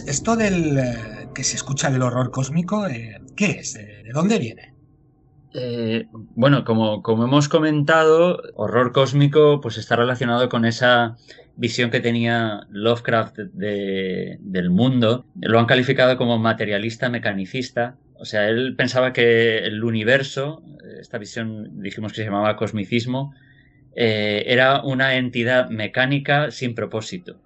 Esto 0.00 0.36
del 0.36 0.78
eh, 0.78 1.28
que 1.34 1.44
se 1.44 1.56
escucha 1.56 1.90
del 1.90 2.02
horror 2.02 2.30
cósmico, 2.30 2.86
eh, 2.86 3.20
¿qué 3.36 3.58
es? 3.60 3.76
Eh, 3.76 4.02
¿De 4.04 4.10
dónde 4.12 4.38
viene? 4.38 4.72
Bueno, 6.34 6.64
como, 6.64 7.02
hemos 7.24 7.48
comentado, 7.50 8.40
horror 8.54 8.92
cósmico 8.92 9.60
pues 9.60 9.76
está 9.76 9.96
relacionado 9.96 10.48
con 10.48 10.64
esa 10.64 11.16
visión 11.56 11.90
que 11.90 12.00
tenía 12.00 12.66
Lovecraft 12.70 13.36
de- 13.52 14.38
del 14.40 14.70
mundo. 14.70 15.26
Lo 15.38 15.58
han 15.58 15.66
calificado 15.66 16.16
como 16.16 16.38
materialista 16.38 17.10
mecanicista. 17.10 17.96
O 18.14 18.24
sea, 18.24 18.48
él 18.48 18.76
pensaba 18.76 19.12
que 19.12 19.58
el 19.58 19.84
universo, 19.84 20.62
esta 20.98 21.18
visión 21.18 21.82
dijimos 21.82 22.12
que 22.12 22.22
se 22.22 22.24
llamaba 22.24 22.56
cosmicismo, 22.56 23.34
era 23.94 24.82
una 24.82 25.16
entidad 25.16 25.68
mecánica 25.68 26.50
sin 26.50 26.74
propósito 26.74 27.36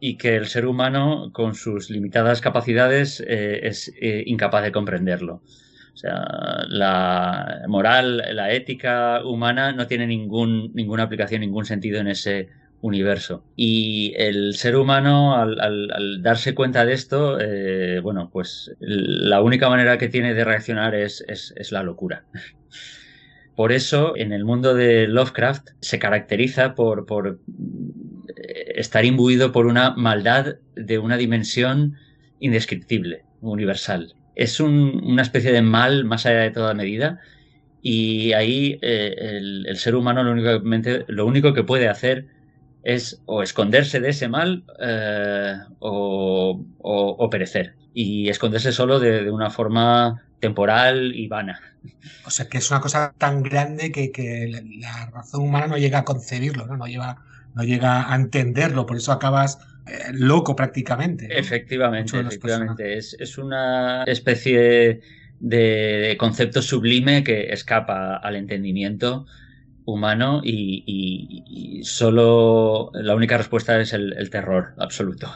y 0.00 0.16
que 0.16 0.36
el 0.36 0.46
ser 0.46 0.66
humano, 0.66 1.30
con 1.32 1.54
sus 1.54 1.90
limitadas 1.90 2.40
capacidades, 2.40 3.20
eh, 3.26 3.60
es 3.66 3.92
eh, 4.00 4.22
incapaz 4.26 4.62
de 4.64 4.72
comprenderlo. 4.72 5.42
O 5.94 6.00
sea, 6.00 6.64
la 6.68 7.62
moral, 7.68 8.22
la 8.32 8.52
ética 8.52 9.24
humana 9.24 9.72
no 9.72 9.86
tiene 9.86 10.06
ningún, 10.06 10.70
ninguna 10.74 11.02
aplicación, 11.04 11.40
ningún 11.40 11.64
sentido 11.64 12.00
en 12.00 12.08
ese 12.08 12.48
universo. 12.80 13.46
Y 13.56 14.14
el 14.16 14.54
ser 14.54 14.76
humano, 14.76 15.34
al, 15.36 16.22
darse 16.22 16.54
cuenta 16.54 16.84
de 16.86 16.92
esto, 16.92 17.38
eh, 17.40 17.98
bueno, 18.00 18.30
pues 18.32 18.70
la 18.78 19.42
única 19.42 19.68
manera 19.68 19.98
que 19.98 20.08
tiene 20.08 20.34
de 20.34 20.44
reaccionar 20.44 20.94
es, 20.94 21.24
es- 21.26 21.52
es 21.56 21.72
la 21.72 21.82
locura. 21.82 22.26
Por 23.54 23.72
eso, 23.72 24.16
en 24.16 24.32
el 24.32 24.44
mundo 24.44 24.74
de 24.74 25.08
Lovecraft 25.08 25.70
se 25.80 25.98
caracteriza 25.98 26.74
por, 26.74 27.06
por 27.06 27.40
estar 28.74 29.04
imbuido 29.04 29.52
por 29.52 29.66
una 29.66 29.90
maldad 29.90 30.56
de 30.74 30.98
una 30.98 31.16
dimensión 31.16 31.96
indescriptible, 32.40 33.24
universal. 33.40 34.14
Es 34.34 34.60
un- 34.60 35.02
una 35.04 35.22
especie 35.22 35.52
de 35.52 35.62
mal 35.62 36.04
más 36.04 36.26
allá 36.26 36.40
de 36.40 36.50
toda 36.50 36.74
medida 36.74 37.20
y 37.82 38.32
ahí 38.32 38.78
eh, 38.82 39.14
el, 39.66 39.76
ser 39.76 39.94
humano 39.94 40.22
lo, 40.22 40.32
únicamente, 40.32 41.04
lo 41.08 41.26
único 41.26 41.54
que 41.54 41.64
puede 41.64 41.88
hacer 41.88 42.26
es 42.82 43.20
o 43.26 43.42
esconderse 43.42 44.00
de 44.00 44.10
ese 44.10 44.28
mal 44.28 44.64
eh, 44.80 45.56
o, 45.78 47.28
perecer. 47.30 47.74
Y 47.94 48.28
esconderse 48.28 48.72
solo 48.72 49.00
de, 49.00 49.30
una 49.30 49.50
forma 49.50 50.22
temporal 50.40 51.14
y 51.14 51.26
vana. 51.28 51.60
O 52.24 52.30
sea, 52.30 52.48
que 52.48 52.58
es 52.58 52.70
una 52.70 52.80
cosa 52.80 53.12
tan 53.18 53.42
grande 53.42 53.90
que, 53.90 54.12
que 54.12 54.62
la 54.80 55.10
razón 55.10 55.42
humana 55.42 55.66
no 55.66 55.78
llega 55.78 56.00
a 56.00 56.04
concebirlo, 56.04 56.66
¿no? 56.66 56.76
No, 56.76 56.86
lleva, 56.86 57.24
no 57.54 57.62
llega 57.64 58.12
a 58.12 58.16
entenderlo, 58.16 58.86
por 58.86 58.96
eso 58.96 59.12
acabas 59.12 59.58
eh, 59.86 60.12
loco 60.12 60.54
prácticamente. 60.54 61.28
¿no? 61.28 61.34
Efectivamente, 61.34 62.18
efectivamente. 62.20 62.96
Es, 62.98 63.16
es 63.18 63.38
una 63.38 64.04
especie 64.04 65.00
de 65.40 66.16
concepto 66.18 66.62
sublime 66.62 67.22
que 67.24 67.52
escapa 67.52 68.16
al 68.16 68.36
entendimiento 68.36 69.26
humano 69.84 70.40
y, 70.44 70.84
y- 70.86 71.78
y 71.80 71.84
solo 71.84 72.90
la 72.94 73.14
única 73.14 73.38
respuesta 73.38 73.80
es 73.80 73.92
el, 73.92 74.12
el 74.18 74.28
terror 74.30 74.74
absoluto. 74.78 75.30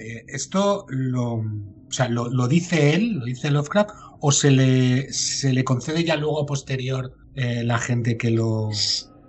Eh, 0.00 0.24
¿Esto 0.26 0.84
lo, 0.88 1.34
o 1.34 1.44
sea, 1.90 2.08
lo, 2.08 2.28
lo 2.28 2.48
dice 2.48 2.94
él, 2.94 3.12
lo 3.20 3.24
dice 3.26 3.50
Lovecraft, 3.50 3.90
o 4.20 4.32
se 4.32 4.50
le, 4.50 5.12
se 5.12 5.52
le 5.52 5.62
concede 5.62 6.02
ya 6.04 6.16
luego 6.16 6.40
a 6.42 6.46
posterior 6.46 7.12
eh, 7.34 7.62
la 7.64 7.78
gente 7.78 8.16
que 8.16 8.30
lo... 8.30 8.70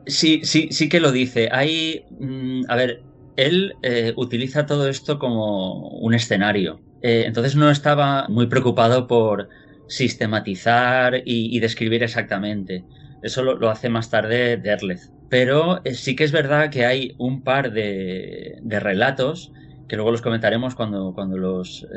Sí, 0.05 0.41
sí, 0.43 0.69
sí 0.71 0.89
que 0.89 0.99
lo 0.99 1.11
dice. 1.11 1.49
Hay, 1.51 2.05
mm, 2.09 2.63
a 2.67 2.75
ver, 2.75 3.05
él 3.35 3.79
eh, 3.81 4.13
utiliza 4.17 4.65
todo 4.65 4.89
esto 4.89 5.17
como 5.17 5.89
un 5.91 6.13
escenario. 6.13 6.83
Eh, 7.01 7.23
entonces 7.25 7.55
no 7.55 7.69
estaba 7.69 8.27
muy 8.29 8.47
preocupado 8.47 9.07
por 9.07 9.49
sistematizar 9.87 11.15
y, 11.25 11.55
y 11.55 11.59
describir 11.59 12.03
exactamente. 12.03 12.87
Eso 13.21 13.43
lo, 13.43 13.69
hace 13.69 13.89
más 13.89 14.09
tarde 14.09 14.57
Derleth. 14.57 15.01
Pero 15.29 15.81
eh, 15.85 15.93
sí 15.95 16.15
que 16.15 16.25
es 16.25 16.31
verdad 16.31 16.69
que 16.69 16.85
hay 16.85 17.15
un 17.17 17.43
par 17.43 17.71
de, 17.71 18.55
de 18.61 18.79
relatos 18.79 19.53
que 19.93 19.97
luego 19.97 20.09
los 20.09 20.23
comentaremos 20.23 20.73
cuando, 20.73 21.13
cuando 21.13 21.37
los 21.37 21.83
eh, 21.83 21.87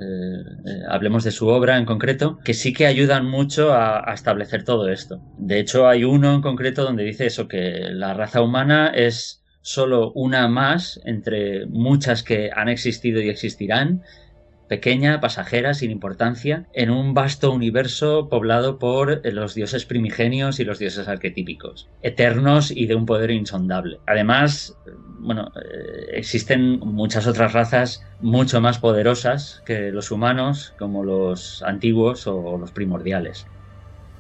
eh, 0.67 0.82
hablemos 0.87 1.25
de 1.25 1.31
su 1.31 1.49
obra 1.49 1.79
en 1.79 1.87
concreto, 1.87 2.38
que 2.44 2.53
sí 2.53 2.75
que 2.75 2.85
ayudan 2.85 3.25
mucho 3.25 3.73
a, 3.73 4.11
a 4.11 4.12
establecer 4.12 4.65
todo 4.65 4.91
esto. 4.91 5.19
De 5.38 5.59
hecho, 5.59 5.88
hay 5.88 6.05
uno 6.05 6.35
en 6.35 6.43
concreto 6.43 6.85
donde 6.85 7.05
dice 7.05 7.25
eso, 7.25 7.49
que 7.49 7.88
la 7.91 8.12
raza 8.12 8.43
humana 8.43 8.88
es 8.88 9.43
solo 9.62 10.12
una 10.12 10.47
más 10.47 11.00
entre 11.06 11.65
muchas 11.69 12.23
que 12.23 12.50
han 12.55 12.69
existido 12.69 13.23
y 13.23 13.31
existirán, 13.31 14.03
pequeña, 14.69 15.21
pasajera, 15.21 15.75
sin 15.75 15.91
importancia, 15.91 16.67
en 16.73 16.91
un 16.91 17.15
vasto 17.15 17.53
universo 17.53 18.29
poblado 18.29 18.79
por 18.79 19.21
eh, 19.25 19.33
los 19.33 19.55
dioses 19.55 19.87
primigenios 19.87 20.61
y 20.61 20.65
los 20.65 20.79
dioses 20.79 21.09
arquetípicos, 21.09 21.89
eternos 22.03 22.71
y 22.71 22.87
de 22.87 22.95
un 22.95 23.07
poder 23.07 23.31
insondable. 23.31 24.01
Además, 24.07 24.77
bueno, 25.19 25.51
eh, 25.57 26.07
existen 26.15 26.79
muchas 26.81 27.27
otras 27.27 27.53
razas 27.53 28.03
mucho 28.21 28.61
más 28.61 28.79
poderosas 28.79 29.63
que 29.65 29.91
los 29.91 30.11
humanos, 30.11 30.75
como 30.79 31.05
los 31.05 31.62
antiguos 31.62 32.27
o 32.27 32.59
los 32.59 32.73
primordiales. 32.73 33.47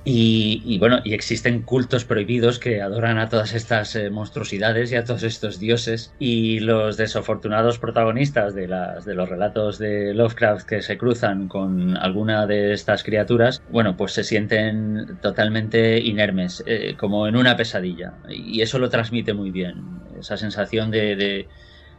Y, 0.08 0.62
y, 0.64 0.78
bueno, 0.78 1.00
y 1.02 1.14
existen 1.14 1.62
cultos 1.62 2.04
prohibidos 2.04 2.60
que 2.60 2.80
adoran 2.80 3.18
a 3.18 3.28
todas 3.28 3.54
estas 3.54 3.96
eh, 3.96 4.08
monstruosidades 4.08 4.92
y 4.92 4.94
a 4.94 5.02
todos 5.02 5.24
estos 5.24 5.58
dioses. 5.58 6.14
Y 6.20 6.60
los 6.60 6.96
desafortunados 6.96 7.80
protagonistas 7.80 8.54
de, 8.54 8.68
las, 8.68 9.04
de 9.04 9.14
los 9.14 9.28
relatos 9.28 9.78
de 9.78 10.14
Lovecraft 10.14 10.64
que 10.64 10.80
se 10.80 10.96
cruzan 10.96 11.48
con 11.48 11.96
alguna 11.96 12.46
de 12.46 12.72
estas 12.72 13.02
criaturas, 13.02 13.60
bueno, 13.68 13.96
pues 13.96 14.12
se 14.12 14.22
sienten 14.22 15.18
totalmente 15.20 15.98
inermes, 15.98 16.62
eh, 16.68 16.94
como 16.96 17.26
en 17.26 17.34
una 17.34 17.56
pesadilla. 17.56 18.14
Y 18.28 18.60
eso 18.60 18.78
lo 18.78 18.88
transmite 18.88 19.34
muy 19.34 19.50
bien, 19.50 19.82
esa 20.20 20.36
sensación 20.36 20.92
de, 20.92 21.16
de 21.16 21.48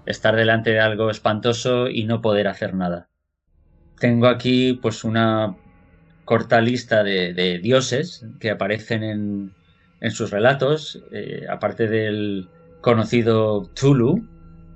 estar 0.05 0.37
delante 0.37 0.69
de 0.69 0.79
algo 0.79 1.09
espantoso 1.09 1.89
y 1.89 2.05
no 2.05 2.21
poder 2.21 2.47
hacer 2.47 2.73
nada. 2.73 3.09
Tengo 3.99 4.27
aquí 4.27 4.79
pues 4.81 5.03
una 5.03 5.57
corta 6.27 6.59
lista 6.59 7.05
de, 7.05 7.59
dioses 7.63 8.25
que 8.41 8.51
aparecen 8.51 9.01
en, 9.01 9.53
en 10.01 10.11
sus 10.11 10.29
relatos, 10.29 11.01
eh, 11.13 11.45
aparte 11.49 11.87
del 11.87 12.49
conocido 12.81 13.63
Tulu, 13.73 14.27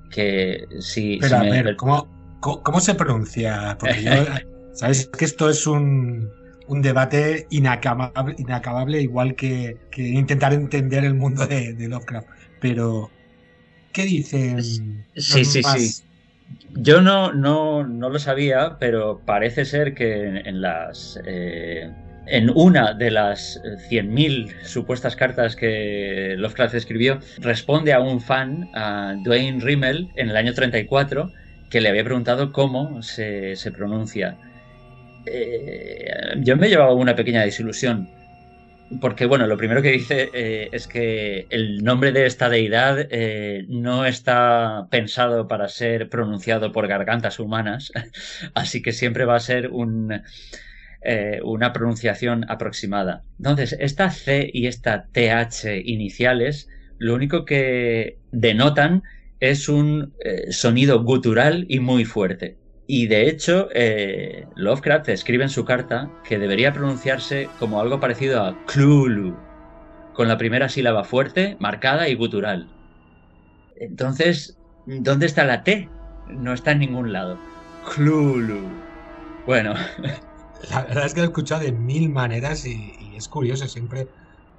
que 0.09 0.65
si... 0.80 1.18
Pero, 1.19 1.36
a 1.36 1.44
ver, 1.44 1.75
¿cómo, 1.75 2.80
se 2.80 2.95
pronuncia? 2.95 3.75
Porque 3.77 4.01
yo, 4.01 4.12
¿sabes? 4.74 5.07
Que 5.07 5.25
esto 5.25 5.50
es 5.50 5.68
un, 5.68 6.30
un 6.68 6.81
debate 6.81 7.48
inacabable, 7.50 8.33
inacabable 8.38 9.01
igual 9.01 9.36
que, 9.36 9.75
que, 9.92 10.07
intentar 10.07 10.53
entender 10.53 11.03
el 11.03 11.15
mundo 11.15 11.45
de, 11.48 11.75
Lovecraft. 11.77 12.30
Pero, 12.62 13.12
¿qué 13.92 14.06
dicen? 14.06 14.63
Sí, 15.18 15.44
sí, 15.44 15.62
sí. 15.63 16.03
Yo 16.75 17.01
no, 17.01 17.33
no, 17.33 17.86
no, 17.86 18.09
lo 18.09 18.19
sabía, 18.19 18.77
pero 18.80 19.21
parece 19.25 19.65
ser 19.65 19.94
que 19.94 20.25
en, 20.25 20.62
las... 20.62 21.19
Eh, 21.25 21.92
en 22.27 22.50
una 22.56 22.94
de 22.94 23.12
las 23.12 23.62
100.000 23.89 24.63
supuestas 24.63 25.15
cartas 25.15 25.56
que 25.56 26.36
Lovecraft 26.38 26.75
escribió, 26.75 27.19
responde 27.39 27.94
a 27.94 28.00
un 28.00 28.21
fan, 28.21 28.69
a 28.74 29.15
Dwayne 29.24 29.59
Rimmel, 29.59 30.09
en 30.15 30.30
el 30.30 30.38
año 30.38 30.53
34, 30.53 31.31
que 31.69 31.81
le 31.81 31.89
había 31.89 32.03
preguntado 32.03 32.51
cómo 32.51 33.01
se, 33.01 33.56
pronuncia. 33.75 34.38
Eh, 35.25 36.09
yo 36.38 36.56
me 36.57 36.68
he 36.68 36.69
llevado 36.69 36.95
una 36.95 37.15
pequeña 37.15 37.42
desilusión, 37.42 38.09
porque 38.99 39.25
bueno, 39.25 39.47
lo 39.47 39.57
primero 39.57 39.81
que 39.81 39.91
dice 39.91 40.29
eh, 40.33 40.69
es 40.71 40.88
que 40.88 41.47
el 41.49 41.83
nombre 41.83 42.11
de 42.11 42.25
esta 42.25 42.49
deidad 42.49 43.07
eh, 43.09 43.65
no 43.69 44.05
está 44.05 44.88
pensado 44.89 45.47
para 45.47 45.69
ser 45.69 46.09
pronunciado 46.09 46.71
por 46.71 46.88
gargantas 46.88 47.39
humanas, 47.39 47.91
así 48.53 48.81
que 48.81 48.91
siempre 48.91 49.25
va 49.25 49.35
a 49.35 49.39
ser 49.39 49.69
un, 49.69 50.21
eh, 51.01 51.39
una 51.43 51.71
pronunciación 51.73 52.45
aproximada. 52.49 53.23
Entonces, 53.38 53.77
esta 53.79 54.09
C 54.09 54.49
y 54.51 54.67
esta 54.67 55.05
TH 55.11 55.81
iniciales, 55.85 56.67
lo 56.97 57.15
único 57.15 57.45
que 57.45 58.17
denotan 58.31 59.03
es 59.39 59.69
un 59.69 60.13
sonido 60.51 61.03
gutural 61.03 61.65
y 61.67 61.79
muy 61.79 62.05
fuerte. 62.05 62.60
Y 62.93 63.07
de 63.07 63.29
hecho, 63.29 63.69
eh, 63.73 64.45
Lovecraft 64.55 65.07
escribe 65.07 65.45
en 65.45 65.49
su 65.49 65.63
carta 65.63 66.11
que 66.27 66.38
debería 66.38 66.73
pronunciarse 66.73 67.47
como 67.57 67.79
algo 67.79 68.01
parecido 68.01 68.43
a 68.43 68.65
Cthulhu, 68.65 69.33
con 70.13 70.27
la 70.27 70.38
primera 70.38 70.67
sílaba 70.67 71.05
fuerte, 71.05 71.55
marcada 71.61 72.09
y 72.09 72.15
gutural. 72.15 72.67
Entonces, 73.77 74.57
¿dónde 74.85 75.25
está 75.25 75.45
la 75.45 75.63
T? 75.63 75.88
No 76.31 76.51
está 76.51 76.73
en 76.73 76.79
ningún 76.79 77.13
lado. 77.13 77.39
Cthulhu. 77.85 78.59
Bueno. 79.45 79.73
La 80.69 80.83
verdad 80.83 81.05
es 81.05 81.13
que 81.13 81.21
lo 81.21 81.27
he 81.27 81.29
escuchado 81.29 81.61
de 81.61 81.71
mil 81.71 82.09
maneras 82.09 82.65
y, 82.65 83.15
es 83.15 83.29
curioso 83.29 83.67
siempre, 83.67 84.09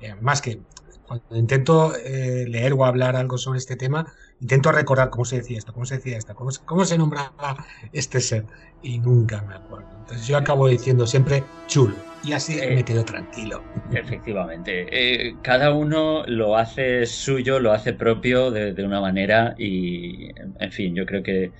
eh, 0.00 0.14
más 0.20 0.40
que 0.40 0.62
cuando 1.06 1.36
intento 1.36 1.94
eh, 1.94 2.46
leer 2.48 2.72
o 2.72 2.84
hablar 2.86 3.14
algo 3.14 3.36
sobre 3.36 3.58
este 3.58 3.76
tema, 3.76 4.06
intento 4.42 4.72
recordar 4.72 5.08
cómo 5.08 5.24
se 5.24 5.36
decía 5.36 5.56
esto, 5.56 5.72
cómo 5.72 5.86
se 5.86 5.96
decía 5.96 6.18
esto, 6.18 6.34
cómo 6.34 6.84
se, 6.84 6.98
nombraba 6.98 7.64
este 7.92 8.20
ser, 8.20 8.44
y 8.82 8.98
nunca 8.98 9.40
me 9.42 9.54
acuerdo. 9.54 9.88
Entonces 10.00 10.26
yo 10.26 10.36
acabo 10.36 10.66
diciendo 10.66 11.06
siempre 11.06 11.44
chulo, 11.68 11.94
y 12.24 12.32
así 12.32 12.56
me 12.56 12.80
eh, 12.80 12.84
quedo 12.84 13.04
tranquilo. 13.04 13.62
Efectivamente, 13.92 14.86
eh, 14.90 15.36
cada 15.42 15.72
uno 15.72 16.24
lo 16.26 16.56
hace 16.56 17.06
suyo, 17.06 17.60
lo 17.60 17.72
hace 17.72 17.92
propio 17.92 18.50
de 18.50 18.84
una 18.84 19.00
manera, 19.00 19.54
y 19.56 20.30
en 20.58 20.72
fin, 20.72 20.94
yo 20.94 21.06
creo 21.06 21.22
que 21.22 21.52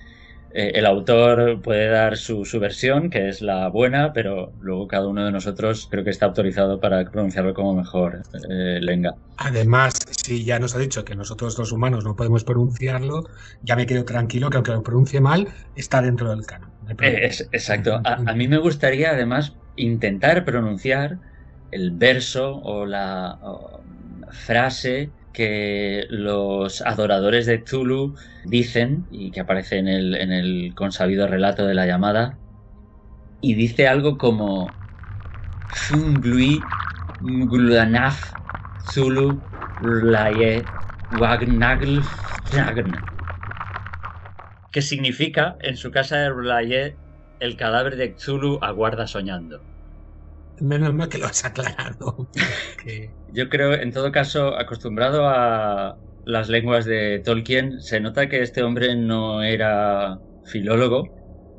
eh, 0.55 0.73
el 0.75 0.85
autor 0.85 1.61
puede 1.61 1.87
dar 1.87 2.15
su, 2.15 2.45
versión, 2.59 3.09
que 3.09 3.27
es 3.27 3.41
la 3.41 3.69
buena, 3.69 4.13
pero 4.13 4.53
luego 4.61 4.87
cada 4.87 5.07
uno 5.07 5.25
de 5.25 5.31
nosotros 5.31 5.87
creo 5.89 6.03
que 6.03 6.11
está 6.11 6.27
autorizado 6.27 6.79
para 6.79 7.03
pronunciarlo 7.09 7.55
como 7.55 7.73
mejor 7.73 8.21
eh, 8.49 8.79
lenga. 8.79 9.15
Además, 9.37 9.95
si 10.11 10.43
ya 10.45 10.59
nos 10.59 10.75
ha 10.75 10.79
dicho 10.79 11.03
que 11.03 11.15
nosotros 11.15 11.57
los 11.57 11.71
humanos 11.71 12.03
no 12.03 12.15
podemos 12.15 12.43
pronunciarlo, 12.43 13.23
ya 13.63 13.75
me 13.75 13.87
quedo 13.87 14.05
tranquilo 14.05 14.51
que 14.51 14.57
aunque 14.57 14.71
lo 14.71 14.83
pronuncie 14.83 15.19
mal, 15.19 15.47
está 15.75 16.03
dentro 16.03 16.29
del 16.29 16.45
canon. 16.45 16.69
Exacto. 16.99 17.99
A, 18.03 18.13
a, 18.13 18.35
mí 18.35 18.47
me 18.47 18.59
gustaría 18.59 19.09
además 19.09 19.53
intentar 19.75 20.45
pronunciar 20.45 21.17
el 21.71 21.89
verso 21.91 22.57
o 22.57 22.85
la 22.85 23.39
frase 24.29 25.09
que 25.33 26.05
los 26.09 26.81
adoradores 26.81 27.45
de 27.45 27.57
Tulu 27.57 28.15
dicen 28.45 29.05
y 29.11 29.31
que 29.31 29.41
aparece 29.41 29.79
en 29.79 29.87
el, 29.87 30.73
consabido 30.75 31.27
relato 31.27 31.65
de 31.65 31.73
la 31.73 31.85
llamada 31.85 32.37
y 33.41 33.55
dice 33.55 33.87
algo 33.87 34.17
como 34.17 34.69
Funglui 35.69 36.61
Mglanaf 37.21 38.33
Zulu 38.93 39.41
Laye 40.03 40.63
Wagnagl 41.19 42.01
que 44.71 44.81
significa 44.81 45.55
en 45.61 45.77
su 45.77 45.91
casa 45.91 46.17
de 46.17 46.29
Rulaye 46.29 46.97
el 47.39 47.57
cadáver 47.57 47.95
de 47.95 48.15
Zulu 48.17 48.59
aguarda 48.61 49.07
soñando. 49.07 49.72
Menos 50.59 50.93
mal 50.93 51.09
que 51.09 51.17
lo 51.17 51.25
has 51.25 51.43
aclarado. 51.45 52.29
Yo 53.31 53.49
creo, 53.49 53.73
en 53.73 53.91
todo 53.91 54.11
caso, 54.11 54.55
acostumbrado 54.57 55.27
a 55.27 55.97
las 56.25 56.49
lenguas 56.49 56.85
de 56.85 57.19
Tolkien, 57.19 57.81
se 57.81 57.99
nota 57.99 58.29
que 58.29 58.41
este 58.41 58.63
hombre 58.63 58.95
no 58.95 59.43
era 59.43 60.19
filólogo, 60.45 61.07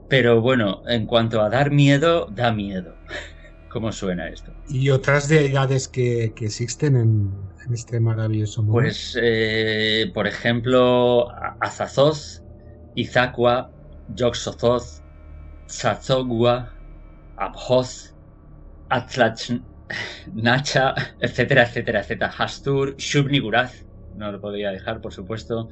pero 0.08 0.41
bueno, 0.41 0.82
en 0.87 1.06
cuanto 1.06 1.43
a 1.43 1.49
dar 1.50 1.70
miedo, 1.70 2.29
da 2.31 2.52
miedo. 2.52 2.96
¿Cómo 3.70 3.91
suena 3.91 4.29
esto? 4.29 4.52
¿Y 4.69 4.91
otras 4.91 5.29
deidades 5.29 5.88
que, 5.88 6.32
existen 6.40 6.94
en, 6.94 7.32
este 7.73 7.99
maravilloso 7.99 8.62
mundo? 8.62 8.81
Pues, 8.81 9.19
eh, 9.20 10.12
por 10.14 10.29
ejemplo, 10.29 11.29
Azathoth, 11.61 12.44
Izacua, 12.94 13.73
Yoxothoth, 14.14 15.02
Tzazogua, 15.67 16.73
Abhoth, 17.37 18.13
Atlach, 18.94 19.50
Nacha, 20.34 20.94
etcétera, 21.20 21.62
etcétera, 21.64 22.00
etcétera. 22.00 22.32
Hastur, 22.38 22.96
Shub-Niggurath, 22.96 23.74
no 24.16 24.30
lo 24.32 24.40
podría 24.40 24.70
dejar, 24.70 25.00
por 25.00 25.12
supuesto. 25.12 25.68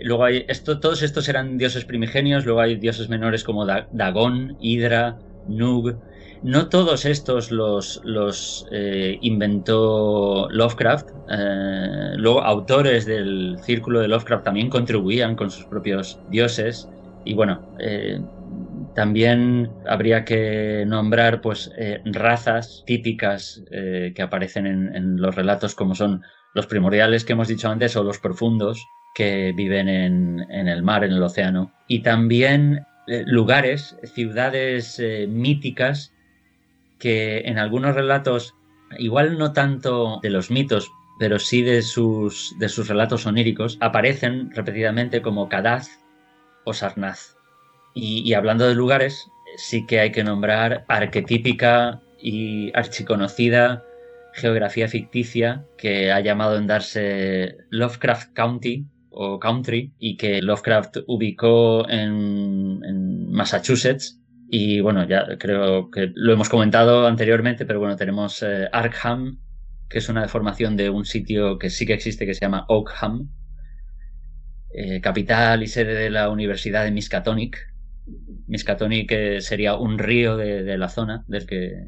Luego 0.00 0.24
hay, 0.24 0.46
todos 0.64 1.02
estos 1.02 1.28
eran 1.28 1.56
dioses 1.58 1.84
primigenios, 1.84 2.44
luego 2.44 2.60
hay 2.60 2.76
dioses 2.76 3.08
menores 3.08 3.44
como 3.44 3.66
Dagon, 3.66 4.56
Hydra, 4.60 5.18
Nug. 5.46 5.96
No 6.42 6.68
todos 6.68 7.04
estos 7.04 7.50
los, 7.50 8.00
los 8.04 8.64
eh, 8.70 9.18
inventó 9.22 10.48
Lovecraft. 10.50 11.08
Eh, 11.30 12.12
luego 12.16 12.42
autores 12.42 13.06
del 13.06 13.56
círculo 13.64 14.00
de 14.00 14.08
Lovecraft 14.08 14.44
también 14.44 14.70
contribuían 14.70 15.34
con 15.34 15.50
sus 15.50 15.66
propios 15.66 16.20
dioses. 16.28 16.88
Y 17.24 17.34
bueno, 17.34 17.60
eh, 17.80 18.20
también 18.98 19.70
habría 19.86 20.24
que 20.24 20.82
nombrar 20.84 21.40
pues, 21.40 21.70
eh, 21.78 22.02
razas 22.04 22.82
típicas 22.84 23.62
eh, 23.70 24.12
que 24.12 24.22
aparecen 24.22 24.66
en, 24.66 25.22
los 25.22 25.36
relatos 25.36 25.76
como 25.76 25.94
son 25.94 26.24
los 26.52 26.66
primordiales 26.66 27.24
que 27.24 27.34
hemos 27.34 27.46
dicho 27.46 27.68
antes 27.68 27.94
o 27.94 28.02
los 28.02 28.18
profundos 28.18 28.88
que 29.14 29.52
viven 29.54 29.88
en, 29.88 30.40
el 30.50 30.82
mar, 30.82 31.04
en 31.04 31.12
el 31.12 31.22
océano. 31.22 31.72
Y 31.86 32.00
también 32.00 32.86
eh, 33.06 33.22
lugares, 33.24 33.96
ciudades 34.02 35.00
míticas 35.28 36.12
que 36.98 37.42
en 37.44 37.58
algunos 37.58 37.94
relatos, 37.94 38.56
igual 38.98 39.38
no 39.38 39.52
tanto 39.52 40.18
de 40.24 40.30
los 40.30 40.50
mitos, 40.50 40.90
pero 41.20 41.38
sí 41.38 41.62
de 41.62 41.82
sus, 41.82 42.52
de 42.58 42.68
sus 42.68 42.88
relatos 42.88 43.26
oníricos, 43.26 43.78
aparecen 43.78 44.50
repetidamente 44.50 45.22
como 45.22 45.48
Kadaz 45.48 45.88
o 46.64 46.72
Sarnaz. 46.72 47.37
Y, 48.00 48.32
hablando 48.34 48.68
de 48.68 48.76
lugares, 48.76 49.28
sí 49.56 49.84
que 49.84 49.98
hay 49.98 50.12
que 50.12 50.22
nombrar 50.22 50.84
arquetípica 50.86 52.00
y 52.20 52.70
archiconocida 52.72 53.82
geografía 54.34 54.86
ficticia 54.86 55.64
que 55.76 56.12
ha 56.12 56.20
llamado 56.20 56.56
en 56.58 56.68
darse 56.68 57.56
Lovecraft 57.70 58.34
County 58.34 58.86
o 59.10 59.40
Country 59.40 59.92
y 59.98 60.16
que 60.16 60.40
Lovecraft 60.40 60.98
ubicó 61.08 61.88
en, 61.88 63.32
Massachusetts. 63.32 64.20
Y 64.48 64.78
bueno, 64.78 65.06
ya 65.06 65.36
creo 65.36 65.90
que 65.90 66.12
lo 66.14 66.32
hemos 66.32 66.48
comentado 66.48 67.04
anteriormente, 67.06 67.66
pero 67.66 67.80
bueno, 67.80 67.96
tenemos 67.96 68.44
eh, 68.44 68.68
Arkham, 68.72 69.40
que 69.88 69.98
es 69.98 70.08
una 70.08 70.22
deformación 70.22 70.76
de 70.76 70.88
un 70.88 71.04
sitio 71.04 71.58
que 71.58 71.68
sí 71.68 71.84
que 71.84 71.94
existe 71.94 72.26
que 72.26 72.34
se 72.34 72.42
llama 72.42 72.64
Oakham, 72.68 73.28
eh, 74.70 75.00
capital 75.00 75.64
y 75.64 75.66
sede 75.66 75.94
de 75.94 76.10
la 76.10 76.30
Universidad 76.30 76.84
de 76.84 76.92
Miskatonic, 76.92 77.67
Miskatonic 78.48 79.08
que 79.08 79.40
sería 79.40 79.76
un 79.76 79.98
río 79.98 80.36
de, 80.36 80.76
la 80.76 80.88
zona 80.88 81.24
del 81.28 81.46
que 81.46 81.86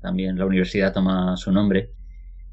también 0.00 0.38
la 0.38 0.46
universidad 0.46 0.92
toma 0.92 1.36
su 1.36 1.52
nombre. 1.52 1.90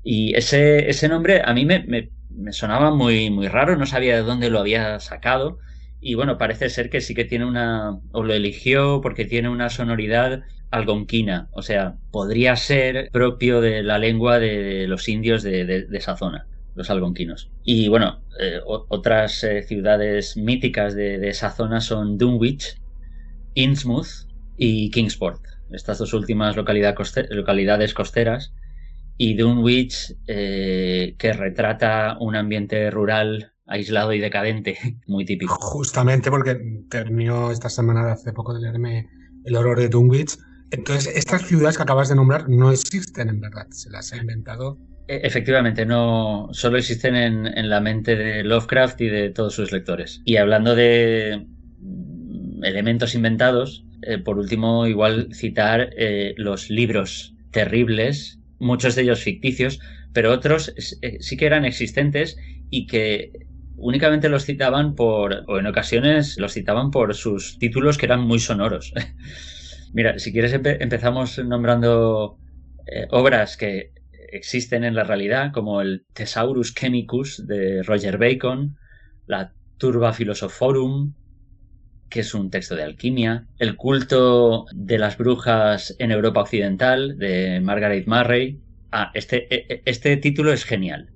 Y 0.03 0.35
ese, 0.35 1.07
nombre 1.09 1.41
a 1.43 1.53
mí 1.53 1.65
me, 1.65 2.09
sonaba 2.51 2.93
muy, 2.93 3.29
muy 3.29 3.47
raro, 3.47 3.75
no 3.75 3.85
sabía 3.85 4.15
de 4.15 4.23
dónde 4.23 4.49
lo 4.49 4.59
había 4.59 4.99
sacado. 4.99 5.59
Y 6.01 6.15
bueno, 6.15 6.37
parece 6.37 6.69
ser 6.69 6.89
que 6.89 7.01
sí 7.01 7.13
que 7.13 7.25
tiene 7.25 7.45
una, 7.45 7.99
o 8.11 8.23
lo 8.23 8.33
eligió 8.33 9.01
porque 9.01 9.25
tiene 9.25 9.49
una 9.49 9.69
sonoridad 9.69 10.43
algonquina, 10.71 11.49
o 11.51 11.61
sea, 11.61 11.95
podría 12.11 12.55
ser 12.55 13.09
propio 13.11 13.61
de 13.61 13.81
la 13.83 13.97
lengua 13.97 14.39
de 14.39 14.87
los 14.87 15.07
indios 15.09 15.43
de, 15.43 15.87
esa 15.91 16.15
zona, 16.15 16.47
los 16.75 16.89
algonquinos. 16.89 17.49
Y 17.63 17.87
bueno, 17.87 18.21
eh, 18.39 18.59
otras 18.65 19.43
eh, 19.43 19.63
ciudades 19.63 20.37
míticas 20.37 20.95
de, 20.95 21.27
esa 21.27 21.51
zona 21.51 21.81
son 21.81 22.17
Dunwich, 22.17 22.79
Innsmouth 23.59 24.27
y 24.57 24.89
Kingsport, 24.91 25.41
estas 25.71 25.97
dos 25.97 26.13
últimas 26.13 26.55
localidades 26.55 27.93
costeras. 27.93 28.53
Y 29.17 29.35
Dunwich, 29.35 30.15
eh, 30.27 31.15
que 31.17 31.33
retrata 31.33 32.15
un 32.21 32.37
ambiente 32.37 32.89
rural 32.89 33.51
aislado 33.67 34.13
y 34.13 34.19
decadente, 34.19 34.77
muy 35.07 35.25
típico. 35.25 35.55
Justamente 35.55 36.29
porque 36.29 36.57
terminó 36.89 37.51
esta 37.51 37.69
semana 37.69 38.13
hace 38.13 38.31
poco 38.31 38.53
de 38.53 38.61
leerme 38.61 39.09
El 39.43 39.57
horror 39.57 39.79
de 39.79 39.89
Dunwich. 39.89 40.37
Entonces, 40.71 41.13
estas 41.15 41.45
ciudades 41.45 41.75
que 41.75 41.83
acabas 41.83 42.07
de 42.07 42.15
nombrar 42.15 42.47
no 42.47 42.71
existen 42.71 43.27
en 43.27 43.41
verdad, 43.41 43.67
se 43.71 43.89
las 43.89 44.13
ha 44.13 44.17
inventado. 44.17 44.77
E, 45.07 45.19
efectivamente, 45.23 45.85
no 45.85 46.47
solo 46.51 46.77
existen 46.77 47.15
en, 47.15 47.69
la 47.69 47.81
mente 47.81 48.15
de 48.15 48.43
Lovecraft 48.43 49.01
y 49.01 49.09
de 49.09 49.29
todos 49.31 49.53
sus 49.55 49.71
lectores. 49.71 50.21
Y 50.23 50.37
hablando 50.37 50.75
de 50.75 51.45
elementos 52.63 53.15
inventados, 53.15 53.85
eh, 54.01 54.17
por 54.17 54.37
último, 54.37 54.87
igual 54.87 55.29
citar 55.33 55.89
eh, 55.97 56.33
los 56.37 56.69
libros 56.69 57.33
terribles, 57.51 58.39
muchos 58.59 58.95
de 58.95 59.03
ellos 59.03 59.21
ficticios, 59.21 59.79
pero 60.13 60.31
otros 60.31 60.73
eh, 61.01 61.17
sí 61.19 61.37
que 61.37 61.45
eran 61.45 61.65
existentes 61.65 62.37
y 62.69 62.87
que 62.87 63.31
únicamente 63.75 64.29
los 64.29 64.45
citaban 64.45 64.95
por, 64.95 65.43
o 65.47 65.59
en 65.59 65.67
ocasiones 65.67 66.37
los 66.37 66.53
citaban 66.53 66.91
por 66.91 67.15
sus 67.15 67.57
títulos 67.59 67.97
que 67.97 68.05
eran 68.05 68.21
muy 68.21 68.39
sonoros. 68.39 68.93
Mira, 69.93 70.19
si 70.19 70.31
quieres 70.31 70.53
empezamos 70.53 71.39
nombrando 71.39 72.37
obras 73.11 73.57
que 73.57 73.91
existen 74.31 74.83
en 74.83 74.95
la 74.95 75.03
realidad, 75.03 75.51
como 75.51 75.81
el 75.81 76.05
Thesaurus 76.13 76.75
Chemicus 76.75 77.47
de 77.47 77.81
Roger 77.83 78.17
Bacon, 78.17 78.77
la 79.25 79.53
Turba 79.77 80.13
Philosophorum, 80.13 81.13
que 82.09 82.21
es 82.21 82.33
un 82.33 82.49
texto 82.49 82.75
de 82.75 82.83
alquimia, 82.83 83.47
el 83.57 83.75
culto 83.75 84.65
de 84.73 84.97
las 84.97 85.17
brujas 85.17 85.95
en 85.99 86.11
Europa 86.11 86.41
Occidental 86.41 87.17
de 87.17 87.59
Margaret 87.61 88.07
Murray. 88.07 88.59
Ah, 88.91 89.11
este, 89.13 89.53
e, 89.53 89.65
e, 89.69 89.81
este 89.85 90.17
título 90.17 90.51
es 90.51 90.65
genial. 90.65 91.11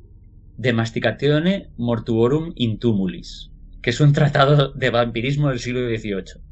De 0.57 0.71
Masticatione 0.73 1.69
Mortuorum 1.77 2.53
Intumulis, 2.55 3.51
que 3.81 3.89
es 3.89 3.99
un 3.99 4.13
tratado 4.13 4.71
de 4.73 4.89
vampirismo 4.91 5.49
del 5.49 5.59
siglo 5.59 5.87
XVIII. 5.87 6.43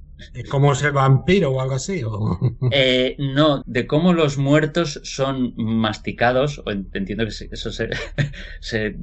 ¿Cómo 0.49 0.75
ser 0.75 0.91
vampiro 0.91 1.51
o 1.51 1.61
algo 1.61 1.75
así? 1.75 2.01
Eh, 2.71 3.15
no, 3.19 3.63
de 3.65 3.87
cómo 3.87 4.13
los 4.13 4.37
muertos 4.37 5.01
son 5.03 5.53
masticados, 5.57 6.61
o 6.65 6.71
entiendo 6.71 7.25
que 7.25 7.49
eso 7.51 7.71
se, 8.61 8.95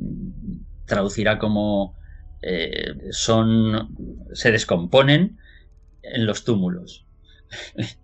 traducirá 0.87 1.39
como 1.39 1.98
eh, 2.43 2.95
son 3.11 3.97
se 4.33 4.53
descomponen 4.53 5.39
en 6.03 6.27
los 6.27 6.45
túmulos. 6.45 7.07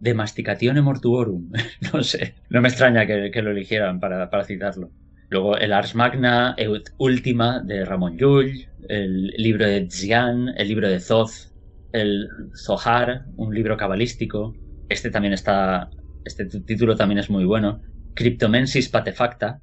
De 0.00 0.14
Masticatione 0.14 0.82
Mortuorum. 0.82 1.52
No 1.92 2.02
sé, 2.02 2.34
no 2.48 2.60
me 2.60 2.68
extraña 2.68 3.06
que, 3.06 3.42
lo 3.42 3.50
eligieran 3.50 4.00
para 4.00 4.44
citarlo. 4.44 4.90
Luego 5.30 5.56
el 5.56 5.72
Ars 5.72 5.94
Magna, 5.94 6.56
Eut 6.58 6.90
Ultima 6.98 7.60
de 7.60 7.84
Ramón 7.84 8.18
Llull, 8.18 8.66
el 8.88 9.28
libro 9.28 9.64
de 9.64 9.88
Xian, 9.88 10.48
el 10.56 10.66
libro 10.66 10.88
de 10.88 10.98
Zoth, 10.98 11.52
el 11.92 12.28
Zohar, 12.56 13.26
un 13.36 13.54
libro 13.54 13.76
cabalístico. 13.76 14.56
Este 14.88 15.08
también 15.08 15.32
está, 15.32 15.88
este 16.24 16.46
título 16.46 16.96
también 16.96 17.20
es 17.20 17.30
muy 17.30 17.44
bueno. 17.44 17.80
Cryptomensis 18.14 18.88
Patefacta, 18.88 19.62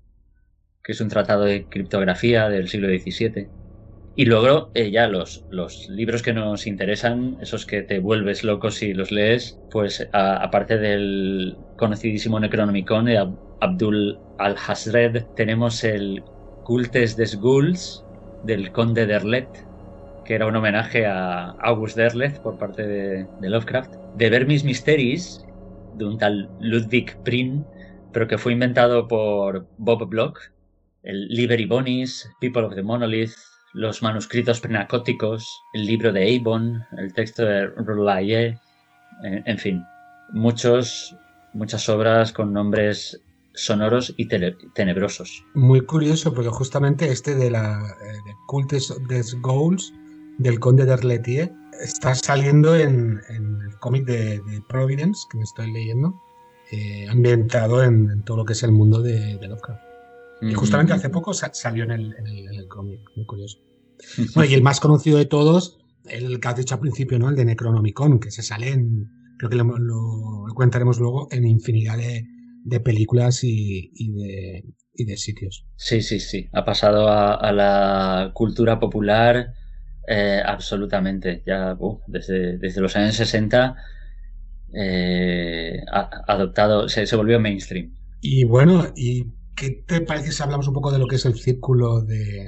que 0.82 0.94
es 0.94 1.02
un 1.02 1.10
tratado 1.10 1.44
de 1.44 1.66
criptografía 1.66 2.48
del 2.48 2.70
siglo 2.70 2.88
XVII. 2.88 3.50
Y 4.20 4.26
luego 4.26 4.72
eh, 4.74 4.90
ya 4.90 5.08
los, 5.08 5.46
los 5.52 5.88
libros 5.90 6.24
que 6.24 6.34
nos 6.34 6.66
interesan, 6.66 7.38
esos 7.40 7.68
que 7.68 7.84
te 7.84 8.00
vuelves 8.00 8.44
loco 8.44 8.72
si 8.72 8.96
los 8.96 9.12
lees, 9.12 9.60
pues 9.70 10.10
aparte 10.12 10.80
del 10.80 11.56
conocidísimo 11.78 12.40
Necronomicon 12.40 13.06
de 13.06 13.20
Abdul 13.62 14.20
al-Hasred, 14.40 15.24
tenemos 15.36 15.84
el 15.84 16.24
Cultes 16.64 17.16
des 17.16 17.40
Ghouls 17.40 18.04
del 18.44 18.72
conde 18.72 19.06
Derlet, 19.06 19.48
que 20.26 20.34
era 20.34 20.48
un 20.48 20.56
homenaje 20.56 21.06
a 21.06 21.52
August 21.52 21.96
Derlet 21.96 22.42
por 22.42 22.58
parte 22.58 22.88
de, 22.88 23.28
Lovecraft, 23.40 23.94
de 24.16 24.30
Vermis 24.32 24.64
Mysteries, 24.64 25.46
de 25.96 26.06
un 26.06 26.18
tal 26.18 26.50
Ludwig 26.60 27.16
Prin, 27.24 27.64
pero 28.14 28.28
que 28.28 28.40
fue 28.40 28.54
inventado 28.54 29.08
por 29.08 29.68
Bob 29.78 30.10
Bloch, 30.10 30.40
el 31.04 31.28
Liberty 31.28 31.68
Bonis, 31.68 32.28
People 32.42 32.64
of 32.64 32.74
the 32.74 32.82
Monolith, 32.82 33.36
los 33.78 34.02
manuscritos 34.02 34.60
prenacóticos, 34.60 35.64
el 35.74 35.86
libro 35.86 36.12
de 36.12 36.36
Avon, 36.36 36.84
el 36.98 37.14
texto 37.14 37.46
de 37.46 37.68
Roulaye, 37.68 38.60
en 39.24 39.58
fin, 39.58 39.84
muchos, 40.34 41.16
muchas 41.54 41.88
obras 41.88 42.34
con 42.34 42.54
nombres 42.54 43.22
sonoros 43.54 44.14
y 44.18 44.28
tenebrosos. 44.74 45.44
Muy 45.54 45.82
curioso, 45.82 46.34
porque 46.34 46.50
justamente 46.50 47.12
este 47.12 47.36
de 47.36 47.52
la 47.52 47.80
eh, 47.80 48.34
Cultes 48.48 48.94
des 49.08 49.36
Goals 49.42 49.94
del 50.40 50.60
Conde 50.60 50.86
de 50.86 51.52
está 51.80 52.16
saliendo 52.16 52.76
en, 52.76 53.22
el 53.30 53.78
cómic 53.80 54.06
de, 54.06 54.42
Providence 54.68 55.28
que 55.30 55.38
me 55.38 55.44
estoy 55.44 55.72
leyendo, 55.72 56.20
eh, 56.72 57.08
ambientado 57.10 57.84
en, 57.84 58.24
todo 58.24 58.38
lo 58.38 58.46
que 58.46 58.54
es 58.54 58.64
el 58.64 58.72
mundo 58.72 59.04
de, 59.04 59.38
Lovecraft. 59.40 59.82
Y 60.42 60.54
justamente 60.54 60.94
hace 60.94 61.10
poco 61.10 61.34
salió 61.34 61.84
en 61.84 61.92
el, 61.92 62.68
cómic, 62.68 63.00
muy 63.16 63.26
curioso. 63.26 63.67
Bueno, 64.36 64.51
y 64.51 64.54
el 64.54 64.63
más 64.63 64.80
conocido 64.80 65.18
de 65.18 65.25
todos, 65.25 65.80
el 66.06 66.39
que 66.39 66.48
has 66.48 66.56
dicho 66.56 66.75
al 66.75 66.82
principio, 66.82 67.20
¿no? 67.20 67.30
El 67.30 67.36
de 67.36 67.46
Necronomicon, 67.46 68.20
que 68.20 68.32
se 68.32 68.44
sale 68.44 68.70
en, 68.70 69.10
creo 69.38 69.50
que 69.50 69.56
lo, 69.56 69.77
lo 69.77 70.54
contaremos 70.56 71.00
luego, 71.00 71.27
en 71.32 71.46
infinidad 71.46 71.98
de, 71.98 72.25
de 72.68 72.82
películas 72.82 73.44
y, 73.44 73.92
de, 73.96 74.66
y, 74.94 75.06
de, 75.06 75.18
sitios. 75.18 75.66
Sí, 75.77 76.01
sí, 76.01 76.20
sí. 76.20 76.50
Ha 76.51 76.66
pasado 76.66 77.08
a, 77.08 77.51
la 77.54 78.32
cultura 78.34 78.77
popular 78.80 79.54
eh, 80.08 80.42
absolutamente. 80.46 81.44
Ya 81.46 81.77
uh, 81.80 82.01
desde, 82.08 82.58
desde, 82.58 82.82
los 82.82 82.96
años 82.98 83.16
60 83.16 83.75
eh, 84.74 85.80
ha 85.92 86.10
adoptado, 86.27 86.89
se, 86.89 87.16
volvió 87.16 87.39
mainstream. 87.39 87.94
Y 88.20 88.44
bueno, 88.44 88.92
¿y 88.98 89.27
qué 89.56 89.84
te 89.88 90.01
parece 90.01 90.34
si 90.34 90.44
hablamos 90.44 90.68
un 90.68 90.74
poco 90.74 90.92
de 90.92 91.00
lo 91.00 91.08
que 91.08 91.16
es 91.16 91.25
el 91.25 91.36
círculo 91.36 92.01
de, 92.01 92.48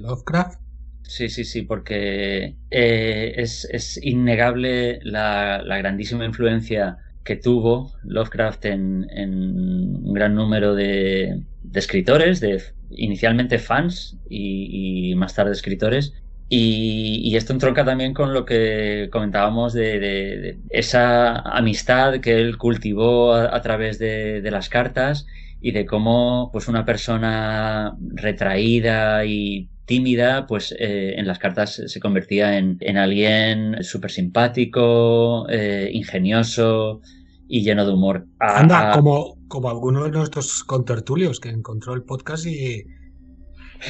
Lovecraft? 0.00 0.60
Sí, 1.08 1.30
sí, 1.30 1.44
sí, 1.44 1.62
porque 1.62 2.54
eh, 2.70 3.32
es, 3.36 3.66
es, 3.72 3.98
innegable 4.02 5.00
la, 5.02 5.62
la 5.64 5.78
grandísima 5.78 6.26
influencia 6.26 6.98
que 7.24 7.36
tuvo 7.36 7.92
Lovecraft 8.04 8.66
en, 8.66 9.06
un 9.24 10.12
gran 10.14 10.34
número 10.34 10.74
de, 10.74 11.42
escritores, 11.74 12.40
de 12.40 12.62
inicialmente 12.90 13.58
fans 13.58 14.18
y, 14.28 15.14
más 15.16 15.34
tarde 15.34 15.52
escritores. 15.52 16.14
Y, 16.50 17.36
esto 17.36 17.52
entronca 17.54 17.84
también 17.84 18.14
con 18.14 18.34
lo 18.34 18.44
que 18.46 19.08
comentábamos 19.10 19.72
de, 19.72 20.58
esa 20.70 21.36
amistad 21.40 22.20
que 22.20 22.40
él 22.40 22.58
cultivó 22.58 23.34
a, 23.34 23.60
través 23.62 23.98
de, 23.98 24.46
las 24.50 24.68
cartas 24.70 25.26
y 25.60 25.72
de 25.72 25.86
cómo 25.86 26.50
pues 26.52 26.68
una 26.68 26.84
persona 26.84 27.96
retraída 28.14 29.24
y 29.24 29.68
tímida, 29.88 30.46
pues 30.46 30.72
eh, 30.78 31.14
en 31.16 31.26
las 31.26 31.38
cartas 31.38 31.82
se 31.86 32.00
convertía 32.00 32.58
en, 32.58 32.96
alguien 32.96 33.82
súper 33.82 34.10
simpático, 34.10 35.48
eh, 35.48 35.90
ingenioso, 35.92 37.00
y 37.48 37.62
lleno 37.62 37.86
de 37.86 37.92
humor. 37.92 38.26
Anda, 38.38 38.92
como, 38.92 39.38
como 39.48 39.70
alguno 39.70 40.04
de 40.04 40.10
nuestros 40.10 40.62
contertulios 40.62 41.40
que 41.40 41.48
encontró 41.48 41.94
el 41.94 42.02
podcast 42.02 42.46
y 42.46 42.84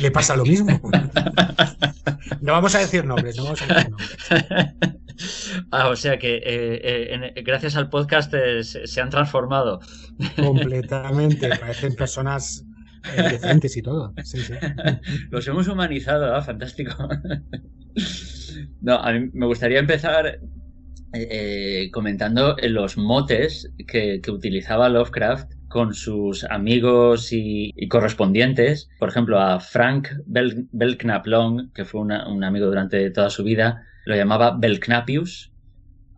le 0.01 0.11
pasa 0.13 0.37
lo 0.37 0.45
mismo. 0.45 0.81
no 2.41 2.53
vamos 2.53 2.75
a 2.77 2.79
decir 2.79 3.05
nombres, 3.05 3.37
no 3.37 3.45
vamos 3.45 3.63
a 3.63 3.67
decir 3.67 3.91
nombres. 3.91 4.17
Ah, 5.73 5.89
o 5.89 5.97
sea 5.97 6.17
que 6.19 6.37
eh, 6.37 7.33
eh, 7.35 7.43
gracias 7.43 7.75
al 7.75 7.91
podcast 7.91 8.33
eh, 8.35 8.63
se, 8.63 9.01
han 9.01 9.11
transformado. 9.11 9.81
Completamente, 10.37 11.49
parecen 11.57 11.97
personas 11.97 12.65
y 13.77 13.83
todo. 13.83 14.15
Los 15.31 15.49
hemos 15.49 15.69
humanizado, 15.69 16.35
¿ah? 16.35 16.43
fantástico. 16.43 17.09
No, 18.81 18.95
a 18.95 19.13
mí 19.13 19.31
me 19.33 19.47
gustaría 19.47 19.79
empezar 19.79 20.41
eh, 21.13 21.91
comentando 21.93 22.57
los 22.63 22.97
motes 22.97 23.71
que, 23.87 24.21
utilizaba 24.29 24.89
Lovecraft 24.89 25.53
con 25.69 25.95
sus 25.95 26.45
amigos 26.45 27.33
y, 27.33 27.73
correspondientes. 27.89 28.89
Por 28.99 29.11
ejemplo, 29.11 29.41
a 29.41 29.61
Frank 29.61 30.09
Belknap 30.27 31.27
Long, 31.27 31.73
que 31.73 31.85
fue 31.85 32.01
un 32.01 32.45
amigo 32.45 32.67
durante 32.67 33.11
toda 33.11 33.31
su 33.31 33.45
vida, 33.45 33.85
lo 34.07 34.17
llamaba 34.17 34.57
Belknapius, 34.59 35.53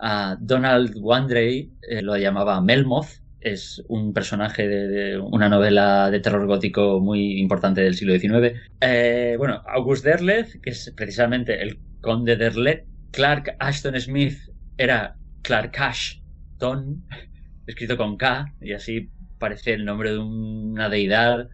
a 0.00 0.36
Donald 0.40 0.94
Wandrey 0.96 1.70
eh, 1.82 2.02
lo 2.02 2.16
llamaba 2.16 2.60
Melmoth, 2.60 3.19
es 3.40 3.82
un 3.88 4.12
personaje 4.12 4.68
de, 4.68 5.18
una 5.18 5.48
novela 5.48 6.10
de 6.10 6.20
terror 6.20 6.46
gótico 6.46 7.00
muy 7.00 7.40
importante 7.40 7.80
del 7.80 7.94
siglo 7.94 8.18
XIX. 8.18 8.58
Eh, 8.80 9.34
bueno, 9.38 9.62
August 9.66 10.04
Derleth, 10.04 10.60
que 10.60 10.70
es 10.70 10.92
precisamente 10.96 11.62
el 11.62 11.78
conde 12.00 12.36
Derleth. 12.36 12.84
Clark 13.12 13.56
Ashton 13.58 14.00
Smith 14.00 14.38
era 14.78 15.16
Clark 15.42 15.72
Ashton, 15.78 17.04
escrito 17.66 17.96
con 17.96 18.16
K, 18.16 18.54
y 18.60 18.72
así 18.72 19.10
parece 19.38 19.72
el 19.72 19.84
nombre 19.84 20.12
de 20.12 20.18
una 20.18 20.88
deidad. 20.88 21.48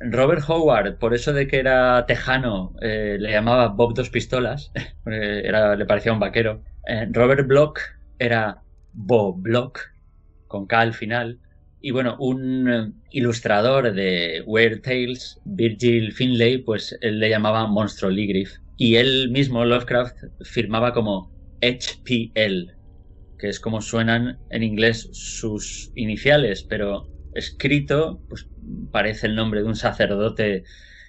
Robert 0.00 0.42
Howard, 0.48 0.98
por 0.98 1.14
eso 1.14 1.32
de 1.32 1.46
que 1.46 1.58
era 1.58 2.04
tejano, 2.06 2.74
eh, 2.80 3.16
le 3.18 3.30
llamaba 3.30 3.68
Bob 3.68 3.94
Dos 3.94 4.10
Pistolas, 4.10 4.72
era, 5.06 5.76
le 5.76 5.86
parecía 5.86 6.12
un 6.12 6.20
vaquero. 6.20 6.62
Eh, 6.86 7.06
Robert 7.10 7.46
Block 7.46 7.80
era 8.18 8.62
Bob 8.92 9.40
Block, 9.40 9.93
con 10.54 10.66
K 10.66 10.80
al 10.80 10.94
final. 10.94 11.40
Y 11.80 11.90
bueno, 11.90 12.16
un 12.20 12.70
eh, 12.70 12.92
ilustrador 13.10 13.92
de 13.92 14.42
Weird 14.46 14.82
Tales, 14.82 15.40
Virgil 15.44 16.12
Finlay, 16.12 16.58
pues 16.58 16.96
él 17.00 17.18
le 17.18 17.28
llamaba 17.28 17.66
Monstro 17.66 18.08
Ligriff. 18.08 18.52
Y 18.76 18.94
él 18.96 19.30
mismo, 19.30 19.64
Lovecraft, 19.64 20.16
firmaba 20.42 20.92
como 20.92 21.32
HPL, 21.60 22.76
que 23.36 23.48
es 23.48 23.58
como 23.58 23.80
suenan 23.80 24.38
en 24.48 24.62
inglés 24.62 25.08
sus 25.12 25.90
iniciales, 25.96 26.64
pero 26.68 27.10
escrito, 27.32 28.22
pues 28.28 28.48
parece 28.92 29.26
el 29.26 29.34
nombre 29.34 29.60
de 29.60 29.66
un 29.66 29.74
sacerdote 29.74 30.62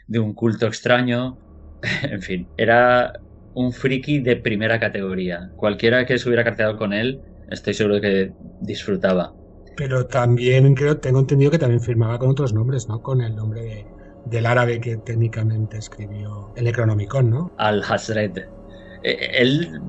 de 0.07 0.19
un 0.19 0.33
culto 0.33 0.65
extraño. 0.65 1.39
en 2.01 2.21
fin, 2.23 2.51
era 2.57 3.13
un 3.53 3.73
friki 3.73 4.19
de 4.21 4.37
primera 4.37 4.79
categoría. 4.79 5.51
Cualquiera 5.55 6.05
que 6.07 6.17
se 6.17 6.27
hubiera 6.27 6.43
carteado 6.43 6.77
con 6.77 6.93
él 6.93 7.21
estoy 7.49 7.73
seguro 7.73 8.01
que 8.01 8.33
disfrutaba. 8.61 9.33
Pero 9.77 10.05
también 10.05 10.73
creo, 10.73 10.97
tengo 10.97 11.19
entendido 11.19 11.51
que 11.51 11.59
también 11.59 11.81
firmaba 11.81 12.17
con 12.17 12.29
otros 12.29 12.53
nombres, 12.53 12.87
¿no? 12.87 13.01
Con 13.01 13.21
el 13.21 13.35
nombre 13.35 13.85
del 14.25 14.45
árabe 14.45 14.79
que 14.79 14.97
técnicamente 14.97 15.77
escribió 15.77 16.53
el 16.55 16.63
Necronomicon, 16.63 17.29
¿no? 17.29 17.51
Al-Hazred. 17.57 18.37
Eh, 19.03 19.31
él, 19.33 19.81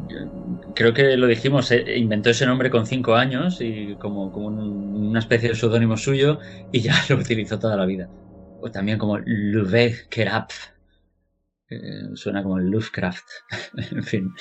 creo 0.75 0.93
que 0.93 1.17
lo 1.17 1.27
dijimos, 1.27 1.71
eh, 1.71 1.97
inventó 1.97 2.31
ese 2.31 2.47
nombre 2.47 2.71
con 2.71 2.87
cinco 2.87 3.15
años 3.15 3.61
y 3.61 3.97
como, 3.97 4.33
como 4.33 4.49
una 4.49 5.21
especie 5.21 5.51
de 5.51 5.55
seudónimo 5.55 5.97
suyo 5.97 6.39
y 6.73 6.81
ya 6.81 6.95
lo 7.09 7.17
utilizó 7.17 7.59
toda 7.59 7.77
la 7.77 7.87
vida. 7.87 8.09
O 8.61 8.71
también 8.71 8.99
como 8.99 9.19
Louvet 9.19 10.09
Kerap. 10.09 10.51
suena 12.15 12.43
como 12.43 12.59
Lovecraft. 12.59 13.25
en 13.93 14.03
fin, 14.03 14.33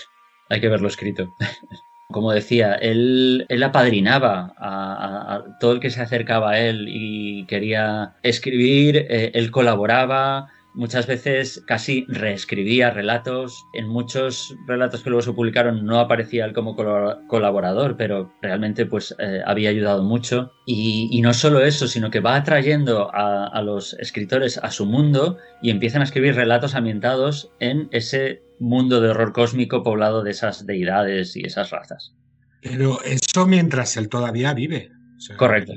hay 0.50 0.60
que 0.60 0.70
verlo 0.70 0.88
escrito. 0.88 1.28
Como 2.12 2.32
decía, 2.32 2.76
él, 2.76 3.46
él 3.50 3.64
apadrinaba 3.64 4.54
a, 4.58 5.44
todo 5.60 5.74
el 5.74 5.80
que 5.80 5.90
se 5.90 6.02
acercaba 6.02 6.52
a 6.52 6.60
él 6.60 6.86
y 6.88 7.46
quería 7.46 8.14
escribir, 8.22 9.08
eh, 9.10 9.32
él 9.34 9.50
colaboraba, 9.50 10.50
muchas 10.76 11.08
veces 11.08 11.64
casi 11.66 12.06
reescribía 12.08 12.92
relatos. 12.92 13.66
En 13.74 13.88
muchos 13.88 14.56
relatos 14.68 15.02
que 15.02 15.10
luego 15.10 15.22
se 15.22 15.34
publicaron 15.34 15.86
no 15.86 16.00
aparecía 16.00 16.46
él 16.46 16.54
como 16.54 16.76
colaborador, 16.76 17.98
pero 17.98 18.34
realmente 18.42 18.86
pues 18.86 19.16
eh, 19.20 19.42
había 19.46 19.70
ayudado 19.70 20.04
mucho. 20.04 20.52
Y, 20.66 21.22
no 21.22 21.34
solo 21.34 21.62
eso, 21.64 21.88
sino 21.88 22.12
que 22.12 22.20
va 22.20 22.36
atrayendo 22.36 23.14
a, 23.16 23.48
a, 23.48 23.62
los 23.62 23.94
escritores 23.96 24.60
a 24.60 24.70
su 24.70 24.86
mundo 24.86 25.38
y 25.62 25.72
empiezan 25.72 26.02
a 26.02 26.06
escribir 26.06 26.36
relatos 26.36 26.76
ambientados 26.76 27.52
en 27.60 27.88
ese 27.92 28.44
mundo 28.60 29.02
de 29.02 29.10
horror 29.10 29.34
cósmico 29.34 29.82
poblado 29.82 30.24
de 30.24 30.32
esas 30.32 30.66
deidades 30.66 31.36
y 31.36 31.42
esas 31.42 31.72
razas. 31.72 32.14
Pero 32.62 33.02
eso 33.04 33.46
mientras 33.46 33.96
él 33.98 34.10
todavía 34.10 34.54
vive. 34.54 34.92
Correcto. 35.38 35.74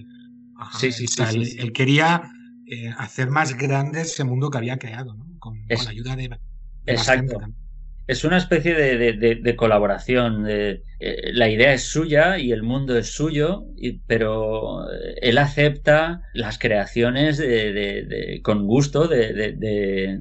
sí, 0.78 0.90
sí, 0.90 1.06
sí, 1.06 1.56
él, 1.58 1.72
quería 1.72 2.22
eh, 2.70 2.92
hacer 2.98 3.30
más 3.30 3.56
grande 3.56 4.02
ese 4.02 4.24
mundo 4.24 4.50
que 4.50 4.58
había 4.58 4.78
creado, 4.78 5.14
¿no? 5.14 5.26
con, 5.38 5.58
la 5.68 5.90
ayuda 5.90 6.16
de, 6.16 6.38
Exacto 6.86 7.40
es 8.08 8.24
una 8.24 8.38
especie 8.38 8.74
de, 8.74 9.56
colaboración. 9.56 10.44
De, 10.44 10.82
eh, 10.98 11.30
la 11.34 11.50
idea 11.50 11.74
es 11.74 11.82
suya 11.82 12.38
y 12.38 12.52
el 12.52 12.62
mundo 12.62 12.96
es 12.96 13.12
suyo, 13.12 13.66
pero 14.06 14.88
él 15.20 15.36
acepta 15.36 16.22
las 16.32 16.58
creaciones 16.58 17.40
con 18.42 18.66
gusto 18.66 19.08
de, 19.08 20.18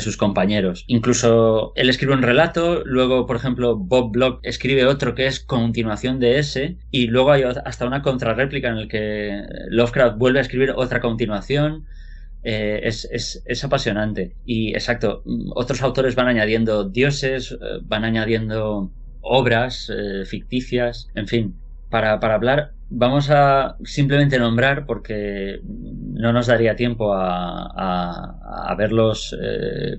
sus 0.00 0.16
compañeros. 0.16 0.84
Incluso 0.86 1.72
él 1.76 1.90
escribe 1.90 2.14
un 2.14 2.22
relato, 2.22 2.82
luego, 2.84 3.26
por 3.26 3.36
ejemplo, 3.36 3.76
Bob 3.76 4.12
Block 4.12 4.40
escribe 4.42 4.86
otro 4.86 5.14
que 5.14 5.26
es 5.26 5.40
continuación 5.40 6.20
de 6.20 6.38
ese, 6.38 6.76
y 6.90 7.08
luego 7.08 7.32
hay 7.32 7.42
hasta 7.42 7.86
una 7.86 8.02
contrarréplica 8.02 8.68
en 8.68 8.78
el 8.78 8.88
que 8.88 9.42
Lovecraft 9.68 10.18
vuelve 10.18 10.38
a 10.38 10.42
escribir 10.42 10.72
otra 10.76 11.00
continuación. 11.00 11.86
Eh, 12.44 12.80
es, 12.84 13.64
apasionante. 13.64 14.32
Y 14.46 14.70
exacto, 14.70 15.22
otros 15.54 15.82
autores 15.82 16.14
van 16.14 16.28
añadiendo 16.28 16.84
dioses, 16.84 17.52
eh, 17.52 17.80
van 17.82 18.04
añadiendo 18.04 18.90
obras 19.20 19.90
eh, 19.94 20.24
ficticias, 20.24 21.08
en 21.14 21.26
fin. 21.26 21.54
Para, 21.90 22.12
hablar, 22.12 22.72
vamos 22.90 23.30
a 23.30 23.76
simplemente 23.84 24.38
nombrar, 24.38 24.86
porque 24.86 25.60
no 25.64 26.32
nos 26.32 26.46
daría 26.46 26.76
tiempo 26.76 27.14
a, 27.14 28.74
verlos 28.76 29.36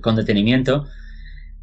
con 0.00 0.16
detenimiento, 0.16 0.86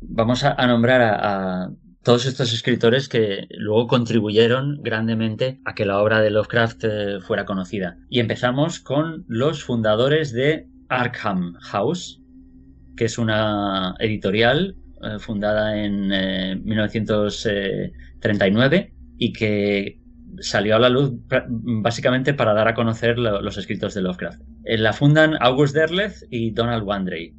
vamos 0.01 0.43
a, 0.43 0.67
nombrar 0.67 1.01
a, 1.01 1.69
todos 2.03 2.25
estos 2.25 2.53
escritores 2.53 3.09
que 3.09 3.47
luego 3.51 3.87
contribuyeron 3.87 4.81
grandemente 4.81 5.59
a 5.65 5.75
que 5.75 5.85
la 5.85 5.99
obra 5.99 6.21
de 6.21 6.31
Lovecraft 6.31 6.85
fuera 7.21 7.45
conocida. 7.45 7.97
Y 8.09 8.19
empezamos 8.19 8.79
con 8.79 9.25
los 9.27 9.63
fundadores 9.63 10.31
de 10.31 10.67
Arkham 10.89 11.53
House, 11.59 12.21
que 12.95 13.05
es 13.05 13.17
una 13.17 13.95
editorial 13.99 14.75
eh, 15.03 15.17
fundada 15.19 15.77
en 15.77 16.07
1939 16.65 18.77
eh, 18.77 18.93
y 19.17 19.33
que 19.33 19.99
salió 20.39 20.75
a 20.75 20.79
la 20.79 20.89
luz 20.89 21.13
básicamente 21.49 22.33
para 22.33 22.53
dar 22.53 22.67
a 22.67 22.73
conocer 22.73 23.17
los 23.17 23.57
escritos 23.57 23.93
de 23.93 24.01
Lovecraft. 24.01 24.41
Eh, 24.65 24.77
la 24.77 24.93
fundan 24.93 25.35
August 25.39 25.75
Derleth 25.75 26.23
y 26.29 26.51
Donald 26.51 26.83
Wandrey. 26.83 27.33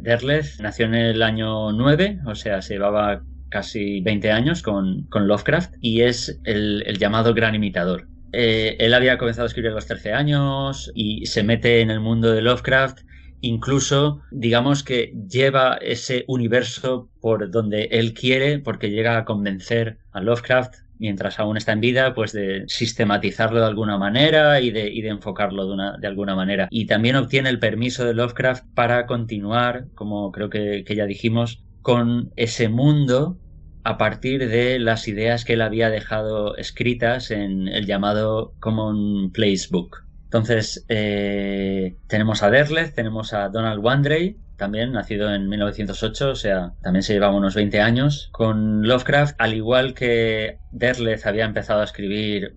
Derleth 0.00 0.60
nació 0.60 0.86
en 0.86 0.94
el 0.94 1.22
año 1.22 1.72
9, 1.72 2.20
o 2.26 2.34
sea, 2.34 2.60
se 2.60 2.74
llevaba 2.74 3.22
casi 3.48 4.00
20 4.00 4.30
años 4.30 4.62
con, 4.62 5.08
Lovecraft 5.10 5.74
y 5.80 6.02
es 6.02 6.38
el, 6.44 6.82
el 6.86 6.98
llamado 6.98 7.32
gran 7.34 7.54
imitador. 7.54 8.06
Eh, 8.32 8.76
él 8.78 8.94
había 8.94 9.18
comenzado 9.18 9.44
a 9.44 9.48
escribir 9.48 9.70
a 9.70 9.74
los 9.74 9.86
13 9.86 10.12
años 10.12 10.90
y 10.94 11.26
se 11.26 11.42
mete 11.42 11.80
en 11.80 11.90
el 11.90 12.00
mundo 12.00 12.30
de 12.32 12.42
Lovecraft. 12.42 13.00
Incluso, 13.40 14.20
digamos 14.30 14.82
que 14.82 15.14
lleva 15.28 15.78
ese 15.80 16.24
universo 16.28 17.08
por 17.20 17.50
donde 17.50 17.84
él 17.90 18.12
quiere, 18.12 18.58
porque 18.58 18.90
llega 18.90 19.16
a 19.16 19.24
convencer 19.24 19.98
a 20.12 20.20
Lovecraft 20.20 20.74
mientras 21.00 21.40
aún 21.40 21.56
está 21.56 21.72
en 21.72 21.80
vida, 21.80 22.14
pues 22.14 22.32
de 22.32 22.64
sistematizarlo 22.68 23.58
de 23.58 23.66
alguna 23.66 23.98
manera 23.98 24.60
y 24.60 24.70
de, 24.70 25.08
enfocarlo 25.08 25.66
de, 25.66 25.72
una, 25.72 25.96
de, 25.98 26.06
alguna 26.06 26.36
manera. 26.36 26.68
Y 26.70 26.86
también 26.86 27.16
obtiene 27.16 27.48
el 27.48 27.58
permiso 27.58 28.04
de 28.04 28.14
Lovecraft 28.14 28.64
para 28.74 29.06
continuar, 29.06 29.86
como 29.94 30.30
creo 30.30 30.50
que 30.50 30.84
ya 30.94 31.06
dijimos, 31.06 31.64
con 31.82 32.30
ese 32.36 32.68
mundo 32.68 33.38
a 33.82 33.96
partir 33.96 34.48
de 34.48 34.78
las 34.78 35.08
ideas 35.08 35.44
que 35.44 35.54
él 35.54 35.62
había 35.62 35.90
dejado 35.90 36.56
escritas 36.56 37.30
en 37.30 37.68
el 37.68 37.86
llamado 37.86 38.52
Common 38.60 39.30
Place 39.32 39.68
Book. 39.70 40.09
Entonces, 40.30 40.84
eh, 40.88 41.96
tenemos 42.06 42.44
a 42.44 42.50
Derleth, 42.50 42.94
tenemos 42.94 43.32
a 43.32 43.48
Donald 43.48 43.84
Wandrey, 43.84 44.36
también 44.56 44.92
nacido 44.92 45.34
en 45.34 45.48
1908, 45.48 46.30
o 46.30 46.34
sea, 46.36 46.74
también 46.82 47.02
se 47.02 47.14
llevaba 47.14 47.34
unos 47.34 47.56
20 47.56 47.80
años, 47.80 48.28
con 48.30 48.86
Lovecraft, 48.86 49.34
al 49.38 49.54
igual 49.54 49.92
que 49.92 50.58
Derleth 50.70 51.26
había 51.26 51.46
empezado 51.46 51.80
a 51.80 51.84
escribir 51.84 52.54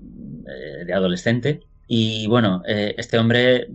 eh, 0.48 0.86
de 0.86 0.94
adolescente. 0.94 1.62
Y 1.88 2.28
bueno, 2.28 2.62
eh, 2.68 2.94
este 3.00 3.18
hombre 3.18 3.68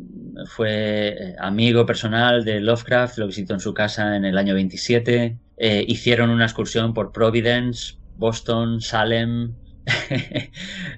fue 0.46 1.34
amigo 1.40 1.84
personal 1.84 2.44
de 2.44 2.60
Lovecraft, 2.60 3.18
lo 3.18 3.26
visitó 3.26 3.54
en 3.54 3.60
su 3.60 3.74
casa 3.74 4.14
en 4.14 4.24
el 4.24 4.38
año 4.38 4.54
27, 4.54 5.38
eh, 5.56 5.84
hicieron 5.88 6.30
una 6.30 6.44
excursión 6.44 6.94
por 6.94 7.10
Providence, 7.10 7.96
Boston, 8.16 8.80
Salem. 8.80 9.54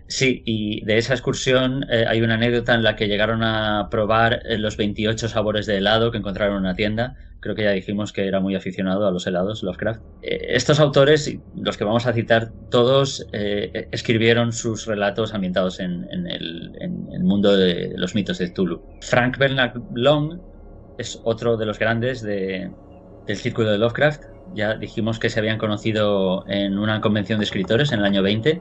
sí, 0.06 0.42
y 0.44 0.84
de 0.84 0.98
esa 0.98 1.14
excursión 1.14 1.84
eh, 1.90 2.04
hay 2.08 2.22
una 2.22 2.34
anécdota 2.34 2.74
en 2.74 2.82
la 2.82 2.96
que 2.96 3.08
llegaron 3.08 3.42
a 3.42 3.88
probar 3.90 4.42
eh, 4.46 4.58
los 4.58 4.76
28 4.76 5.28
sabores 5.28 5.66
de 5.66 5.78
helado 5.78 6.10
que 6.10 6.18
encontraron 6.18 6.56
en 6.56 6.60
una 6.60 6.74
tienda. 6.74 7.16
Creo 7.40 7.54
que 7.54 7.62
ya 7.62 7.70
dijimos 7.70 8.12
que 8.12 8.26
era 8.26 8.40
muy 8.40 8.54
aficionado 8.54 9.06
a 9.06 9.10
los 9.10 9.26
helados, 9.26 9.62
Lovecraft. 9.62 10.02
estos 10.20 10.78
autores, 10.78 11.34
los 11.56 11.78
que 11.78 11.84
vamos 11.84 12.06
a 12.06 12.12
citar, 12.12 12.52
todos 12.70 13.26
escribieron 13.32 14.52
sus 14.52 14.84
relatos 14.84 15.32
ambientados 15.32 15.80
en, 15.80 16.06
el, 16.10 16.76
en, 16.80 17.08
el, 17.10 17.22
mundo 17.22 17.56
de 17.56 17.94
los 17.96 18.14
mitos 18.14 18.36
de 18.36 18.50
Tulu. 18.50 18.82
Frank 19.00 19.38
Bernard 19.38 19.80
Long 19.94 20.38
es 20.98 21.18
otro 21.24 21.56
de 21.56 21.64
los 21.64 21.78
grandes 21.78 22.20
de, 22.20 22.70
del 23.26 23.36
círculo 23.36 23.70
de 23.70 23.78
Lovecraft 23.78 24.24
Ya 24.54 24.74
dijimos 24.74 25.18
que 25.18 25.30
se 25.30 25.38
habían 25.40 25.58
conocido 25.58 26.44
en 26.48 26.78
una 26.78 27.00
convención 27.00 27.38
de 27.38 27.44
escritores 27.44 27.92
en 27.92 28.00
el 28.00 28.04
año 28.04 28.22
20. 28.22 28.60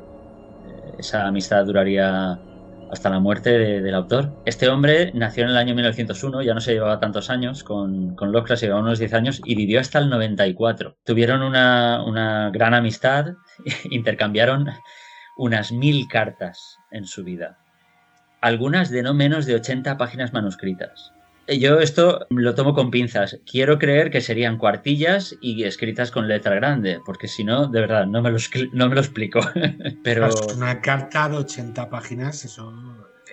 Esa 0.99 1.25
amistad 1.25 1.65
duraría 1.65 2.37
hasta 2.91 3.09
la 3.09 3.19
muerte 3.19 3.57
del 3.57 3.95
autor. 3.95 4.33
Este 4.45 4.67
hombre 4.67 5.11
nació 5.13 5.45
en 5.45 5.51
el 5.51 5.57
año 5.57 5.73
1901, 5.73 6.41
ya 6.41 6.53
no 6.53 6.59
se 6.59 6.73
llevaba 6.73 6.99
tantos 6.99 7.29
años, 7.29 7.63
con, 7.63 8.15
con 8.15 8.33
Lovecraft 8.33 8.59
se 8.59 8.65
llevaba 8.65 8.83
unos 8.83 8.99
10 8.99 9.13
años 9.13 9.41
y 9.45 9.55
vivió 9.55 9.79
hasta 9.79 9.99
el 9.99 10.09
94. 10.09 10.97
Tuvieron 11.05 11.41
una, 11.41 12.03
una 12.03 12.49
gran 12.49 12.73
amistad, 12.73 13.27
intercambiaron 13.91 14.67
unas 15.37 15.71
mil 15.71 16.07
cartas 16.09 16.77
en 16.91 17.05
su 17.05 17.23
vida, 17.23 17.59
algunas 18.41 18.89
de 18.89 19.01
no 19.01 19.13
menos 19.13 19.45
de 19.45 19.55
80 19.55 19.97
páginas 19.97 20.33
manuscritas. 20.33 21.13
Yo 21.57 21.79
esto 21.79 22.27
lo 22.29 22.53
tomo 22.53 22.73
con 22.73 22.91
pinzas. 22.91 23.39
Quiero 23.49 23.79
creer 23.79 24.11
que 24.11 24.21
serían 24.21 24.57
cuartillas 24.57 25.35
y 25.41 25.63
escritas 25.63 26.11
con 26.11 26.27
letra 26.27 26.55
grande, 26.55 26.99
porque 27.05 27.27
si 27.27 27.43
no, 27.43 27.67
de 27.67 27.81
verdad, 27.81 28.05
no 28.05 28.21
me 28.21 28.31
lo, 28.31 28.37
no 28.73 28.89
me 28.89 28.95
lo 28.95 29.01
explico. 29.01 29.39
Pero 30.03 30.29
una 30.55 30.81
carta 30.81 31.29
de 31.29 31.37
80 31.37 31.89
páginas, 31.89 32.45
eso 32.45 32.73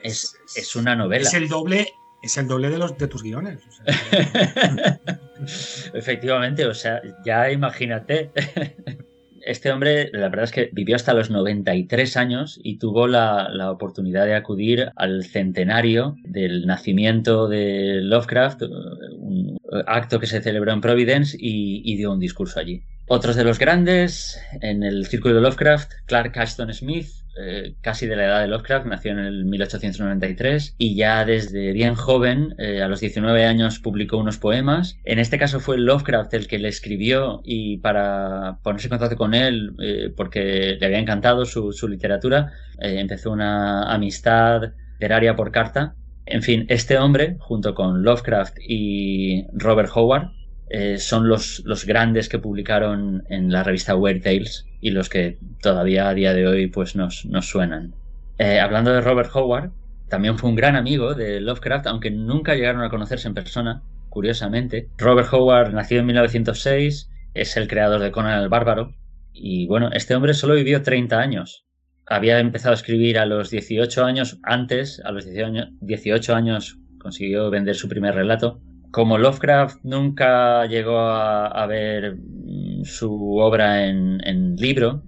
es, 0.02 0.36
es, 0.54 0.76
una 0.76 0.96
novela. 0.96 1.22
Es 1.22 1.34
el 1.34 1.48
doble, 1.48 1.92
es 2.22 2.36
el 2.36 2.48
doble 2.48 2.70
de 2.70 2.78
los 2.78 2.96
de 2.96 3.06
tus 3.06 3.22
guiones. 3.22 3.60
Efectivamente, 5.94 6.66
o 6.66 6.74
sea, 6.74 7.00
ya 7.24 7.50
imagínate. 7.50 8.30
este 9.46 9.70
hombre, 9.70 10.10
la 10.12 10.28
verdad 10.28 10.44
es 10.44 10.52
que 10.52 10.70
vivió 10.72 10.96
hasta 10.96 11.14
los 11.14 11.30
93 11.30 12.16
años 12.16 12.60
y 12.62 12.78
tuvo 12.78 13.06
la, 13.06 13.70
oportunidad 13.70 14.26
de 14.26 14.34
acudir 14.34 14.90
al 14.96 15.24
centenario 15.24 16.16
del 16.24 16.66
nacimiento 16.66 17.48
de 17.48 18.00
Lovecraft, 18.02 18.62
un 18.62 19.58
acto 19.86 20.20
que 20.20 20.26
se 20.26 20.42
celebró 20.42 20.72
en 20.72 20.80
Providence 20.80 21.36
y 21.38 21.96
dio 21.96 22.12
un 22.12 22.20
discurso 22.20 22.60
allí. 22.60 22.82
Otros 23.08 23.36
de 23.36 23.44
los 23.44 23.60
grandes 23.60 24.40
en 24.62 24.82
el 24.82 25.06
círculo 25.06 25.36
de 25.36 25.40
Lovecraft, 25.40 25.92
Clark 26.06 26.36
Ashton 26.36 26.74
Smith, 26.74 27.06
eh, 27.38 27.74
casi 27.80 28.06
de 28.06 28.16
la 28.16 28.24
edad 28.24 28.40
de 28.40 28.48
Lovecraft, 28.48 28.86
nació 28.86 29.12
en 29.12 29.18
el 29.18 29.44
1893 29.44 30.74
y 30.78 30.94
ya 30.96 31.24
desde 31.24 31.72
bien 31.72 31.94
joven, 31.94 32.54
eh, 32.58 32.82
a 32.82 32.88
los 32.88 33.00
19 33.00 33.44
años, 33.44 33.78
publicó 33.78 34.16
unos 34.16 34.38
poemas. 34.38 34.98
En 35.04 35.18
este 35.18 35.38
caso 35.38 35.60
fue 35.60 35.78
Lovecraft 35.78 36.32
el 36.34 36.46
que 36.46 36.58
le 36.58 36.68
escribió 36.68 37.42
y 37.44 37.78
para 37.78 38.58
ponerse 38.62 38.86
en 38.86 38.90
contacto 38.90 39.16
con 39.16 39.34
él, 39.34 39.74
eh, 39.82 40.12
porque 40.16 40.76
le 40.80 40.86
había 40.86 40.98
encantado 40.98 41.44
su, 41.44 41.72
su 41.72 41.88
literatura, 41.88 42.52
empezó 42.78 43.30
una 43.32 43.92
amistad 43.92 44.72
literaria 44.94 45.36
por 45.36 45.50
carta. 45.50 45.94
En 46.26 46.42
fin, 46.42 46.66
este 46.68 46.98
hombre, 46.98 47.36
junto 47.38 47.74
con 47.74 48.02
Lovecraft 48.02 48.58
y 48.60 49.46
Robert 49.52 49.90
Howard, 49.94 50.30
eh, 50.68 50.98
son 50.98 51.28
los, 51.28 51.62
los, 51.64 51.86
grandes 51.86 52.28
que 52.28 52.38
publicaron 52.38 53.24
en 53.28 53.52
la 53.52 53.62
revista 53.62 53.94
Weird 53.94 54.22
Tales 54.22 54.66
y 54.80 54.90
los 54.90 55.08
que 55.08 55.38
todavía 55.62 56.08
a 56.08 56.14
día 56.14 56.34
de 56.34 56.46
hoy 56.46 56.66
pues 56.66 56.96
nos, 56.96 57.24
nos 57.26 57.48
suenan. 57.48 57.94
Eh, 58.38 58.58
hablando 58.58 58.92
de 58.92 59.00
Robert 59.00 59.30
Howard, 59.34 59.70
también 60.08 60.38
fue 60.38 60.50
un 60.50 60.56
gran 60.56 60.76
amigo 60.76 61.14
de 61.14 61.40
Lovecraft, 61.40 61.86
aunque 61.86 62.10
nunca 62.10 62.54
llegaron 62.54 62.82
a 62.82 62.90
conocerse 62.90 63.28
en 63.28 63.34
persona, 63.34 63.82
curiosamente. 64.08 64.88
Robert 64.98 65.32
Howard 65.32 65.72
nació 65.72 66.00
en 66.00 66.06
1906, 66.06 67.10
es 67.34 67.56
el 67.56 67.68
creador 67.68 68.00
de 68.00 68.12
Conan 68.12 68.42
el 68.42 68.48
Bárbaro, 68.48 68.94
y 69.32 69.66
bueno, 69.66 69.90
este 69.92 70.14
hombre 70.14 70.34
solo 70.34 70.54
vivió 70.54 70.82
30 70.82 71.18
años. 71.18 71.64
Había 72.06 72.38
empezado 72.38 72.72
a 72.72 72.76
escribir 72.76 73.18
a 73.18 73.26
los 73.26 73.50
18 73.50 74.04
años, 74.04 74.38
antes, 74.42 75.00
a 75.04 75.12
los 75.12 75.26
18 75.26 76.34
años 76.34 76.78
consiguió 76.98 77.50
vender 77.50 77.74
su 77.74 77.88
primer 77.88 78.14
relato, 78.14 78.60
como 78.90 79.18
Lovecraft 79.18 79.84
nunca 79.84 80.66
llegó 80.66 80.98
a, 80.98 81.66
ver 81.66 82.16
mm, 82.16 82.84
su 82.84 83.38
obra 83.38 83.86
en, 83.86 84.56
libro, 84.56 85.02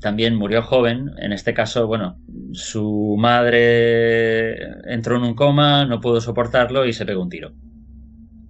también 0.00 0.36
murió 0.36 0.62
joven. 0.62 1.10
En 1.18 1.32
este 1.32 1.54
caso, 1.54 1.86
bueno, 1.86 2.18
su 2.52 3.16
madre 3.18 4.56
entró 4.92 5.16
en 5.16 5.22
un 5.22 5.34
coma, 5.34 5.84
no 5.86 6.00
pudo 6.00 6.20
soportarlo 6.20 6.86
y 6.86 6.92
se 6.92 7.06
pegó 7.06 7.22
un 7.22 7.30
tiro. 7.30 7.52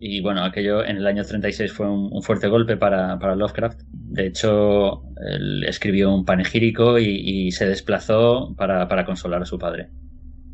Y 0.00 0.20
bueno, 0.20 0.42
aquello 0.42 0.85
en 0.85 0.96
el 0.96 1.06
año 1.06 1.22
36 1.22 1.72
fue 1.72 1.88
un, 1.88 2.22
fuerte 2.22 2.48
golpe 2.48 2.76
para, 2.76 3.16
Lovecraft. 3.37 3.82
De 3.92 4.26
hecho, 4.26 5.04
él 5.24 5.64
escribió 5.64 6.12
un 6.12 6.24
panegírico 6.24 6.98
y, 6.98 7.52
se 7.52 7.66
desplazó 7.66 8.54
para 8.56 9.04
consolar 9.04 9.42
a 9.42 9.46
su 9.46 9.58
padre. 9.58 9.90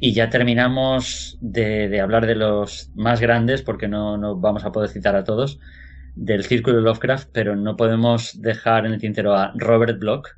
Y 0.00 0.12
ya 0.12 0.30
terminamos 0.30 1.38
de, 1.40 2.00
hablar 2.00 2.26
de 2.26 2.36
los 2.36 2.90
más 2.94 3.20
grandes, 3.20 3.62
porque 3.62 3.88
no, 3.88 4.36
vamos 4.36 4.64
a 4.64 4.72
poder 4.72 4.90
citar 4.90 5.16
a 5.16 5.24
todos, 5.24 5.58
del 6.14 6.44
círculo 6.44 6.80
Lovecraft, 6.80 7.30
pero 7.32 7.56
no 7.56 7.76
podemos 7.76 8.40
dejar 8.40 8.86
en 8.86 8.92
el 8.92 9.00
tintero 9.00 9.34
a 9.34 9.52
Robert 9.56 9.98
Bloch, 9.98 10.28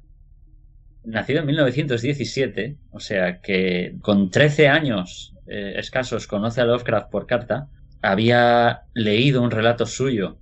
nacido 1.04 1.40
en 1.40 1.46
1917, 1.46 2.76
o 2.90 3.00
sea 3.00 3.40
que 3.40 3.96
con 4.02 4.30
13 4.30 4.68
años 4.68 5.34
eh, 5.46 5.74
escasos 5.76 6.26
conoce 6.26 6.60
a 6.60 6.64
Lovecraft 6.64 7.10
por 7.10 7.26
carta, 7.26 7.68
había 8.02 8.82
leído 8.94 9.42
un 9.42 9.50
relato 9.50 9.86
suyo 9.86 10.38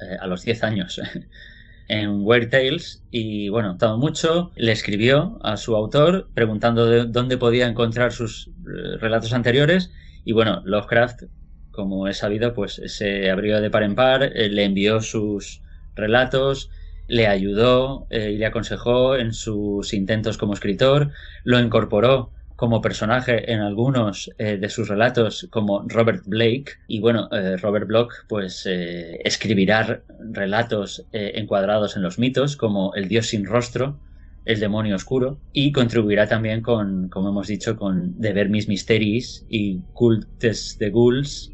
eh, 0.00 0.16
a 0.18 0.26
los 0.26 0.44
10 0.44 0.64
años 0.64 1.00
en 1.88 2.24
Weird 2.24 2.50
Tales 2.50 3.02
y 3.10 3.48
bueno, 3.48 3.72
estado 3.72 3.98
mucho, 3.98 4.50
le 4.56 4.72
escribió 4.72 5.38
a 5.42 5.56
su 5.56 5.76
autor 5.76 6.28
preguntando 6.34 6.86
de 6.86 7.04
dónde 7.06 7.38
podía 7.38 7.66
encontrar 7.66 8.12
sus 8.12 8.48
eh, 8.48 8.96
relatos 8.98 9.32
anteriores 9.32 9.92
y 10.24 10.32
bueno, 10.32 10.62
Lovecraft, 10.64 11.24
como 11.70 12.06
he 12.08 12.14
sabido, 12.14 12.54
pues 12.54 12.80
se 12.86 13.30
abrió 13.30 13.60
de 13.60 13.70
par 13.70 13.82
en 13.82 13.94
par, 13.94 14.22
eh, 14.22 14.48
le 14.48 14.64
envió 14.64 15.00
sus 15.00 15.62
relatos, 15.94 16.70
le 17.08 17.26
ayudó 17.26 18.06
eh, 18.10 18.32
y 18.32 18.38
le 18.38 18.46
aconsejó 18.46 19.16
en 19.16 19.32
sus 19.32 19.92
intentos 19.92 20.38
como 20.38 20.54
escritor, 20.54 21.10
lo 21.44 21.58
incorporó 21.58 22.30
como 22.62 22.80
personaje 22.80 23.52
en 23.52 23.58
algunos 23.58 24.30
eh, 24.38 24.56
de 24.56 24.68
sus 24.68 24.86
relatos 24.86 25.48
como 25.50 25.84
Robert 25.88 26.22
Blake. 26.26 26.66
Y 26.86 27.00
bueno 27.00 27.28
eh, 27.32 27.56
Robert 27.56 27.88
Bloch 27.88 28.12
pues 28.28 28.66
eh, 28.66 29.18
escribirá 29.24 30.04
relatos 30.30 31.04
encuadrados 31.10 31.96
en 31.96 32.02
los 32.02 32.20
mitos 32.20 32.56
como 32.56 32.94
el 32.94 33.08
dios 33.08 33.26
sin 33.26 33.46
rostro 33.46 33.98
el 34.44 34.60
demonio 34.60 34.94
oscuro. 34.94 35.40
Y 35.52 35.72
contribuirá 35.72 36.28
también 36.28 36.62
con 36.62 37.08
como 37.08 37.30
hemos 37.30 37.48
dicho 37.48 37.76
con 37.76 38.16
The 38.20 38.32
Vermis 38.32 38.68
Mysteries 38.68 39.44
y 39.48 39.80
Cultes 39.92 40.76
de 40.78 40.90
Ghouls. 40.90 41.50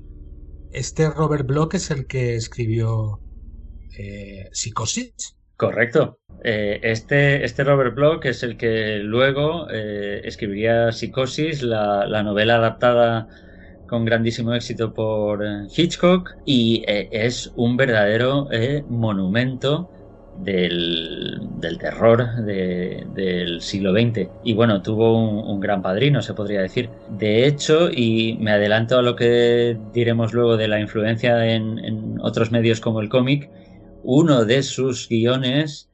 Este 0.72 1.08
Robert 1.08 1.46
Bloch 1.46 1.72
es 1.72 1.90
el 1.90 2.06
que 2.06 2.34
escribió 2.34 3.18
Psicosis 4.52 5.37
correcto 5.58 6.18
eh, 6.44 6.78
este, 6.82 7.44
este 7.44 7.64
Robert 7.64 7.94
Bloch 7.94 8.24
es 8.24 8.42
el 8.42 8.56
que 8.56 8.98
luego 8.98 9.66
eh, 9.70 10.20
escribiría 10.24 10.92
Psicosis, 10.92 11.62
la, 11.62 12.22
novela 12.22 12.56
adaptada 12.56 13.28
con 13.88 14.04
grandísimo 14.04 14.54
éxito 14.54 14.94
por 14.94 15.44
eh, 15.44 15.66
Hitchcock 15.74 16.36
y 16.44 16.84
es 16.86 17.52
un 17.56 17.76
verdadero 17.76 18.48
monumento 18.88 19.90
del, 20.38 21.40
terror 21.80 22.44
del 22.44 23.60
siglo 23.60 23.92
XX. 23.92 24.28
Y 24.44 24.54
bueno, 24.54 24.80
tuvo 24.82 25.18
un, 25.18 25.58
gran 25.58 25.82
padrino, 25.82 26.22
se 26.22 26.34
podría 26.34 26.60
decir. 26.60 26.88
De 27.10 27.46
hecho, 27.46 27.90
y 27.90 28.36
me 28.40 28.52
adelanto 28.52 28.98
a 28.98 29.02
lo 29.02 29.16
que 29.16 29.76
diremos 29.92 30.32
luego 30.32 30.56
de 30.56 30.68
la 30.68 30.78
influencia 30.78 31.44
en, 31.46 31.78
en 31.80 32.18
otros 32.20 32.52
medios 32.52 32.80
como 32.80 33.00
el 33.00 33.08
cómic, 33.08 33.50
uno 34.10 34.46
de 34.46 34.62
sus 34.62 35.06
guiones 35.06 35.90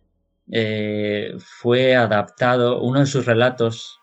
eh, 0.52 1.34
fue 1.38 1.96
adaptado, 1.96 2.80
uno 2.80 3.00
de 3.00 3.06
sus 3.06 3.26
relatos, 3.26 3.98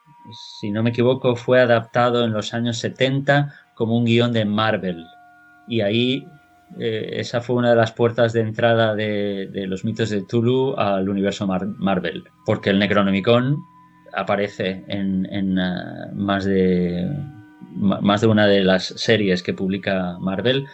si 0.60 0.70
no 0.70 0.84
me 0.84 0.90
equivoco, 0.90 1.38
fue 1.38 1.62
adaptado 1.62 2.26
en 2.26 2.34
los 2.34 2.54
años 2.54 2.78
70 2.80 3.54
como 3.74 3.98
un 3.98 4.04
guion 4.04 4.34
de 4.34 4.44
Marvel. 4.44 5.06
Y 5.70 5.80
ahí 5.80 6.28
eh, 6.78 7.10
esa 7.22 7.40
fue 7.40 7.56
una 7.56 7.70
de 7.70 7.78
las 7.78 7.94
puertas 7.94 8.34
de 8.34 8.42
entrada 8.42 8.96
de, 8.96 9.50
los 9.66 9.86
mitos 9.86 10.10
de 10.10 10.24
Tulu 10.24 10.76
al 10.78 11.08
universo 11.08 11.48
Marvel, 11.48 12.26
porque 12.46 12.72
el 12.72 12.80
Necronomicon 12.80 13.60
aparece 14.14 14.84
en, 14.90 15.58
uh, 15.58 16.14
más, 16.16 16.44
de, 16.44 17.10
más 17.78 18.20
de 18.20 18.28
una 18.28 18.46
de 18.46 18.66
las 18.66 18.88
series 18.88 19.42
que 19.42 19.54
publica 19.54 20.18
Marvel, 20.20 20.68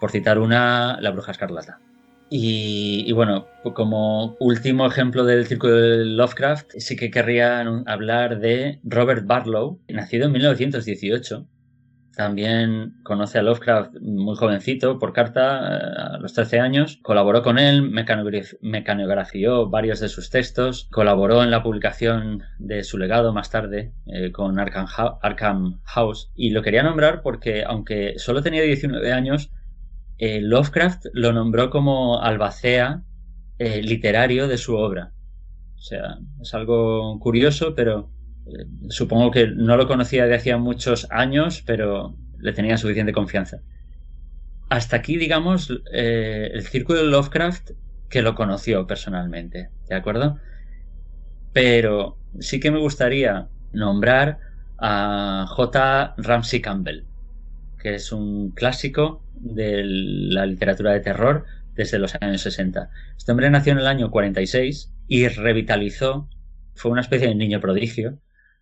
por 0.00 0.10
citar 0.10 0.38
una, 0.38 0.98
La 1.02 1.10
Bruja 1.10 1.32
Escarlata. 1.32 1.78
Y, 2.34 3.12
bueno, 3.12 3.46
como 3.74 4.38
último 4.40 4.86
ejemplo 4.86 5.26
del 5.26 5.44
círculo 5.44 5.74
de 5.74 6.06
Lovecraft, 6.06 6.70
sí 6.78 6.96
que 6.96 7.10
querría 7.10 7.60
hablar 7.84 8.40
de 8.40 8.80
Robert 8.84 9.26
Barlow, 9.26 9.78
nacido 9.88 10.24
en 10.24 10.32
1918. 10.32 11.46
También 12.16 12.94
conoce 13.02 13.38
a 13.38 13.42
Lovecraft 13.42 13.96
muy 14.00 14.34
jovencito 14.34 14.98
por 14.98 15.12
carta, 15.12 15.76
eh, 15.76 16.14
a 16.14 16.18
los 16.20 16.32
13 16.32 16.60
años. 16.60 17.00
Colaboró 17.02 17.42
con 17.42 17.58
él, 17.58 17.90
mecanografió 18.62 19.68
varios 19.68 20.00
de 20.00 20.08
sus 20.08 20.30
textos, 20.30 20.88
colaboró 20.90 21.42
en 21.42 21.50
la 21.50 21.62
publicación 21.62 22.44
de 22.58 22.82
su 22.82 22.96
legado 22.96 23.34
más 23.34 23.50
tarde 23.50 23.92
eh, 24.06 24.32
con 24.32 24.58
Arkham 24.58 25.80
House. 25.84 26.32
Y 26.34 26.48
lo 26.48 26.62
quería 26.62 26.82
nombrar 26.82 27.20
porque, 27.20 27.62
aunque 27.62 28.14
solo 28.16 28.42
tenía 28.42 28.62
19 28.62 29.12
años, 29.12 29.50
eh, 30.18 30.40
Lovecraft 30.40 31.06
lo 31.12 31.32
nombró 31.32 31.70
como 31.70 32.20
albacea 32.20 33.02
eh, 33.58 33.82
literario 33.82 34.48
de 34.48 34.58
su 34.58 34.76
obra. 34.76 35.12
O 35.76 35.80
sea, 35.80 36.18
es 36.40 36.54
algo 36.54 37.18
curioso, 37.18 37.74
pero 37.74 38.10
eh, 38.46 38.66
supongo 38.88 39.30
que 39.30 39.48
no 39.48 39.76
lo 39.76 39.86
conocía 39.86 40.26
de 40.26 40.36
hacía 40.36 40.58
muchos 40.58 41.08
años, 41.10 41.62
pero 41.66 42.16
le 42.38 42.52
tenía 42.52 42.76
suficiente 42.76 43.12
confianza. 43.12 43.58
Hasta 44.68 44.96
aquí, 44.96 45.16
digamos, 45.16 45.70
el 45.92 46.62
círculo 46.62 47.00
de 47.00 47.08
Lovecraft 47.08 47.72
que 48.08 48.22
lo 48.22 48.34
conoció 48.34 48.86
personalmente, 48.86 49.70
¿de 49.88 49.94
acuerdo? 49.94 50.38
Pero 51.52 52.18
sí 52.40 52.58
que 52.58 52.70
me 52.70 52.78
gustaría 52.78 53.48
nombrar 53.72 54.38
a 54.78 55.46
J. 55.48 56.14
Ramsey 56.16 56.60
Campbell, 56.60 57.04
que 57.78 57.94
es 57.94 58.12
un 58.12 58.50
clásico 58.50 59.22
de 59.42 59.82
la 59.84 60.46
literatura 60.46 60.92
de 60.92 61.00
terror 61.00 61.44
desde 61.74 61.98
los 61.98 62.14
años 62.20 62.40
60. 62.42 62.90
Este 63.16 63.32
hombre 63.32 63.50
nació 63.50 63.72
en 63.72 63.78
el 63.78 63.86
año 63.86 64.10
46 64.10 64.92
y 65.08 65.28
revitalizó, 65.28 66.28
fue 66.74 66.90
una 66.90 67.00
especie 67.00 67.28
de 67.28 67.34
niño 67.34 67.60
prodigio, 67.60 68.18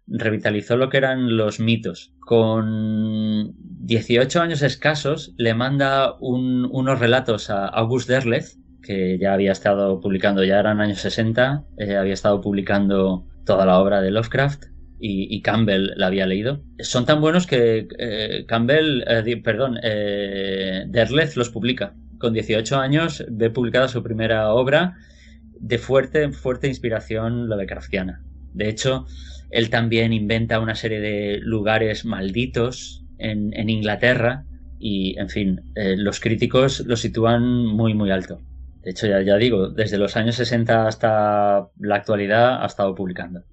revitalizó 0.06 0.76
lo 0.76 0.88
que 0.88 0.96
eran 0.96 1.36
los 1.36 1.60
mitos. 1.60 2.12
Con 2.20 3.54
18 3.56 4.40
años 4.40 4.62
escasos 4.62 5.34
le 5.36 5.54
manda 5.54 6.16
unos 6.20 6.98
relatos 6.98 7.50
a 7.50 7.66
August 7.66 8.08
Derleth, 8.08 8.56
que 8.82 9.18
ya 9.18 9.34
había 9.34 9.52
estado 9.52 10.00
publicando, 10.00 10.42
ya 10.42 10.58
eran 10.58 10.80
años 10.80 11.00
60, 11.00 11.64
eh, 11.78 11.96
había 11.96 12.14
estado 12.14 12.40
publicando 12.40 13.26
toda 13.44 13.66
la 13.66 13.78
obra 13.78 14.00
de 14.00 14.10
Lovecraft 14.10 14.64
y, 15.02 15.40
Campbell 15.42 15.92
la 15.96 16.08
había 16.08 16.26
leído. 16.26 16.62
Son 16.80 17.06
tan 17.06 17.20
buenos 17.20 17.46
que 17.46 17.88
eh, 17.98 18.44
Campbell, 18.46 19.02
eh, 19.06 19.36
perdón, 19.42 19.76
Derleth 19.82 21.36
los 21.36 21.48
publica. 21.48 21.94
Con 22.18 22.34
18 22.34 22.76
años 22.76 23.24
ve 23.30 23.48
publicada 23.48 23.88
su 23.88 24.02
primera 24.02 24.52
obra 24.52 24.98
de 25.58 25.78
fuerte, 25.78 26.30
fuerte 26.32 26.68
inspiración 26.68 27.48
Lovecraftiana. 27.48 28.22
De 28.52 28.68
hecho, 28.68 29.06
él 29.50 29.70
también 29.70 30.12
inventa 30.12 30.60
una 30.60 30.74
serie 30.74 31.00
de 31.00 31.38
lugares 31.38 32.04
malditos 32.04 33.04
en, 33.18 33.68
Inglaterra 33.68 34.44
y, 34.78 35.18
en 35.18 35.28
fin, 35.28 35.60
eh, 35.76 35.96
los 35.96 36.20
críticos 36.20 36.80
lo 36.86 36.96
sitúan 36.96 37.66
muy, 37.66 37.94
muy 37.94 38.10
alto. 38.10 38.40
De 38.82 38.90
hecho, 38.90 39.06
ya, 39.06 39.20
ya 39.20 39.36
digo, 39.36 39.68
desde 39.68 39.98
los 39.98 40.16
años 40.16 40.36
60 40.36 40.86
hasta 40.86 41.68
la 41.78 41.96
actualidad 41.96 42.62
ha 42.62 42.66
estado 42.66 42.94
publicando. 42.94 43.44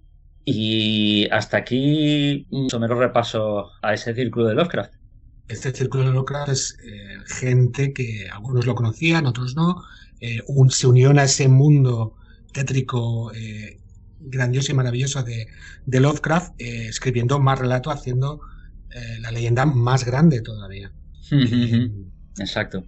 Y 0.49 1.27
hasta 1.29 1.57
aquí 1.57 2.47
un 2.51 2.69
somero 2.69 2.97
repaso 2.97 3.71
a 3.81 3.93
ese 3.93 4.15
círculo 4.15 4.47
de 4.47 4.55
Lovecraft. 4.55 4.93
Este 5.49 5.73
círculo 5.73 6.05
de 6.05 6.11
Lovecraft 6.11 6.49
es 6.49 6.77
eh, 6.85 7.17
gente 7.27 7.91
que 7.93 8.29
algunos 8.31 8.65
lo 8.65 8.73
conocían, 8.73 9.25
otros 9.25 9.55
no. 9.55 9.83
Eh, 10.21 10.41
se 10.69 10.87
unió 10.87 11.11
a 11.11 11.23
ese 11.23 11.49
mundo 11.49 12.15
tétrico 12.53 13.31
grandioso 14.19 14.71
y 14.71 14.75
maravilloso 14.75 15.23
de, 15.23 15.47
Lovecraft, 15.85 16.53
eh, 16.59 16.87
escribiendo 16.87 17.39
más 17.39 17.59
relatos, 17.59 17.93
haciendo 17.93 18.41
eh, 18.91 19.19
la 19.19 19.31
leyenda 19.31 19.65
más 19.65 20.05
grande 20.05 20.41
todavía. 20.41 20.91
Eh, 21.31 21.91
Exacto. 22.39 22.83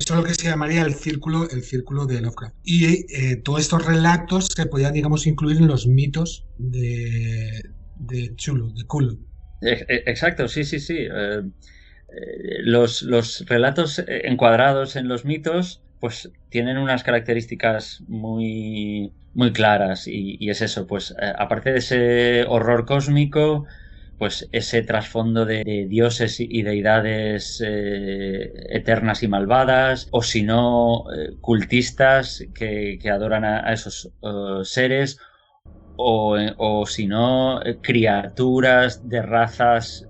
Eso 0.00 0.14
es 0.14 0.20
lo 0.20 0.24
que 0.24 0.34
se 0.34 0.48
llamaría 0.48 0.82
el 0.82 0.94
círculo, 0.94 1.48
el 1.50 1.62
círculo 1.62 2.06
de 2.06 2.20
Lovecraft. 2.20 2.54
Y 2.64 3.36
todos 3.42 3.60
estos 3.60 3.84
relatos 3.86 4.48
se 4.54 4.66
podían, 4.66 4.92
digamos, 4.92 5.26
incluir 5.26 5.58
en 5.58 5.68
los 5.68 5.86
mitos 5.86 6.46
de, 6.58 7.62
de 7.96 8.34
Chulu, 8.36 8.74
de 8.74 8.84
Kulu. 8.84 9.18
Exacto, 9.62 10.48
sí, 10.48 10.64
sí, 10.64 10.80
sí. 10.80 11.06
los, 12.64 13.02
los 13.02 13.44
relatos 13.46 14.02
encuadrados 14.06 14.96
en 14.96 15.08
los 15.08 15.24
mitos 15.24 15.84
pues 16.04 16.30
tienen 16.50 16.76
unas 16.76 17.02
características 17.02 18.02
muy, 18.08 19.10
muy 19.32 19.54
claras 19.54 20.06
y, 20.06 20.50
es 20.50 20.60
eso, 20.60 20.86
pues 20.86 21.14
eh, 21.18 21.32
aparte 21.38 21.72
de 21.72 21.78
ese 21.78 22.44
horror 22.46 22.84
cósmico, 22.84 23.64
pues 24.18 24.48
ese 24.52 24.82
trasfondo 24.82 25.44
de, 25.44 25.86
dioses 25.88 26.40
y 26.40 26.62
deidades 26.62 27.62
eh, 27.64 28.52
eternas 28.70 29.22
y 29.22 29.28
malvadas, 29.28 30.08
o 30.12 30.22
si 30.22 30.42
no, 30.42 31.04
eh, 31.12 31.36
cultistas 31.40 32.44
que, 32.54 32.98
adoran 33.10 33.44
a, 33.44 33.72
esos 33.72 34.10
seres, 34.64 35.18
o, 35.96 36.36
o 36.58 36.86
si 36.86 37.06
no, 37.06 37.60
criaturas 37.82 39.08
de 39.08 39.22
razas 39.22 40.06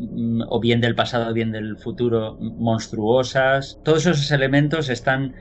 Mm, 0.00 0.42
o 0.48 0.60
bien 0.60 0.80
del 0.80 0.94
pasado 0.94 1.30
o 1.30 1.34
bien 1.34 1.52
del 1.52 1.76
futuro 1.76 2.36
monstruosas. 2.40 3.78
Todos 3.82 4.06
esos 4.06 4.30
elementos 4.30 4.88
están 4.88 5.34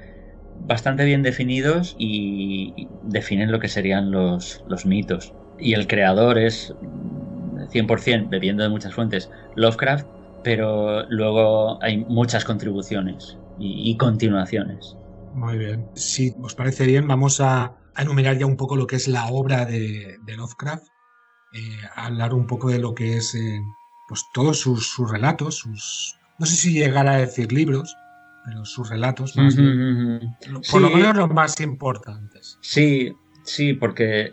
bastante 0.54 1.06
bien 1.06 1.24
definidos 1.24 1.96
y 1.98 2.88
definen 3.04 3.52
lo 3.52 3.60
que 3.60 3.70
serían 3.70 4.12
los, 4.12 4.62
los 4.66 4.86
mitos. 4.86 5.34
Y 5.58 5.74
el 5.74 5.88
creador 5.88 6.38
es 6.38 6.74
100%, 7.70 8.28
mm, 8.28 8.30
bebiendo 8.30 8.64
de 8.64 8.70
muchas 8.70 8.94
fuentes, 8.94 9.30
Lovecraft, 9.56 10.08
pero 10.44 11.06
luego 11.10 11.82
hay 11.84 12.06
muchas 12.06 12.46
contribuciones 12.46 13.38
y, 13.58 13.98
continuaciones. 13.98 14.96
Muy 15.34 15.58
bien. 15.58 15.90
Si 15.96 16.34
os 16.42 16.56
parece 16.56 16.86
bien, 16.86 17.08
vamos 17.08 17.42
a, 17.42 17.76
enumerar 17.98 18.38
ya 18.38 18.46
un 18.46 18.56
poco 18.56 18.78
lo 18.78 18.88
que 18.88 18.96
es 18.96 19.10
la 19.10 19.28
obra 19.28 19.66
de, 19.66 20.18
Lovecraft, 20.26 20.86
eh, 21.52 21.80
hablar 21.96 22.34
un 22.34 22.48
poco 22.48 22.70
de 22.70 22.80
lo 22.80 22.94
que 22.94 23.18
es 23.18 23.36
eh, 23.36 23.60
pues 24.08 24.26
todos 24.34 24.60
sus, 24.60 24.98
relatos, 25.10 25.58
sus 25.58 26.16
no 26.38 26.46
sé 26.46 26.56
si 26.56 26.72
llegar 26.72 27.08
a 27.08 27.18
decir 27.18 27.52
libros, 27.52 27.94
pero 28.46 28.64
sus 28.64 28.90
relatos, 28.90 29.36
más 29.36 29.56
por 30.72 30.82
lo 30.82 30.90
menos 30.90 31.18
los 31.18 31.30
más 31.30 31.60
importantes. 31.60 32.58
Sí, 32.62 33.12
sí, 33.44 33.74
porque 33.74 34.32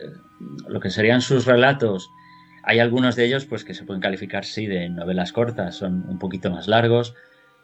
lo 0.67 0.79
que 0.79 0.89
serían 0.89 1.21
sus 1.21 1.45
relatos, 1.45 2.09
hay 2.67 2.79
algunos 2.79 3.15
de 3.15 3.25
ellos 3.25 3.45
pues 3.45 3.63
que 3.63 3.73
se 3.73 3.85
pueden 3.85 4.01
calificar 4.01 4.45
sí 4.45 4.67
de 4.67 4.89
novelas 4.89 5.31
cortas, 5.31 5.75
son 5.75 6.05
un 6.07 6.19
poquito 6.19 6.51
más 6.51 6.67
largos, 6.67 7.15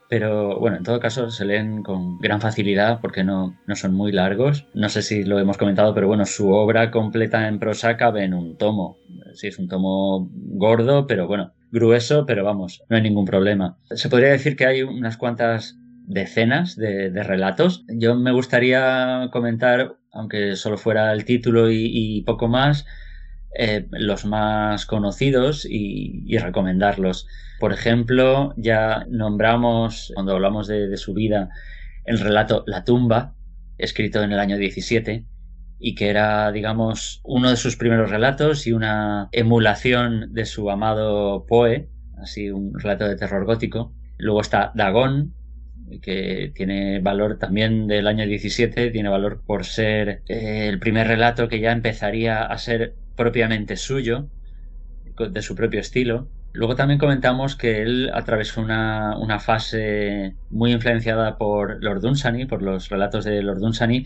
pero 0.09 0.59
bueno, 0.59 0.77
en 0.77 0.83
todo 0.83 0.99
caso 0.99 1.29
se 1.29 1.45
leen 1.45 1.83
con 1.83 2.19
gran 2.19 2.41
facilidad 2.41 2.99
porque 3.01 3.23
no, 3.23 3.57
no 3.67 3.75
son 3.75 3.93
muy 3.93 4.11
largos. 4.11 4.67
No 4.73 4.89
sé 4.89 5.01
si 5.01 5.23
lo 5.23 5.39
hemos 5.39 5.57
comentado, 5.57 5.93
pero 5.93 6.07
bueno, 6.07 6.25
su 6.25 6.51
obra 6.51 6.91
completa 6.91 7.47
en 7.47 7.59
prosa 7.59 7.97
cabe 7.97 8.23
en 8.23 8.33
un 8.33 8.57
tomo. 8.57 8.97
Sí, 9.33 9.47
es 9.47 9.59
un 9.59 9.67
tomo 9.67 10.29
gordo, 10.31 11.07
pero 11.07 11.27
bueno, 11.27 11.53
grueso, 11.71 12.25
pero 12.25 12.43
vamos, 12.43 12.83
no 12.89 12.95
hay 12.95 13.01
ningún 13.01 13.25
problema. 13.25 13.77
Se 13.89 14.07
podría 14.07 14.29
decir 14.29 14.55
que 14.55 14.67
hay 14.67 14.83
unas 14.83 15.17
cuantas 15.17 15.77
decenas 16.05 16.75
de, 16.75 17.09
relatos. 17.23 17.83
Yo 17.87 18.15
me 18.15 18.31
gustaría 18.31 19.29
comentar, 19.31 19.97
aunque 20.11 20.55
solo 20.55 20.77
fuera 20.77 21.11
el 21.11 21.25
título 21.25 21.71
y, 21.71 22.21
poco 22.25 22.47
más, 22.47 22.85
eh, 23.55 23.87
los 23.91 24.25
más 24.25 24.85
conocidos 24.85 25.65
y, 25.69 26.37
recomendarlos. 26.37 27.27
Por 27.59 27.71
ejemplo, 27.71 28.53
ya 28.57 29.05
nombramos, 29.09 30.11
cuando 30.15 30.33
hablamos 30.33 30.67
de, 30.67 30.97
su 30.97 31.13
vida, 31.13 31.49
el 32.05 32.19
relato 32.19 32.63
La 32.67 32.83
tumba, 32.83 33.35
escrito 33.77 34.23
en 34.23 34.31
el 34.31 34.39
año 34.39 34.57
17, 34.57 35.25
y 35.79 35.95
que 35.95 36.09
era, 36.09 36.51
digamos, 36.51 37.21
uno 37.23 37.49
de 37.49 37.57
sus 37.57 37.75
primeros 37.75 38.09
relatos 38.09 38.65
y 38.65 38.71
una 38.71 39.29
emulación 39.31 40.33
de 40.33 40.45
su 40.45 40.69
amado 40.71 41.45
Poe, 41.47 41.89
así 42.17 42.49
un 42.49 42.79
relato 42.79 43.07
de 43.07 43.15
terror 43.15 43.45
gótico. 43.45 43.93
Luego 44.17 44.41
está 44.41 44.71
Dagón, 44.75 45.33
que 46.01 46.51
tiene 46.55 46.99
valor 46.99 47.37
también 47.37 47.87
del 47.87 48.07
año 48.07 48.25
17, 48.25 48.91
tiene 48.91 49.09
valor 49.09 49.43
por 49.45 49.65
ser 49.65 50.23
eh, 50.27 50.67
el 50.69 50.79
primer 50.79 51.07
relato 51.07 51.47
que 51.47 51.59
ya 51.59 51.71
empezaría 51.71 52.43
a 52.43 52.57
ser 52.57 52.95
propiamente 53.15 53.75
suyo, 53.75 54.27
de 55.17 55.41
su 55.41 55.55
propio 55.55 55.79
estilo. 55.79 56.27
Luego 56.53 56.75
también 56.75 56.99
comentamos 56.99 57.55
que 57.55 57.81
él 57.81 58.11
atravesó 58.13 58.61
una, 58.61 59.17
una, 59.17 59.39
fase 59.39 60.35
muy 60.51 60.71
influenciada 60.71 61.37
por 61.37 61.83
Lord 61.83 62.01
Dunsany, 62.01 62.45
por 62.47 62.61
los 62.61 62.89
relatos 62.89 63.25
de 63.25 63.41
Lord 63.41 63.59
Dunsany, 63.59 64.05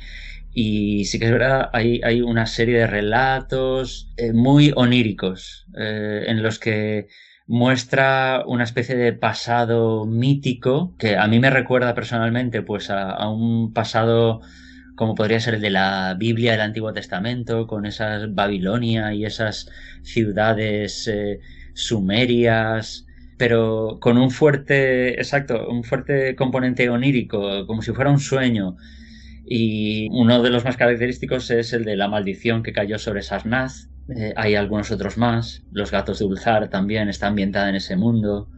y 0.60 1.06
sí 1.06 1.20
que 1.20 1.26
es 1.26 1.32
verdad, 1.32 1.70
hay, 1.74 2.02
hay 2.04 2.22
una 2.22 2.46
serie 2.48 2.80
de 2.80 2.88
relatos 2.88 4.12
eh, 4.18 4.34
muy 4.34 4.72
oníricos 4.76 5.68
eh, 5.78 6.24
en 6.28 6.42
los 6.42 6.58
que 6.58 7.10
muestra 7.46 8.44
una 8.48 8.64
especie 8.64 8.96
de 8.96 9.14
pasado 9.14 10.06
mítico 10.06 10.96
que 10.98 11.16
a 11.16 11.28
mí 11.28 11.40
me 11.40 11.50
recuerda 11.50 11.94
personalmente 11.94 12.64
pues 12.64 12.90
a, 12.90 13.30
un 13.30 13.72
pasado 13.72 14.42
como 14.98 15.14
podría 15.14 15.40
ser 15.40 15.54
el 15.54 15.62
de 15.62 15.70
la 15.70 16.16
Biblia 16.18 16.54
del 16.54 16.62
Antiguo 16.62 16.92
Testamento, 16.92 17.68
con 17.68 17.86
esas 17.86 18.34
Babilonia 18.34 19.14
y 19.14 19.26
esas 19.26 19.70
ciudades 20.02 21.08
eh, 21.08 21.40
sumerias, 21.76 23.06
pero 23.38 24.00
con 24.02 24.18
un 24.18 24.32
fuerte, 24.32 25.14
exacto, 25.20 25.70
un 25.70 25.84
fuerte 25.84 26.36
componente 26.36 26.90
onírico, 26.90 27.68
como 27.68 27.84
si 27.84 27.92
fuera 27.92 28.10
un 28.10 28.20
sueño. 28.20 28.76
Y 29.46 30.10
uno 30.12 30.42
de 30.42 30.50
los 30.50 30.66
más 30.66 30.78
característicos 30.78 31.52
es 31.52 31.74
el 31.74 31.86
de 31.86 31.96
la 31.96 32.08
maldición 32.08 32.64
que 32.64 32.74
cayó 32.74 32.98
sobre 32.98 33.22
Sarnaz. 33.22 33.90
Eh, 34.10 34.34
hay 34.36 34.56
algunos 34.56 34.90
otros 34.90 35.18
más. 35.20 35.64
Los 35.72 35.92
gatos 35.92 36.18
de 36.18 36.26
Ulzar 36.26 36.70
también 36.70 37.08
está 37.08 37.28
ambientada 37.28 37.70
en 37.70 37.76
ese 37.76 37.96
mundo. 37.96 38.50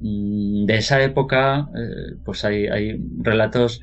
Mm, 0.00 0.66
de 0.66 0.76
esa 0.76 1.02
época, 1.02 1.70
eh, 1.74 2.16
pues 2.22 2.44
hay, 2.44 2.68
relatos 3.22 3.80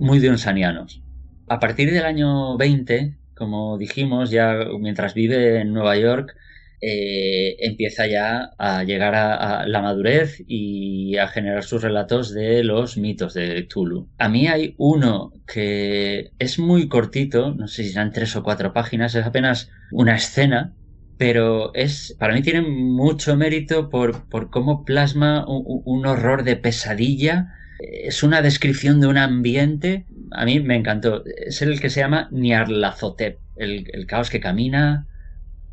muy 0.00 0.18
dunsanianos. 0.18 1.02
A 1.48 1.60
partir 1.60 1.92
del 1.92 2.04
año 2.04 2.56
20, 2.56 3.16
como 3.34 3.78
dijimos, 3.78 4.30
ya 4.30 4.54
mientras 4.78 5.14
vive 5.14 5.60
en 5.60 5.72
Nueva 5.72 5.96
York, 5.96 6.34
eh, 6.80 7.56
empieza 7.60 8.06
ya 8.06 8.50
a 8.58 8.84
llegar 8.84 9.14
a, 9.14 9.66
la 9.66 9.80
madurez 9.80 10.42
y 10.46 11.16
a 11.16 11.26
generar 11.28 11.64
sus 11.64 11.82
relatos 11.82 12.34
de 12.34 12.62
los 12.64 12.98
mitos 12.98 13.34
de 13.34 13.62
Tulu. 13.62 14.08
A 14.18 14.28
mí 14.28 14.46
hay 14.46 14.74
uno 14.76 15.32
que 15.46 16.32
es 16.38 16.58
muy 16.58 16.88
cortito, 16.88 17.54
no 17.54 17.66
sé 17.66 17.84
si 17.84 17.90
serán 17.90 18.12
tres 18.12 18.36
o 18.36 18.42
cuatro 18.42 18.72
páginas, 18.72 19.14
es 19.14 19.24
apenas 19.24 19.70
una 19.90 20.16
escena, 20.16 20.74
pero 21.18 21.74
es 21.74 22.14
para 22.18 22.34
mí 22.34 22.42
tiene 22.42 22.60
mucho 22.60 23.36
mérito 23.36 23.88
por, 23.88 24.28
por 24.28 24.50
cómo 24.50 24.84
plasma 24.84 25.46
un, 25.48 26.06
horror 26.06 26.44
de 26.44 26.56
pesadilla. 26.56 27.54
Es 27.78 28.22
una 28.22 28.42
descripción 28.42 29.00
de 29.00 29.06
un 29.06 29.18
ambiente. 29.18 30.06
A 30.32 30.44
mí 30.44 30.60
me 30.60 30.76
encantó. 30.76 31.24
Es 31.24 31.62
el 31.62 31.80
que 31.80 31.90
se 31.90 32.00
llama 32.00 32.28
Niarlazotep, 32.32 33.40
el, 33.56 33.88
el 33.92 34.06
caos 34.06 34.30
que 34.30 34.40
camina, 34.40 35.06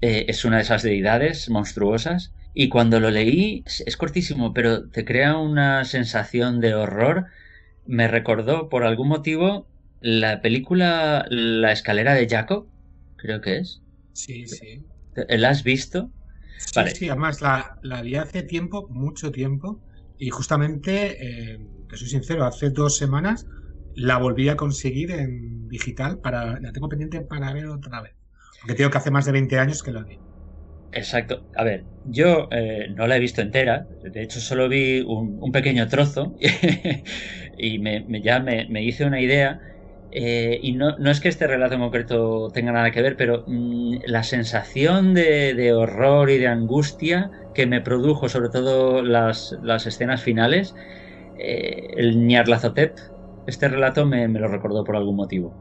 eh, 0.02 0.26
es 0.28 0.46
una 0.46 0.58
de 0.58 0.64
esas 0.64 0.84
deidades 0.84 1.50
monstruosas. 1.50 2.34
Y 2.54 2.70
cuando 2.70 3.00
lo 3.00 3.10
leí, 3.10 3.64
es 3.66 3.98
cortísimo, 3.98 4.54
pero 4.54 4.90
te 4.90 5.06
crea 5.06 5.38
una 5.38 5.86
sensación 5.86 6.60
de 6.60 6.76
horror. 6.76 7.28
Me 7.86 8.08
recordó, 8.08 8.70
por 8.70 8.84
algún 8.84 9.08
motivo, 9.08 9.68
la 10.02 10.42
película 10.42 11.26
La 11.30 11.72
escalera 11.72 12.14
de 12.14 12.28
Jacob, 12.30 12.68
creo 13.16 13.42
que 13.42 13.60
es. 13.60 13.82
Sí, 14.12 14.46
sí. 14.46 14.86
¿La 15.30 15.50
has 15.50 15.64
visto? 15.64 16.12
Sí, 16.58 16.82
sí 16.96 17.10
además 17.10 17.42
la, 17.42 17.78
la, 17.82 18.02
vi 18.02 18.16
hace 18.16 18.44
tiempo, 18.44 18.88
mucho 18.90 19.32
tiempo, 19.32 19.80
y 20.18 20.30
justamente, 20.30 21.18
eh, 21.20 21.60
te 21.88 21.98
soy 21.98 22.08
sincero, 22.08 22.46
hace 22.46 22.70
dos 22.70 22.98
semanas 22.98 23.46
la 23.96 24.18
volví 24.18 24.50
a 24.50 24.56
conseguir 24.56 25.12
en 25.12 25.68
digital, 25.68 26.20
para 26.20 26.60
la 26.60 26.72
tengo 26.72 26.90
pendiente 26.90 27.22
para 27.22 27.54
ver 27.54 27.68
otra 27.68 28.02
vez. 28.02 28.14
Porque 28.62 28.76
tengo 28.76 28.90
que 28.90 28.98
hace 28.98 29.12
más 29.12 29.26
de 29.26 29.34
20 29.34 29.60
años 29.60 29.84
que 29.84 29.92
lo 29.92 30.04
vi. 30.04 30.20
Exacto. 30.94 31.44
A 31.56 31.64
ver, 31.64 31.86
yo 32.04 32.48
eh, 32.52 32.88
no 32.96 33.08
la 33.08 33.18
he 33.18 33.20
visto 33.20 33.42
entera. 33.42 33.88
De 34.02 34.22
hecho, 34.22 34.40
solo 34.40 34.70
vi 34.70 35.02
un, 35.02 35.52
pequeño 35.52 35.88
trozo 35.88 36.36
y 37.58 37.80
me, 37.80 38.06
ya 38.22 38.40
me, 38.40 38.84
hice 38.84 39.06
una 39.06 39.20
idea. 39.20 39.60
Eh, 40.12 40.60
y 40.62 40.74
no, 40.74 40.96
no, 41.00 41.10
es 41.10 41.20
que 41.20 41.30
este 41.30 41.48
relato 41.48 41.74
en 41.74 41.82
concreto 41.82 42.50
tenga 42.54 42.72
nada 42.72 42.92
que 42.92 43.02
ver, 43.02 43.18
pero 43.18 43.44
mm, 43.48 43.96
la 44.06 44.24
sensación 44.24 45.16
de, 45.16 45.74
horror 45.74 46.30
y 46.30 46.38
de 46.38 46.48
angustia 46.48 47.32
que 47.54 47.66
me 47.66 47.82
produjo, 47.82 48.30
sobre 48.30 48.50
todo 48.50 49.02
las, 49.02 49.52
escenas 49.88 50.22
finales, 50.22 50.76
eh, 51.44 51.94
el 51.98 52.26
Nyarlathotep, 52.26 52.98
este 53.46 53.68
relato 53.68 54.06
me, 54.06 54.28
lo 54.28 54.48
recordó 54.48 54.84
por 54.84 54.96
algún 54.96 55.16
motivo. 55.16 55.54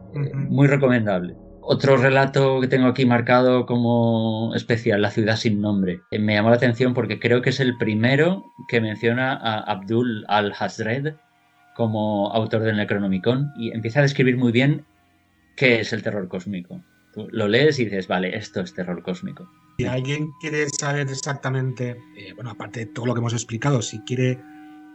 Muy 0.48 0.68
recomendable. 0.68 1.34
Otro 1.64 1.96
relato 1.96 2.60
que 2.60 2.66
tengo 2.66 2.88
aquí 2.88 3.06
marcado 3.06 3.66
como 3.66 4.52
especial, 4.54 5.00
La 5.00 5.10
ciudad 5.10 5.36
sin 5.36 5.60
nombre. 5.60 6.00
Eh, 6.10 6.18
me 6.18 6.34
llamó 6.34 6.50
la 6.50 6.56
atención 6.56 6.92
porque 6.92 7.20
creo 7.20 7.40
que 7.40 7.50
es 7.50 7.60
el 7.60 7.76
primero 7.78 8.44
que 8.68 8.80
menciona 8.80 9.32
a 9.34 9.60
Abdul 9.60 10.24
al-Hazred 10.28 11.14
como 11.76 12.32
autor 12.32 12.62
del 12.62 12.76
Necronomicon 12.76 13.52
y 13.56 13.70
empieza 13.70 14.00
a 14.00 14.02
describir 14.02 14.36
muy 14.36 14.52
bien 14.52 14.84
qué 15.56 15.80
es 15.80 15.92
el 15.92 16.02
terror 16.02 16.28
cósmico. 16.28 16.82
Tú 17.14 17.28
lo 17.30 17.46
lees 17.46 17.78
y 17.78 17.84
dices, 17.84 18.08
vale, 18.08 18.36
esto 18.36 18.60
es 18.60 18.74
terror 18.74 19.02
cósmico. 19.02 19.48
Si 19.78 19.86
alguien 19.86 20.30
quiere 20.40 20.68
saber 20.68 21.08
exactamente, 21.08 21.96
eh, 22.16 22.32
bueno, 22.34 22.50
aparte 22.50 22.80
de 22.80 22.86
todo 22.86 23.06
lo 23.06 23.14
que 23.14 23.20
hemos 23.20 23.34
explicado, 23.34 23.82
si 23.82 24.00
quiere 24.00 24.38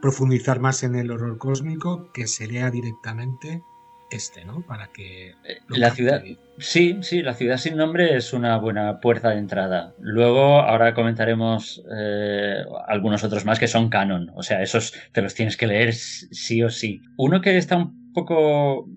profundizar 0.00 0.60
más 0.60 0.82
en 0.82 0.94
el 0.94 1.10
horror 1.10 1.38
cósmico, 1.38 2.10
que 2.12 2.26
se 2.26 2.46
lea 2.46 2.70
directamente 2.70 3.62
este, 4.10 4.44
¿no? 4.44 4.62
Para 4.62 4.88
que... 4.88 5.30
Eh, 5.30 5.58
la 5.68 5.90
ciudad... 5.90 6.22
Sí, 6.58 6.98
sí, 7.02 7.22
la 7.22 7.34
ciudad 7.34 7.56
sin 7.56 7.76
nombre 7.76 8.16
es 8.16 8.32
una 8.32 8.56
buena 8.56 9.00
puerta 9.00 9.30
de 9.30 9.38
entrada. 9.38 9.94
Luego, 10.00 10.60
ahora 10.60 10.94
comentaremos 10.94 11.82
eh, 11.94 12.62
algunos 12.86 13.22
otros 13.22 13.44
más 13.44 13.58
que 13.58 13.68
son 13.68 13.90
canon. 13.90 14.30
O 14.34 14.42
sea, 14.42 14.62
esos 14.62 14.94
te 15.12 15.22
los 15.22 15.34
tienes 15.34 15.56
que 15.56 15.66
leer 15.66 15.94
sí 15.94 16.62
o 16.62 16.70
sí. 16.70 17.00
Uno 17.16 17.40
que 17.40 17.56
está 17.56 17.76
un 17.76 18.12
poco 18.12 18.88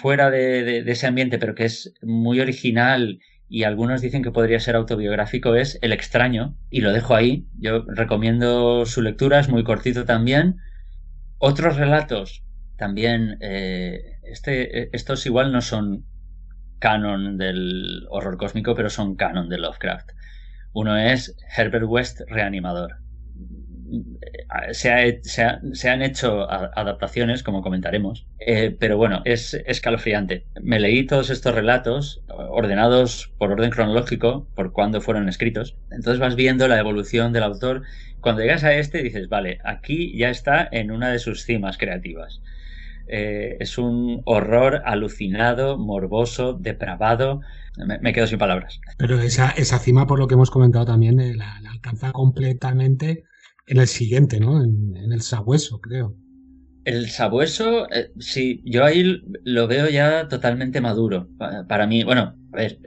fuera 0.00 0.30
de, 0.30 0.80
ese 0.80 1.06
ambiente, 1.06 1.38
pero 1.38 1.54
que 1.54 1.64
es 1.64 1.94
muy 2.02 2.40
original 2.40 3.20
y 3.48 3.64
algunos 3.64 4.02
dicen 4.02 4.22
que 4.22 4.30
podría 4.30 4.60
ser 4.60 4.76
autobiográfico, 4.76 5.54
es 5.54 5.78
El 5.82 5.92
extraño. 5.92 6.56
Y 6.70 6.82
lo 6.82 6.92
dejo 6.92 7.14
ahí. 7.14 7.46
Yo 7.58 7.84
recomiendo 7.86 8.84
su 8.84 9.00
lectura, 9.02 9.40
es 9.40 9.48
muy 9.48 9.64
cortito 9.64 10.04
también. 10.04 10.56
Otros 11.38 11.76
relatos 11.76 12.44
también... 12.76 13.38
Eh, 13.40 14.18
este, 14.30 14.82
e, 14.82 14.90
estos 14.92 15.24
igual 15.26 15.52
no 15.52 15.62
son 15.62 16.04
canon 16.78 17.38
del 17.38 18.06
horror 18.10 18.36
cósmico, 18.36 18.74
pero 18.74 18.90
son 18.90 19.16
canon 19.16 19.48
de 19.48 19.58
Lovecraft. 19.58 20.10
Uno 20.72 20.96
es 20.96 21.36
Herbert 21.56 21.86
West 21.88 22.20
Reanimador. 22.28 22.98
Se, 24.72 25.20
se, 25.22 25.88
han 25.88 26.02
hecho 26.02 26.48
adaptaciones, 26.50 27.42
como 27.42 27.62
comentaremos, 27.62 28.26
eh, 28.38 28.76
pero 28.78 28.98
bueno, 28.98 29.22
es 29.24 29.54
escalofriante. 29.54 30.46
Me 30.60 30.78
leí 30.78 31.06
todos 31.06 31.30
estos 31.30 31.54
relatos 31.54 32.22
ordenados 32.50 33.32
por 33.38 33.52
orden 33.52 33.70
cronológico, 33.70 34.46
por 34.54 34.72
cuándo 34.72 35.00
fueron 35.00 35.28
escritos. 35.28 35.76
Entonces 35.90 36.20
vas 36.20 36.36
viendo 36.36 36.68
la 36.68 36.78
evolución 36.78 37.32
del 37.32 37.42
autor. 37.42 37.82
Cuando 38.20 38.42
llegas 38.42 38.64
a 38.64 38.74
este 38.74 39.02
dices, 39.02 39.28
vale, 39.28 39.58
aquí 39.64 40.16
ya 40.16 40.30
está 40.30 40.68
en 40.70 40.90
una 40.90 41.10
de 41.10 41.18
sus 41.18 41.44
cimas 41.44 41.78
creativas. 41.78 42.40
Eh, 43.08 43.56
es 43.58 43.78
un 43.78 44.20
horror 44.26 44.82
alucinado, 44.84 45.78
morboso, 45.78 46.52
depravado. 46.52 47.40
Me, 48.02 48.12
quedo 48.12 48.26
sin 48.26 48.38
palabras. 48.38 48.80
Pero 48.98 49.20
esa, 49.20 49.50
esa, 49.50 49.78
cima, 49.78 50.06
por 50.06 50.18
lo 50.18 50.26
que 50.26 50.34
hemos 50.34 50.50
comentado 50.50 50.84
también, 50.84 51.20
eh, 51.20 51.34
la, 51.34 51.58
alcanza 51.70 52.12
completamente 52.12 53.24
en 53.66 53.78
el 53.78 53.86
siguiente, 53.86 54.40
¿no? 54.40 54.62
En, 54.62 55.12
el 55.12 55.22
sabueso, 55.22 55.80
creo. 55.80 56.16
El 56.88 57.10
sabueso, 57.10 57.86
eh, 57.90 58.12
sí, 58.18 58.62
yo 58.64 58.82
ahí 58.82 59.22
lo 59.44 59.66
veo 59.66 59.90
ya 59.90 60.26
totalmente 60.26 60.80
maduro. 60.80 61.28
Para, 61.68 61.86
mí, 61.86 62.02
bueno, 62.02 62.34
a 62.50 62.56
ver, 62.56 62.78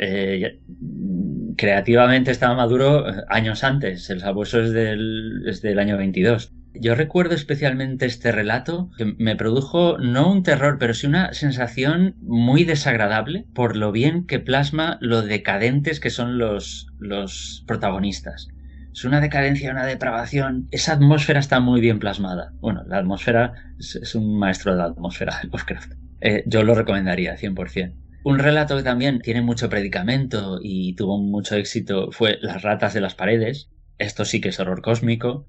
creativamente 1.55 2.31
estaba 2.31 2.55
maduro 2.55 3.05
años 3.29 3.63
antes. 3.63 4.09
El 4.09 4.21
sabueso 4.21 4.59
es 4.59 4.71
del, 4.71 5.43
es 5.45 5.61
del 5.61 5.77
año 5.77 5.97
22. 5.97 6.51
Yo 6.73 6.95
recuerdo 6.95 7.35
especialmente 7.35 8.07
este 8.07 8.31
relato 8.31 8.89
que 8.97 9.05
me 9.05 9.35
produjo 9.35 9.99
no 9.99 10.31
un 10.31 10.41
terror, 10.41 10.77
pero 10.79 10.95
sí 10.95 11.05
una 11.05 11.31
sensación 11.33 12.15
muy 12.21 12.63
desagradable 12.63 13.45
por 13.53 13.75
lo 13.75 13.91
bien 13.91 14.25
que 14.25 14.39
plasma 14.39 14.97
lo 14.99 15.21
decadentes 15.21 15.99
que 15.99 16.09
son 16.09 16.39
los, 16.39 16.87
los 16.97 17.63
protagonistas. 17.67 18.47
Es 18.93 19.05
una 19.05 19.21
decadencia, 19.21 19.71
una 19.71 19.85
depravación. 19.85 20.67
Esa 20.71 20.93
atmósfera 20.93 21.39
está 21.39 21.59
muy 21.59 21.81
bien 21.81 21.99
plasmada. 21.99 22.53
Bueno, 22.59 22.83
la 22.87 22.97
atmósfera 22.97 23.53
es, 23.79 24.15
un 24.15 24.37
maestro 24.37 24.73
de 24.73 24.79
la 24.79 24.85
atmósfera, 24.85 25.39
Lovecraft. 25.43 25.93
Eh, 26.19 26.43
yo 26.45 26.63
lo 26.63 26.75
recomendaría 26.75 27.37
100%. 27.37 27.95
Un 28.23 28.39
relato 28.39 28.77
que 28.77 28.83
también 28.83 29.21
tiene 29.21 29.41
mucho 29.41 29.69
predicamento 29.69 30.59
y 30.61 30.95
tuvo 30.95 31.17
mucho 31.17 31.55
éxito 31.55 32.11
fue 32.11 32.37
Las 32.41 32.61
ratas 32.61 32.93
de 32.93 33.01
las 33.01 33.15
paredes. 33.15 33.71
Esto 33.97 34.25
sí 34.25 34.41
que 34.41 34.49
es 34.49 34.59
horror 34.59 34.81
cósmico 34.81 35.47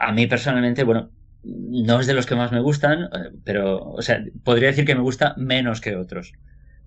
a 0.00 0.12
mí 0.12 0.26
personalmente, 0.26 0.84
bueno, 0.84 1.10
no 1.42 2.00
es 2.00 2.06
de 2.06 2.14
los 2.14 2.26
que 2.26 2.34
más 2.34 2.52
me 2.52 2.60
gustan, 2.60 3.04
eh, 3.04 3.30
pero, 3.44 3.82
o 3.82 4.02
sea, 4.02 4.24
podría 4.44 4.68
decir 4.68 4.84
que 4.84 4.94
me 4.94 5.02
gusta 5.02 5.34
menos 5.36 5.80
que 5.80 5.96
otros, 5.96 6.32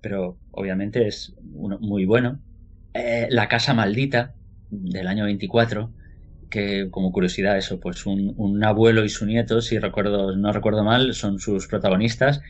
pero 0.00 0.38
obviamente 0.50 1.06
es 1.06 1.34
uno 1.52 1.78
muy 1.80 2.04
bueno. 2.04 2.40
Eh, 2.94 3.28
la 3.30 3.48
Casa 3.48 3.74
Maldita, 3.74 4.34
del 4.70 5.06
año 5.08 5.24
24, 5.24 5.92
que 6.50 6.88
como 6.90 7.12
curiosidad 7.12 7.58
eso, 7.58 7.80
pues 7.80 8.06
un, 8.06 8.64
abuelo 8.64 9.04
y 9.04 9.08
su 9.08 9.26
nieto, 9.26 9.60
si 9.60 9.78
recuerdo, 9.78 10.36
no 10.36 10.52
recuerdo 10.52 10.84
mal, 10.84 11.14
son 11.14 11.38
sus 11.38 11.66
protagonistas 11.66 12.40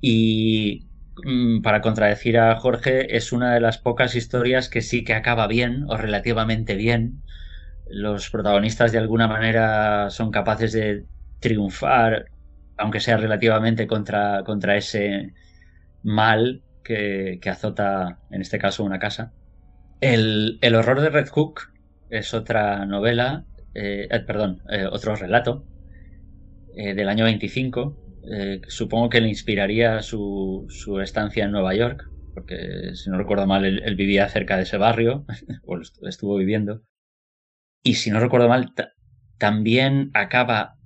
y 0.00 0.86
mm, 1.24 1.62
para 1.62 1.80
contradecir 1.80 2.38
a 2.38 2.56
Jorge, 2.56 3.16
es 3.16 3.32
una 3.32 3.54
de 3.54 3.60
las 3.60 3.78
pocas 3.78 4.14
historias 4.14 4.68
que 4.68 4.82
sí 4.82 5.04
que 5.04 5.14
acaba 5.14 5.46
bien 5.46 5.84
o 5.88 5.96
relativamente 5.96 6.76
bien 6.76 7.22
los 7.88 8.30
protagonistas 8.30 8.92
de 8.92 8.98
alguna 8.98 9.28
manera 9.28 10.10
son 10.10 10.30
capaces 10.30 10.72
de 10.72 11.04
triunfar, 11.40 12.26
aunque 12.76 13.00
sea 13.00 13.16
relativamente 13.16 13.86
contra, 13.86 14.42
contra 14.44 14.76
ese 14.76 15.32
mal 16.02 16.62
que, 16.82 17.40
azota, 17.48 18.20
en 18.30 18.40
este 18.40 18.58
caso, 18.58 18.84
una 18.84 18.98
casa. 18.98 19.32
El, 20.00 20.58
horror 20.74 21.00
de 21.00 21.10
Red 21.10 21.28
Hook 21.28 21.60
es 22.10 22.34
otra 22.34 22.84
novela, 22.86 23.44
eh, 23.74 24.08
eh, 24.10 24.20
perdón, 24.20 24.62
eh, 24.70 24.86
otro 24.90 25.16
relato 25.16 25.64
del 26.74 27.08
año 27.08 27.24
25. 27.24 27.96
supongo 28.68 29.08
que 29.08 29.22
le 29.22 29.28
inspiraría 29.28 30.02
su, 30.02 30.66
su, 30.68 31.00
estancia 31.00 31.44
en 31.44 31.52
Nueva 31.52 31.74
York, 31.74 32.04
porque 32.34 32.94
si 32.94 33.08
no 33.08 33.16
recuerdo 33.16 33.46
mal, 33.46 33.64
él, 33.64 33.82
él 33.82 33.96
vivía 33.96 34.28
cerca 34.28 34.58
de 34.58 34.64
ese 34.64 34.76
barrio, 34.76 35.24
o 35.64 35.78
estuvo 36.06 36.36
viviendo 36.36 36.82
y 37.86 37.94
si 37.94 38.10
no 38.10 38.18
recuerdo 38.18 38.48
mal, 38.48 38.72
también 39.38 40.10
acaba 40.12 40.76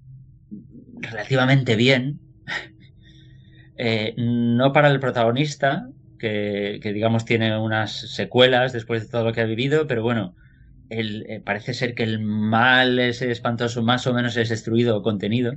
relativamente 1.00 1.74
bien. 1.76 2.20
No 4.18 4.74
para 4.74 4.88
el 4.88 5.00
protagonista, 5.00 5.88
que, 6.20 6.80
digamos 6.82 7.24
tiene 7.24 7.56
unas 7.58 7.92
secuelas 8.14 8.72
después 8.72 9.02
de 9.02 9.08
todo 9.08 9.24
lo 9.24 9.32
que 9.32 9.40
ha 9.40 9.46
vivido, 9.46 9.86
pero 9.86 10.02
bueno, 10.02 10.34
eh, 10.90 11.40
parece 11.44 11.74
ser 11.74 11.94
que 11.94 12.02
el 12.02 12.20
mal 12.20 12.98
ese 12.98 13.30
espantoso 13.30 13.82
más 13.82 14.06
o 14.06 14.14
menos 14.14 14.36
es 14.36 14.48
destruido 14.48 14.96
o 14.96 15.02
contenido. 15.02 15.54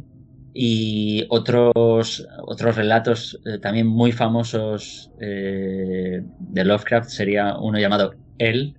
Y 0.55 1.26
otros, 1.30 2.28
otros 2.45 2.76
relatos 2.76 3.41
eh, 3.43 3.57
también 3.57 3.88
muy 3.88 4.11
famosos 4.11 5.11
de 5.18 6.24
Lovecraft 6.64 7.09
sería 7.09 7.57
uno 7.57 7.80
llamado 7.80 8.14
El, 8.38 8.76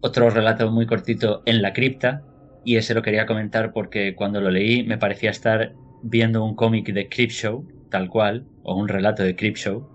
otro 0.00 0.30
relato 0.30 0.70
muy 0.70 0.86
cortito 0.86 1.42
en 1.46 1.62
la 1.62 1.72
cripta, 1.72 2.24
y 2.64 2.76
ese 2.76 2.94
lo 2.94 3.02
quería 3.02 3.26
comentar 3.26 3.72
porque 3.72 4.14
cuando 4.14 4.40
lo 4.40 4.50
leí 4.50 4.82
me 4.82 4.98
parecía 4.98 5.30
estar 5.30 5.72
viendo 6.02 6.44
un 6.44 6.54
cómic 6.54 6.92
de 6.92 7.08
Creepshow, 7.08 7.66
tal 7.90 8.08
cual, 8.08 8.46
o 8.62 8.74
un 8.74 8.88
relato 8.88 9.22
de 9.22 9.36
Creepshow. 9.36 9.86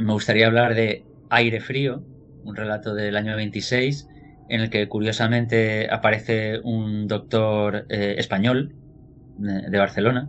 Me 0.00 0.12
gustaría 0.12 0.46
hablar 0.46 0.74
de 0.74 1.06
Aire 1.28 1.60
Frío, 1.60 2.02
un 2.42 2.56
relato 2.56 2.94
del 2.94 3.16
año 3.16 3.36
26, 3.36 4.08
en 4.48 4.60
el 4.62 4.70
que 4.70 4.88
curiosamente 4.88 5.88
aparece 5.90 6.60
un 6.60 7.06
doctor 7.06 7.86
eh, 7.88 8.14
español 8.18 8.74
de 9.36 9.78
Barcelona. 9.78 10.28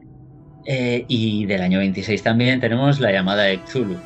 Eh, 0.64 1.06
y 1.08 1.46
del 1.46 1.62
año 1.62 1.80
26 1.80 2.22
también 2.22 2.60
tenemos 2.60 3.00
la 3.00 3.12
llamada 3.12 3.44
de 3.44 3.64
Cthulhu. 3.64 4.04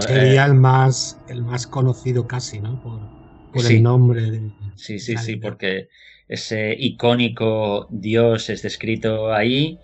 sería 0.00 0.44
eh, 0.44 0.46
el, 0.46 0.54
más, 0.54 1.20
el 1.26 1.42
más 1.42 1.66
conocido 1.66 2.26
casi, 2.26 2.60
¿no? 2.60 2.80
Por, 2.80 3.10
el 3.52 3.82
nombre. 3.82 4.30
De, 4.30 4.50
sí, 4.76 4.98
sí, 4.98 5.16
sí, 5.18 5.36
porque 5.36 5.88
ese 6.26 6.74
icónico 6.78 7.86
dios 7.90 8.48
es 8.48 8.62
descrito 8.62 9.32
ahí 9.32 9.78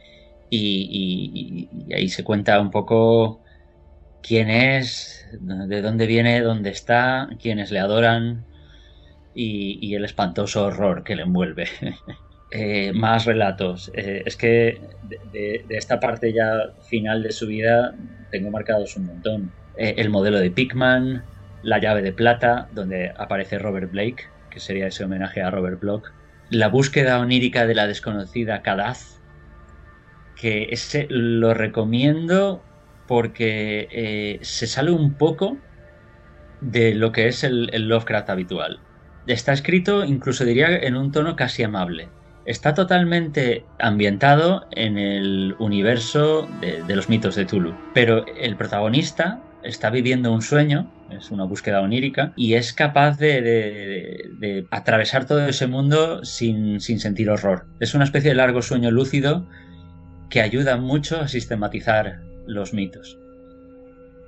y, 0.48 1.68
ahí 1.94 2.08
se 2.08 2.24
cuenta 2.24 2.60
un 2.60 2.70
poco 2.70 3.39
quién 4.22 4.50
es, 4.50 5.26
de 5.32 5.82
dónde 5.82 6.06
viene, 6.06 6.40
dónde 6.40 6.70
está, 6.70 7.28
quiénes 7.40 7.70
le 7.70 7.78
adoran 7.78 8.44
y, 9.34 9.94
el 9.94 10.04
espantoso 10.04 10.66
horror 10.66 11.04
que 11.04 11.16
le 11.16 11.22
envuelve. 11.22 11.66
Eh, 12.52 12.92
más 12.92 13.26
relatos. 13.26 13.92
Eh, 13.94 14.24
es 14.26 14.36
que 14.36 14.80
de, 15.32 15.64
esta 15.68 16.00
parte 16.00 16.32
ya 16.32 16.72
final 16.82 17.22
de 17.22 17.30
su 17.30 17.46
vida 17.46 17.94
tengo 18.32 18.50
marcados 18.50 18.96
un 18.96 19.06
montón. 19.06 19.52
Eh, 19.76 19.94
el 19.98 20.10
modelo 20.10 20.40
de 20.40 20.50
Pickman, 20.50 21.22
La 21.62 21.78
llave 21.78 22.02
de 22.02 22.12
plata, 22.12 22.68
donde 22.72 23.12
aparece 23.16 23.60
Robert 23.60 23.92
Blake, 23.92 24.24
que 24.50 24.58
sería 24.58 24.88
ese 24.88 25.04
homenaje 25.04 25.42
a 25.42 25.50
Robert 25.50 25.78
Bloch. 25.78 26.10
La 26.50 26.66
búsqueda 26.66 27.20
onírica 27.20 27.68
de 27.68 27.76
la 27.76 27.86
desconocida 27.86 28.62
Kadaz, 28.62 29.20
que 30.34 30.70
ese 30.72 31.06
lo 31.08 31.54
recomiendo 31.54 32.64
porque 33.10 33.88
eh, 33.90 34.38
se 34.42 34.68
sale 34.68 34.92
un 34.92 35.14
poco 35.14 35.58
de 36.60 36.94
lo 36.94 37.10
que 37.10 37.26
es 37.26 37.42
el, 37.42 37.66
Lovecraft 37.88 38.30
habitual. 38.30 38.78
Está 39.26 39.52
escrito, 39.52 40.04
incluso 40.04 40.44
diría, 40.44 40.68
en 40.76 40.94
un 40.94 41.10
tono 41.10 41.34
casi 41.34 41.64
amable. 41.64 42.08
Está 42.46 42.72
totalmente 42.72 43.64
ambientado 43.80 44.68
en 44.70 44.96
el 44.96 45.56
universo 45.58 46.48
de, 46.60 46.84
de 46.84 46.94
los 46.94 47.08
mitos 47.08 47.34
de 47.34 47.46
Tulu. 47.46 47.74
Pero 47.94 48.24
el 48.26 48.54
protagonista 48.54 49.42
está 49.64 49.90
viviendo 49.90 50.32
un 50.32 50.40
sueño, 50.42 50.88
es 51.10 51.32
una 51.32 51.42
búsqueda 51.42 51.80
onírica, 51.80 52.32
y 52.36 52.54
es 52.54 52.72
capaz 52.72 53.18
de, 53.18 54.68
atravesar 54.70 55.26
todo 55.26 55.44
ese 55.48 55.66
mundo 55.66 56.24
sin, 56.24 56.78
sentir 56.78 57.28
horror. 57.28 57.66
Es 57.80 57.92
una 57.94 58.04
especie 58.04 58.30
de 58.30 58.36
largo 58.36 58.62
sueño 58.62 58.92
lúcido 58.92 59.48
que 60.28 60.42
ayuda 60.42 60.76
mucho 60.76 61.20
a 61.20 61.26
sistematizar 61.26 62.29
los 62.50 62.72
mitos. 62.72 63.18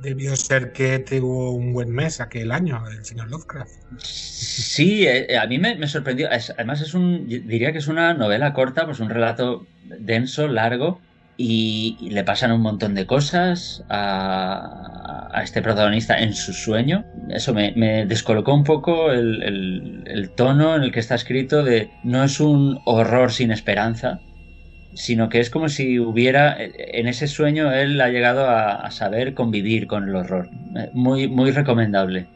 Debió 0.01 0.35
ser 0.35 0.73
que 0.73 0.99
tuvo 0.99 1.53
un 1.53 1.73
buen 1.73 1.91
mes 1.91 2.21
aquel 2.21 2.51
año, 2.51 2.83
el 2.89 3.05
señor 3.05 3.31
Lovecraft. 3.31 3.71
Sí, 3.99 5.07
eh, 5.07 5.37
a 5.39 5.47
mí 5.47 5.59
me, 5.59 5.87
sorprendió. 5.87 6.29
además, 6.29 6.81
es 6.81 6.95
un, 6.95 7.29
diría 7.29 7.71
que 7.73 7.79
es 7.79 7.87
una 7.87 8.13
novela 8.15 8.53
corta, 8.53 8.85
pues 8.85 8.99
un 8.99 9.11
relato 9.11 9.67
denso, 10.01 10.49
largo, 10.49 11.01
y, 11.37 11.97
le 12.11 12.25
pasan 12.25 12.53
un 12.53 12.61
montón 12.61 12.95
de 12.95 13.07
cosas 13.07 13.85
a, 13.89 15.41
este 15.43 15.63
protagonista 15.63 16.19
en 16.19 16.35
su 16.35 16.53
sueño. 16.53 17.05
Eso 17.31 17.55
me, 17.55 18.05
descolocó 18.07 18.55
un 18.55 18.65
poco 18.65 19.13
el, 19.13 20.31
tono 20.37 20.77
en 20.77 20.83
el 20.83 20.93
que 20.93 21.01
está 21.01 21.15
escrito 21.15 21.63
de 21.63 21.91
no 22.05 22.23
es 22.23 22.39
un 22.41 22.81
horror 22.85 23.33
sin 23.33 23.51
esperanza, 23.51 24.21
sino 24.95 25.29
que 25.29 25.41
es 25.41 25.51
como 25.51 25.69
si 25.69 25.99
hubiera, 25.99 26.57
en 26.59 27.09
ese 27.09 27.27
sueño 27.27 27.73
él 27.73 28.01
ha 28.01 28.09
llegado 28.09 28.49
a, 28.49 28.91
saber 28.91 29.35
convivir 29.35 29.87
con 29.87 30.09
el 30.09 30.17
horror. 30.17 30.51
Muy, 30.93 31.29
muy 31.29 31.51
recomendable. 31.51 32.29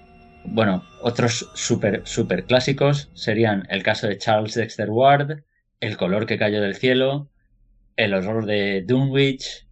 Bueno, 0.44 0.84
otros 1.02 1.50
súper, 1.54 2.02
súper 2.04 2.44
clásicos 2.44 3.10
serían 3.14 3.66
el 3.68 3.82
caso 3.82 4.06
de 4.06 4.18
Charles 4.18 4.54
Dexter 4.54 4.90
Ward, 4.90 5.42
El 5.80 5.96
color 5.96 6.26
que 6.26 6.38
cayó 6.38 6.62
del 6.62 6.76
cielo, 6.76 7.30
el 7.96 8.14
horror 8.14 8.46
de 8.46 8.82
Dunwich, 8.86 9.66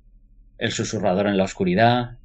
El 0.58 0.72
susurrador 0.72 1.26
en 1.26 1.36
la 1.36 1.44
oscuridad, 1.44 2.18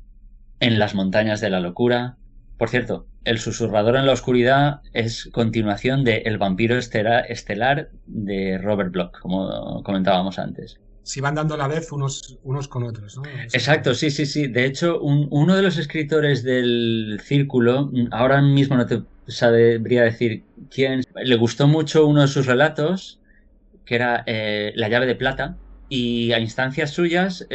En 0.60 0.80
las 0.80 0.96
montañas 0.96 1.42
de 1.42 1.50
la 1.50 1.60
locura. 1.60 2.19
Por 2.60 2.68
cierto, 2.68 3.08
El 3.24 3.40
susurrador 3.40 3.96
en 3.96 4.06
la 4.06 4.12
oscuridad 4.12 4.82
es 4.92 5.30
continuación 5.32 6.04
de 6.04 6.18
El 6.26 6.38
vampiro 6.38 6.78
estelar 6.78 7.90
de 8.06 8.58
Robert 8.58 8.92
Bloch, 8.92 9.18
como 9.18 9.82
comentábamos 9.82 10.38
antes. 10.40 10.78
Si 11.04 11.22
van 11.22 11.36
dando 11.36 11.54
a 11.54 11.58
la 11.58 11.70
vez 11.70 11.90
unos, 11.94 12.38
unos 12.44 12.68
con 12.68 12.84
otros, 12.84 13.16
¿no? 13.16 13.24
Exacto, 13.54 13.96
sí, 13.96 14.12
sí, 14.12 14.26
sí. 14.26 14.48
De 14.48 14.66
hecho, 14.66 15.00
uno 15.00 15.56
de 15.56 15.62
los 15.62 15.78
escritores 15.78 16.44
del 16.44 17.22
círculo, 17.24 17.92
ahora 18.12 18.42
mismo 18.42 18.76
no 18.76 18.86
te 18.86 19.04
sabría 19.28 20.04
decir 20.04 20.44
quién, 20.70 21.04
le 21.16 21.36
gustó 21.38 21.66
mucho 21.66 22.06
uno 22.06 22.24
de 22.24 22.28
sus 22.28 22.46
relatos, 22.46 23.22
que 23.86 23.96
era 23.96 24.24
eh, 24.26 24.74
La 24.76 24.90
llave 24.90 25.06
de 25.06 25.16
plata, 25.16 25.56
y 25.88 26.34
a 26.34 26.40
instancias 26.40 26.92
suyas 26.92 27.48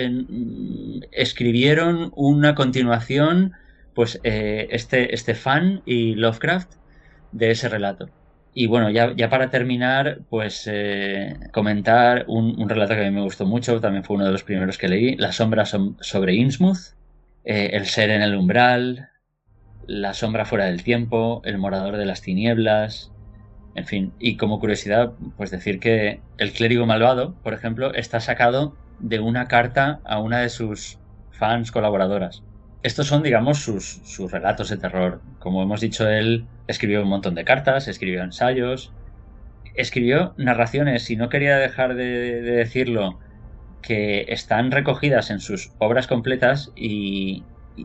escribieron 1.13 2.11
una 2.17 2.55
continuación, 2.55 3.53
pues 3.95 4.21
eh, 4.25 4.69
este, 4.71 5.15
este 5.15 5.35
fan 5.35 5.83
y 5.87 6.15
Lovecraft 6.15 6.75
de 7.33 7.51
ese 7.51 7.69
relato. 7.69 8.09
Y 8.53 8.67
bueno, 8.69 8.91
ya, 8.91 9.15
ya 9.17 9.29
para 9.29 9.51
terminar, 9.51 10.21
pues 10.31 10.69
eh, 10.71 11.37
comentar 11.53 12.25
un, 12.29 12.69
relato 12.69 12.95
que 12.95 13.01
a 13.01 13.05
mí 13.05 13.11
me 13.11 13.23
gustó 13.23 13.47
mucho, 13.47 13.81
también 13.81 14.05
fue 14.05 14.17
uno 14.17 14.27
de 14.27 14.33
los 14.33 14.45
primeros 14.45 14.79
que 14.79 14.89
leí, 14.89 15.17
La 15.17 15.33
sombra 15.33 15.65
sobre 15.65 16.35
Innsmouth, 16.35 16.95
eh, 17.45 17.71
El 17.73 17.87
ser 17.87 18.11
en 18.11 18.23
el 18.23 18.37
umbral, 18.37 19.11
La 19.89 20.15
sombra 20.15 20.45
fuera 20.45 20.67
del 20.67 20.85
tiempo, 20.85 21.43
El 21.45 21.59
morador 21.59 21.97
de 21.97 22.07
las 22.07 22.23
tinieblas, 22.23 23.13
en 23.75 23.87
fin, 23.87 24.13
y 24.21 24.37
como 24.37 24.61
curiosidad, 24.61 25.15
pues 25.37 25.51
decir 25.51 25.81
que 25.81 26.21
el 26.39 26.53
clérigo 26.53 26.87
malvado, 26.87 27.35
por 27.43 27.55
ejemplo, 27.55 27.93
está 27.93 28.21
sacado 28.21 28.77
de 29.01 29.19
una 29.19 29.49
carta 29.49 30.01
a 30.05 30.21
una 30.21 30.39
de 30.39 30.49
sus 30.49 31.01
fans 31.33 31.73
colaboradoras. 31.73 32.45
Estos 32.85 33.07
son, 33.07 33.23
digamos, 33.23 33.61
sus, 33.61 34.03
sus 34.05 34.31
relatos 34.31 34.69
de 34.69 34.77
terror. 34.77 35.23
Como 35.39 35.63
hemos 35.63 35.81
dicho, 35.81 36.07
él 36.07 36.45
escribió 36.69 37.03
un 37.03 37.09
montón 37.09 37.35
de 37.35 37.43
cartas, 37.43 37.89
escribió 37.89 38.23
ensayos, 38.23 38.93
escribió 39.75 40.35
narraciones, 40.37 41.11
y 41.11 41.17
no 41.17 41.31
quería 41.31 41.57
dejar 41.57 41.95
de, 41.95 42.43
decirlo, 42.43 43.19
que 43.81 44.27
están 44.29 44.71
recogidas 44.71 45.31
en 45.31 45.41
sus 45.41 45.73
obras 45.79 46.07
completas 46.07 46.73
y, 46.77 47.43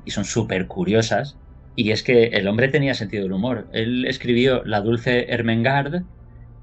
son 0.07 0.25
súper 0.25 0.67
curiosas 0.67 1.37
y 1.77 1.91
es 1.91 2.03
que 2.03 2.25
el 2.25 2.47
hombre 2.49 2.67
tenía 2.67 2.93
sentido 2.93 3.23
del 3.23 3.31
humor. 3.31 3.69
Él 3.71 4.05
escribió 4.05 4.63
La 4.65 4.81
dulce 4.81 5.31
Ermengarde, 5.33 6.03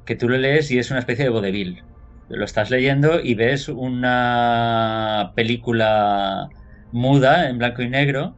que 0.04 0.14
tú 0.14 0.28
lo 0.28 0.36
lees 0.36 0.70
y 0.70 0.78
es 0.78 0.90
una 0.90 1.00
especie 1.00 1.24
de 1.24 1.30
vodevil. 1.30 1.82
Lo 2.28 2.44
estás 2.44 2.70
leyendo 2.70 3.18
y 3.18 3.34
ves 3.34 3.70
una 3.70 5.32
película 5.34 6.50
muda 6.96 7.50
en 7.50 7.58
blanco 7.58 7.82
y 7.82 7.90
negro 7.90 8.34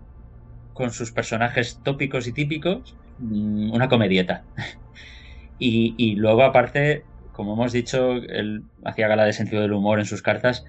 con 0.72 0.90
sus 0.90 1.12
personajes 1.12 1.80
tópicos 1.84 2.26
y 2.26 2.32
típicos, 2.32 2.96
mm, 3.18 3.70
una 3.72 3.88
comedieta. 3.88 4.42
y, 5.61 6.16
luego 6.16 6.42
aparte, 6.42 7.04
como 7.32 7.54
hemos 7.54 7.72
dicho, 7.72 8.14
él 8.14 8.64
hacía 8.84 9.06
gala 9.06 9.24
de 9.24 9.32
sentido 9.32 9.62
del 9.62 9.72
humor 9.72 10.00
en 10.00 10.06
sus 10.06 10.22
cartas, 10.22 10.64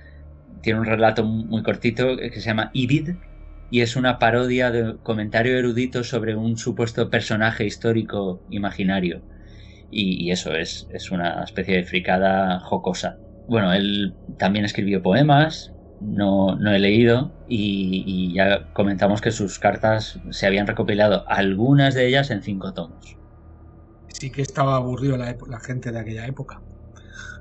tiene 0.61 0.79
un 0.79 0.85
relato 0.85 1.23
muy 1.23 1.63
cortito 1.63 2.17
que 2.17 2.31
se 2.31 2.41
llama 2.41 2.69
Ibid, 2.73 3.09
y 3.71 3.81
es 3.81 3.95
una 3.95 4.19
parodia 4.19 4.69
de 4.69 4.97
comentario 5.01 5.57
erudito 5.57 6.03
sobre 6.03 6.35
un 6.35 6.57
supuesto 6.57 7.09
personaje 7.09 7.65
histórico 7.65 8.43
imaginario. 8.51 9.23
Y, 9.91 10.29
eso 10.29 10.53
es, 10.55 10.87
es, 10.93 11.09
una 11.09 11.43
especie 11.43 11.77
de 11.77 11.83
fricada 11.83 12.59
jocosa. 12.59 13.17
Bueno, 13.47 13.73
él 13.73 14.13
también 14.37 14.65
escribió 14.65 15.01
poemas, 15.01 15.73
no, 15.99 16.55
no 16.55 16.71
he 16.71 16.79
leído, 16.79 17.31
y, 17.47 18.33
ya 18.33 18.71
comentamos 18.73 19.21
que 19.21 19.31
sus 19.31 19.59
cartas 19.59 20.19
se 20.31 20.47
habían 20.47 20.67
recopilado, 20.67 21.25
algunas 21.27 21.93
de 21.95 22.07
ellas 22.07 22.31
en 22.31 22.41
cinco 22.41 22.73
tomos. 22.73 23.17
Sí 24.07 24.31
que 24.31 24.41
estaba 24.41 24.75
aburrido 24.75 25.17
la, 25.17 25.35
la 25.47 25.59
gente 25.59 25.91
de 25.91 25.99
aquella 25.99 26.25
época. 26.27 26.61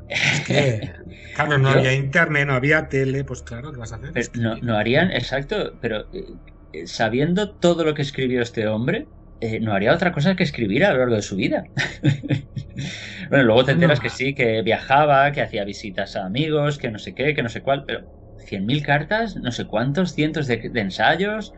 Es 0.09 0.40
que, 0.42 0.92
claro, 1.34 1.59
no 1.59 1.68
había 1.68 1.92
internet, 1.92 2.46
no 2.46 2.54
había 2.54 2.88
tele, 2.88 3.24
pues 3.24 3.42
claro, 3.42 3.72
¿qué 3.72 3.78
vas 3.78 3.92
a 3.92 3.96
hacer? 3.96 4.12
no, 4.34 4.56
no, 4.56 4.76
harían, 4.76 5.11
exacto, 5.12 5.74
pero 5.80 6.06
eh, 6.12 6.86
sabiendo 6.86 7.50
todo 7.56 7.84
lo 7.84 7.94
que 7.94 8.02
escribió 8.02 8.42
este 8.42 8.66
hombre, 8.66 9.09
eh, 9.40 9.61
no 9.61 9.72
haría 9.72 9.94
otra 9.94 10.12
cosa 10.12 10.34
que 10.34 10.42
escribir 10.42 10.84
a 10.84 10.92
lo 10.92 10.98
largo 10.98 11.14
de 11.14 11.22
su 11.22 11.36
vida. 11.36 11.64
bueno, 13.30 13.44
luego 13.44 13.64
te 13.64 13.72
enteras 13.72 14.00
que 14.00 14.09
sí, 14.09 14.34
que 14.34 14.62
viajaba, 14.62 15.30
que 15.30 15.42
hacía 15.42 15.64
visitas 15.64 16.16
a 16.16 16.24
amigos, 16.24 16.78
que 16.78 16.90
no 16.90 16.98
sé 16.98 17.14
qué, 17.14 17.34
que 17.34 17.42
no 17.42 17.48
sé 17.48 17.62
cuál, 17.62 17.84
pero 17.86 18.17
100.000 18.49 18.84
cartas, 18.84 19.36
no 19.36 19.53
sé 19.53 19.66
cuántos, 19.66 20.12
cientos 20.12 20.46
de, 20.46 20.70
ensayos, 20.74 21.53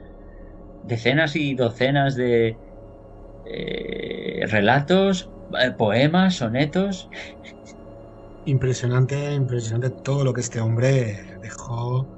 decenas 0.84 1.36
y 1.36 1.54
docenas 1.54 2.16
de 2.16 2.56
eh, 3.46 4.46
relatos, 4.46 5.30
poemas, 5.78 6.36
sonetos. 6.36 7.08
Impresionante, 8.46 9.32
impresionante 9.34 9.90
todo 10.02 10.24
lo 10.24 10.32
que 10.32 10.40
este 10.40 10.60
hombre 10.60 11.18
dejó 11.42 12.08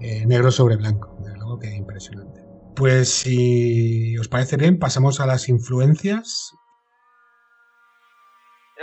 eh, 0.00 0.24
negro 0.26 0.50
sobre 0.50 0.76
blanco. 0.76 1.14
De 1.18 1.36
luego 1.36 1.58
que 1.58 1.74
impresionante. 1.74 2.40
Pues 2.74 3.10
si 3.10 4.16
os 4.16 4.28
parece 4.28 4.56
bien, 4.56 4.78
pasamos 4.78 5.20
a 5.20 5.26
las 5.26 5.48
influencias. 5.48 6.54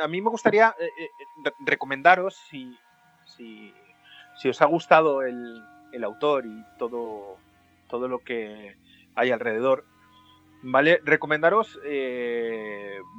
A 0.02 0.08
mí 0.08 0.22
me 0.22 0.30
gustaría 0.30 0.76
eh, 0.80 0.86
eh, 0.86 1.52
recomendaros, 1.66 2.36
si, 2.50 2.78
si, 3.26 3.74
os 4.46 4.62
ha 4.62 4.66
gustado 4.66 5.22
el, 5.24 5.62
el 5.92 6.04
autor 6.04 6.46
y 6.46 6.64
todo, 6.78 7.38
todo 7.90 8.08
lo 8.08 8.20
que 8.20 8.78
hay 9.16 9.32
alrededor, 9.32 9.86
¿vale? 10.62 11.00
Recomendaros 11.04 11.80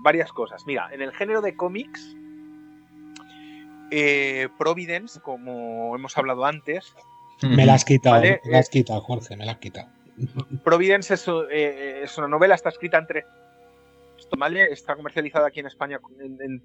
varias 0.03 0.33
cosas. 0.33 0.65
Mira, 0.67 0.89
en 0.93 1.03
el 1.03 1.13
género 1.13 1.43
de 1.43 1.57
cómics, 1.57 2.17
eh, 3.91 4.49
Providence, 4.59 5.21
como 5.21 5.95
hemos 5.95 6.17
hablado 6.19 6.45
antes. 6.45 6.95
Me 7.43 7.65
la 7.65 7.75
has 7.75 7.85
quitado, 7.85 8.21
me 8.21 8.41
la 8.45 8.59
has 8.59 8.69
quitado, 8.69 9.01
Jorge, 9.01 9.37
me 9.37 9.47
la 9.47 9.53
has 9.53 9.59
quitado. 9.59 9.89
Providence 10.65 11.15
eh, 11.51 12.01
es, 12.03 12.19
una 12.19 12.29
novela, 12.29 12.55
está 12.55 12.69
escrita 12.69 12.99
en 12.99 13.07
tres 13.07 13.25
¿vale? 14.37 14.65
Está 14.65 14.97
comercializada 14.97 15.47
aquí 15.47 15.61
en 15.61 15.67
España 15.67 16.01
en, 16.21 16.63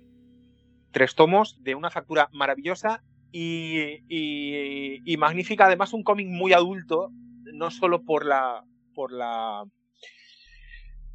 tres 0.92 1.16
tomos, 1.16 1.64
de 1.64 1.76
una 1.76 1.90
factura 1.90 2.30
maravillosa 2.34 3.02
y, 3.34 5.16
magnífica. 5.18 5.66
Además, 5.66 5.94
un 5.94 6.04
cómic 6.04 6.28
muy 6.28 6.54
adulto, 6.54 7.10
no 7.54 7.72
solo 7.72 8.04
por 8.04 8.26
la. 8.26 8.64
por 8.94 9.12
la. 9.12 9.64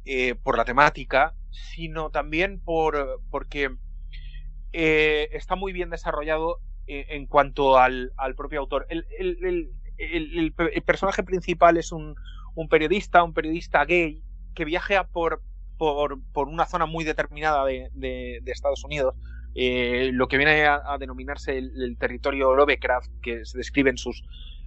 Eh, 0.05 0.35
por 0.35 0.57
la 0.57 0.65
temática, 0.65 1.33
sino 1.51 2.09
también 2.09 2.59
por. 2.59 3.21
porque 3.31 3.69
eh, 4.71 5.29
está 5.31 5.55
muy 5.55 5.73
bien 5.73 5.89
desarrollado 5.89 6.59
eh, 6.87 7.05
en 7.09 7.25
cuanto 7.25 7.77
al, 7.77 8.11
propio 8.35 8.59
autor. 8.59 8.87
El, 8.89 9.73
personaje 10.85 11.23
principal 11.23 11.77
es 11.77 11.91
un, 11.91 12.15
periodista, 12.69 13.23
un 13.23 13.33
periodista 13.33 13.85
gay, 13.85 14.23
que 14.55 14.65
viaja 14.65 15.07
por, 15.07 15.41
por, 15.77 16.19
una 16.47 16.65
zona 16.65 16.85
muy 16.85 17.03
determinada 17.03 17.65
de, 17.65 18.41
Estados 18.45 18.83
Unidos, 18.83 19.15
eh, 19.55 20.11
lo 20.13 20.27
que 20.27 20.37
viene 20.37 20.65
a, 20.65 20.97
denominarse 20.99 21.57
el, 21.57 21.97
territorio 21.97 22.55
Lovecraft, 22.55 23.11
que 23.21 23.45
se 23.45 23.57
describe 23.57 23.89
en 23.89 23.97
sus, 23.97 24.23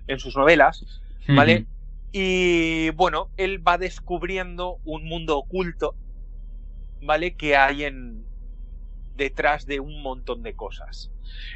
en 0.06 0.18
sus 0.18 0.36
novelas, 0.36 1.00
¿vale? 1.28 1.66
Y 2.12 2.90
bueno, 2.90 3.30
él 3.36 3.66
va 3.66 3.78
descubriendo 3.78 4.78
un 4.84 5.04
mundo 5.04 5.38
oculto, 5.38 5.94
¿vale? 7.00 7.36
Que 7.36 7.56
hay 7.56 7.84
en, 7.84 8.24
detrás 9.16 9.66
de 9.66 9.80
un 9.80 10.02
montón 10.02 10.42
de 10.42 10.54
cosas. 10.54 11.10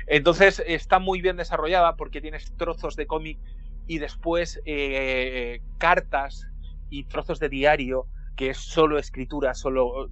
Entonces 0.06 0.62
está 0.66 0.98
muy 0.98 1.20
bien 1.20 1.36
desarrollada 1.36 1.96
porque 1.96 2.20
tienes 2.20 2.52
trozos 2.56 2.96
de 2.96 3.06
cómic 3.06 3.38
y 3.86 3.98
después 3.98 4.60
eh, 4.64 5.60
cartas 5.78 6.48
y 6.90 7.04
trozos 7.04 7.38
de 7.38 7.48
diario 7.48 8.06
que 8.36 8.50
es 8.50 8.58
solo 8.58 8.98
escritura, 8.98 9.54
solo, 9.54 10.10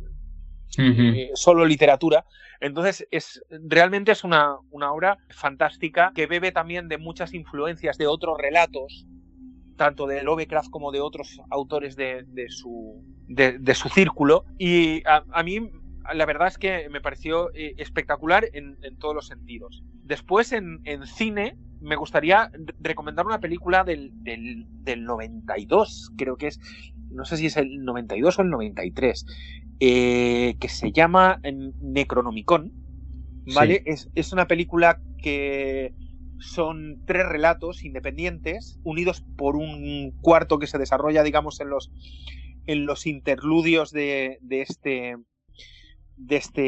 eh, 0.79 1.31
solo 1.35 1.65
literatura. 1.65 2.25
Entonces 2.61 3.07
es 3.11 3.43
realmente 3.51 4.13
es 4.13 4.25
una, 4.25 4.57
una, 4.71 4.93
obra 4.93 5.19
fantástica 5.31 6.13
que 6.15 6.27
bebe 6.27 6.53
también 6.53 6.89
de 6.89 6.99
muchas 6.99 7.35
influencias 7.35 7.99
de 7.99 8.07
otros 8.07 8.39
relatos 8.39 9.07
tanto 9.77 10.07
de 10.07 10.23
Lovecraft 10.23 10.71
como 10.71 10.93
de 10.93 11.01
otros 11.01 11.41
autores 11.51 11.97
de, 11.97 12.25
su, 12.49 13.03
de, 13.27 13.75
su 13.75 13.89
círculo. 13.89 14.45
Y 14.57 15.03
a 15.05 15.43
mí 15.43 15.69
la 16.13 16.27
verdad 16.27 16.49
es 16.49 16.59
que 16.59 16.89
me 16.91 17.01
pareció 17.01 17.51
eh, 17.55 17.75
espectacular 17.79 18.47
en, 18.53 18.77
todos 18.99 19.15
los 19.15 19.27
sentidos. 19.27 19.83
Después, 20.03 20.53
en, 20.53 20.83
cine, 21.07 21.57
me 21.81 21.97
gustaría 21.97 22.51
recomendar 22.81 23.25
una 23.27 23.41
película 23.41 23.85
del, 23.85 24.11
del, 24.23 25.05
92, 25.05 26.13
creo 26.17 26.37
que 26.37 26.49
es, 26.49 26.61
no 27.15 27.25
sé 27.25 27.37
si 27.37 27.47
es 27.47 27.57
el 27.57 27.85
92 27.85 28.39
o 28.39 28.43
el 28.43 28.51
93, 28.51 29.27
eh, 29.81 30.57
que 30.61 30.69
se 30.69 30.93
llama 30.93 31.41
Necronomicon. 31.81 32.73
¿Vale? 33.55 33.83
Es, 33.85 34.11
es 34.15 34.33
una 34.33 34.47
película 34.47 35.01
que 35.21 35.93
son 36.39 37.03
tres 37.07 37.27
relatos 37.27 37.85
independientes, 37.85 38.79
unidos 38.85 39.25
por 39.37 39.57
un 39.57 40.13
cuarto 40.23 40.59
que 40.59 40.67
se 40.67 40.79
desarrolla, 40.79 41.23
digamos, 41.23 41.61
en 41.61 41.69
los, 41.69 41.93
en 42.67 42.87
los 42.87 43.07
interludios 43.07 43.91
de, 43.91 44.39
de 44.41 44.63
este 44.63 45.17
de 46.17 46.37
este 46.37 46.63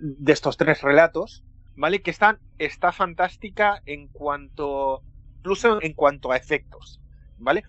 de 0.00 0.32
estos 0.32 0.56
tres 0.56 0.82
relatos, 0.82 1.44
¿vale? 1.76 2.02
Que 2.02 2.10
están 2.10 2.38
está 2.58 2.92
fantástica 2.92 3.82
en 3.86 4.08
cuanto 4.08 5.02
incluso 5.38 5.80
en 5.82 5.94
cuanto 5.94 6.32
a 6.32 6.36
efectos, 6.36 7.00
¿vale? 7.38 7.64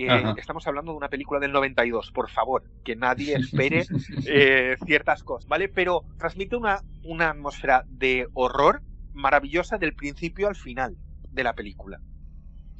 Eh, 0.00 0.34
estamos 0.36 0.64
hablando 0.68 0.92
de 0.92 0.98
una 0.98 1.08
película 1.08 1.40
del 1.40 1.50
92, 1.50 2.12
por 2.12 2.30
favor, 2.30 2.62
que 2.84 2.94
nadie 2.94 3.34
espere 3.36 3.84
eh, 4.26 4.76
ciertas 4.86 5.24
cosas, 5.24 5.48
¿vale? 5.48 5.68
Pero 5.68 6.04
transmite 6.18 6.54
una, 6.54 6.82
una 7.02 7.30
atmósfera 7.30 7.84
de 7.88 8.28
horror 8.34 8.82
maravillosa 9.12 9.76
del 9.76 9.94
principio 9.94 10.46
al 10.46 10.54
final 10.54 10.96
de 11.32 11.42
la 11.42 11.54
película. 11.54 12.00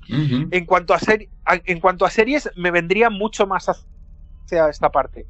en, 0.09 0.65
cuanto 0.65 0.95
a 0.95 1.01
en 1.45 1.81
cuanto 1.81 2.05
a 2.05 2.11
series, 2.11 2.51
me 2.55 2.71
vendría 2.71 3.11
mucho 3.11 3.49
más 3.49 3.69
hacia 3.69 4.69
esta 4.69 4.91
parte. 4.91 5.27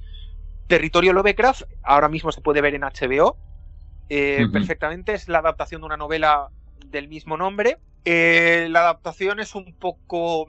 Territorio 0.67 1.15
Lovecraft 1.15 1.63
ahora 1.83 2.11
mismo 2.11 2.31
se 2.33 2.43
puede 2.43 2.61
ver 2.61 2.75
en 2.75 2.83
HBO 2.83 3.39
eh, 4.11 4.47
perfectamente. 4.53 5.15
Es 5.15 5.27
la 5.29 5.39
adaptación 5.39 5.81
de 5.81 5.87
una 5.87 5.97
novela 5.97 6.51
del 6.85 7.09
mismo 7.09 7.39
nombre. 7.39 7.79
La 8.05 8.81
adaptación 8.81 9.41
es 9.41 9.55
un 9.55 9.75
poco, 9.75 10.47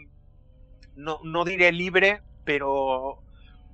no, 0.99 1.19
no 1.23 1.45
diré 1.45 1.71
libre, 1.71 2.21
pero, 2.43 3.23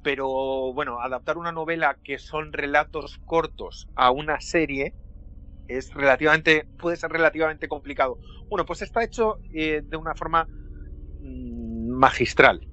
pero 0.02 0.28
bueno, 0.74 1.02
adaptar 1.02 1.38
una 1.38 1.52
novela 1.52 2.00
que 2.04 2.20
son 2.20 2.54
relatos 2.54 3.20
cortos 3.26 3.88
a 3.96 4.12
una 4.12 4.40
serie 4.40 4.96
es 5.68 5.92
relativamente, 5.94 6.68
puede 6.78 6.98
ser 6.98 7.12
relativamente 7.12 7.68
complicado. 7.68 8.20
Bueno, 8.50 8.66
pues 8.66 8.84
está 8.84 9.04
hecho 9.04 9.40
eh, 9.52 9.82
de 9.84 9.98
una 9.98 10.14
forma 10.14 10.48
mm, 11.20 11.90
magistral. 11.90 12.68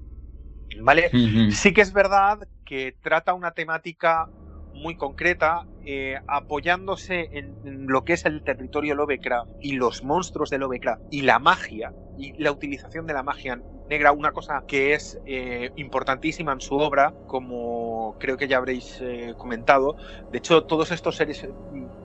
¿Vale? 0.79 1.11
Sí 1.51 1.71
que 1.73 1.81
es 1.81 1.93
verdad 1.93 2.47
que 2.65 2.97
trata 3.01 3.35
una 3.35 3.51
temática 3.51 4.31
muy 4.71 4.95
concreta, 4.95 5.67
eh, 5.85 6.19
apoyándose 6.25 7.29
en, 7.31 7.57
lo 7.61 8.03
que 8.03 8.13
es 8.13 8.25
el 8.25 8.43
territorio 8.43 8.95
Lovecraft 8.95 9.51
y 9.59 9.73
los 9.73 10.01
monstruos 10.03 10.49
de 10.49 10.57
Lovecraft 10.57 11.03
y 11.09 11.21
la 11.21 11.37
magia 11.37 11.93
y 12.15 12.41
la 12.41 12.51
utilización 12.51 13.05
de 13.05 13.13
la 13.13 13.21
magia 13.21 13.61
negra, 13.89 14.11
una 14.11 14.31
cosa 14.31 14.63
que 14.67 14.93
es 14.93 15.19
eh, 15.25 15.71
importantísima 15.75 16.51
en 16.53 16.61
su 16.61 16.75
obra, 16.75 17.13
como 17.27 18.15
creo 18.19 18.37
que 18.37 18.47
ya 18.47 18.57
habréis 18.57 18.99
eh, 19.01 19.33
comentado. 19.37 19.95
De 20.31 20.37
hecho, 20.37 20.63
todos 20.63 20.91
estos 20.91 21.15
seres 21.15 21.47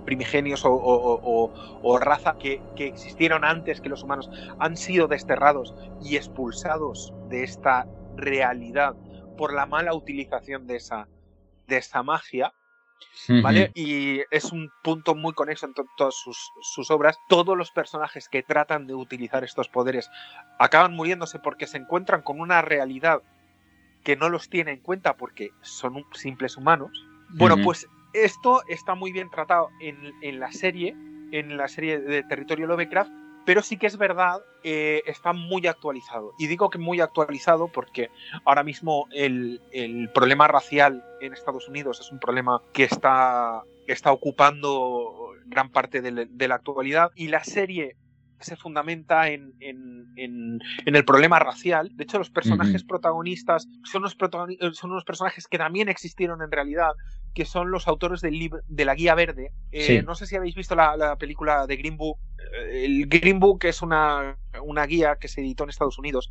primigenios 0.04 0.62
o, 0.64 1.98
raza 2.00 2.36
que, 2.38 2.60
que, 2.76 2.86
existieron 2.86 3.44
antes 3.44 3.80
que 3.80 3.88
los 3.88 4.02
humanos 4.02 4.30
han 4.58 4.76
sido 4.76 5.08
desterrados 5.08 5.74
y 6.02 6.16
expulsados 6.16 7.12
de 7.28 7.44
esta 7.44 7.86
realidad 8.16 8.94
por 9.36 9.54
la 9.54 9.66
mala 9.66 9.94
utilización 9.94 10.66
de 10.66 10.76
esa, 10.76 11.08
de 11.66 11.76
esa 11.78 12.02
magia. 12.02 12.52
¿Vale? 13.42 13.70
Y 13.74 14.20
es 14.30 14.52
un 14.52 14.70
punto 14.82 15.14
muy 15.14 15.34
conexo 15.34 15.66
en 15.66 15.74
todas 15.96 16.14
sus, 16.14 16.90
obras. 16.90 17.18
Todos 17.28 17.56
los 17.56 17.70
personajes 17.70 18.28
que 18.28 18.42
tratan 18.42 18.86
de 18.86 18.94
utilizar 18.94 19.44
estos 19.44 19.68
poderes 19.68 20.10
acaban 20.58 20.94
muriéndose 20.94 21.38
porque 21.38 21.66
se 21.66 21.76
encuentran 21.76 22.22
con 22.22 22.40
una 22.40 22.62
realidad 22.62 23.22
que 24.02 24.16
no 24.16 24.28
los 24.28 24.48
tiene 24.48 24.72
en 24.72 24.80
cuenta 24.80 25.16
porque 25.16 25.50
son 25.60 26.04
simples 26.12 26.56
humanos. 26.56 26.90
Bueno, 27.30 27.56
pues 27.62 27.86
esto 28.14 28.62
está 28.68 28.94
muy 28.94 29.12
bien 29.12 29.30
tratado 29.30 29.68
en, 29.80 30.14
en, 30.22 30.40
la 30.40 30.50
serie, 30.50 30.96
en 31.30 31.56
la 31.56 31.68
serie 31.68 31.98
de 32.00 32.22
Territorio 32.22 32.66
Lovecraft, 32.66 33.12
pero 33.48 33.62
sí 33.62 33.78
que 33.78 33.86
es 33.86 33.96
verdad, 33.96 34.42
eh, 34.62 35.02
está 35.06 35.32
muy 35.32 35.66
actualizado. 35.66 36.34
Y 36.38 36.48
digo 36.48 36.68
que 36.68 36.76
muy 36.76 37.00
actualizado 37.00 37.68
porque 37.68 38.10
ahora 38.44 38.62
mismo 38.62 39.08
el, 39.10 39.62
problema 40.12 40.48
racial 40.48 41.02
en 41.22 41.32
Estados 41.32 41.66
Unidos 41.66 41.98
es 41.98 42.12
un 42.12 42.18
problema 42.20 42.60
que 42.74 42.84
está, 42.84 43.62
está 43.86 44.12
ocupando 44.12 45.30
gran 45.46 45.72
parte 45.72 46.02
de 46.02 46.48
la 46.48 46.54
actualidad 46.56 47.10
y 47.14 47.28
la 47.28 47.42
serie 47.42 47.96
se 48.40 48.56
fundamenta 48.56 49.28
en, 49.28 49.54
el 49.60 51.04
problema 51.04 51.38
racial. 51.38 51.90
De 51.94 52.04
hecho, 52.04 52.18
los 52.18 52.30
personajes 52.30 52.84
protagonistas 52.84 53.66
son 53.84 54.02
unos, 54.02 54.16
son 54.72 54.90
unos 54.90 55.04
personajes 55.04 55.46
que 55.46 55.58
también 55.58 55.88
existieron 55.88 56.42
en 56.42 56.50
realidad, 56.50 56.92
que 57.34 57.44
son 57.44 57.70
los 57.70 57.88
autores 57.88 58.20
del 58.20 58.38
libro 58.38 58.60
de 58.68 58.84
la 58.84 58.94
Guía 58.94 59.14
Verde. 59.14 59.52
Eh, 59.72 60.02
no 60.02 60.14
sé 60.14 60.26
si 60.26 60.36
habéis 60.36 60.54
visto 60.54 60.74
la, 60.74 61.16
película 61.18 61.66
de 61.66 61.76
Green 61.76 61.96
Book. 61.96 62.18
Eh, 62.52 62.84
el 62.84 63.08
Green 63.08 63.40
Book 63.40 63.64
es 63.64 63.82
una, 63.82 64.36
una, 64.62 64.86
guía 64.86 65.16
que 65.16 65.28
se 65.28 65.40
editó 65.40 65.64
en 65.64 65.70
Estados 65.70 65.98
Unidos 65.98 66.30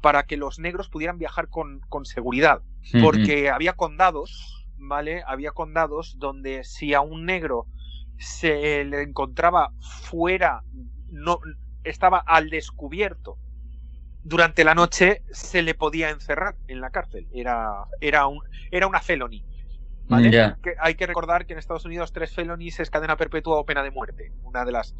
para 0.00 0.24
que 0.24 0.36
los 0.36 0.58
negros 0.58 0.88
pudieran 0.88 1.18
viajar 1.18 1.48
con, 1.48 1.80
con 1.88 2.04
seguridad, 2.04 2.62
porque 3.02 3.50
había 3.50 3.74
condados, 3.74 4.66
¿vale? 4.76 5.22
Había 5.26 5.50
condados 5.50 6.16
donde 6.18 6.64
si 6.64 6.94
a 6.94 7.00
un 7.00 7.24
negro 7.24 7.66
se 8.18 8.84
le 8.84 9.02
encontraba 9.02 9.72
fuera 9.80 10.62
no 11.10 11.40
estaba 11.84 12.18
al 12.18 12.50
descubierto. 12.50 13.38
Durante 14.24 14.64
la 14.64 14.74
noche 14.74 15.22
se 15.30 15.62
le 15.62 15.74
podía 15.74 16.10
encerrar 16.10 16.56
en 16.66 16.80
la 16.80 16.90
cárcel. 16.90 17.26
Era 17.32 17.84
era 18.00 18.26
un 18.26 18.40
era 18.70 18.86
una 18.86 19.00
felony 19.00 19.44
¿vale? 20.08 20.56
hay 20.80 20.94
que 20.94 21.06
recordar 21.06 21.46
que 21.46 21.52
en 21.52 21.58
Estados 21.58 21.84
Unidos 21.84 22.12
tres 22.12 22.34
felonies 22.34 22.80
es 22.80 22.90
cadena 22.90 23.16
perpetua 23.16 23.58
o 23.58 23.64
pena 23.64 23.82
de 23.82 23.90
muerte. 23.90 24.32
Una 24.42 24.64
de 24.64 24.72
las 24.72 24.94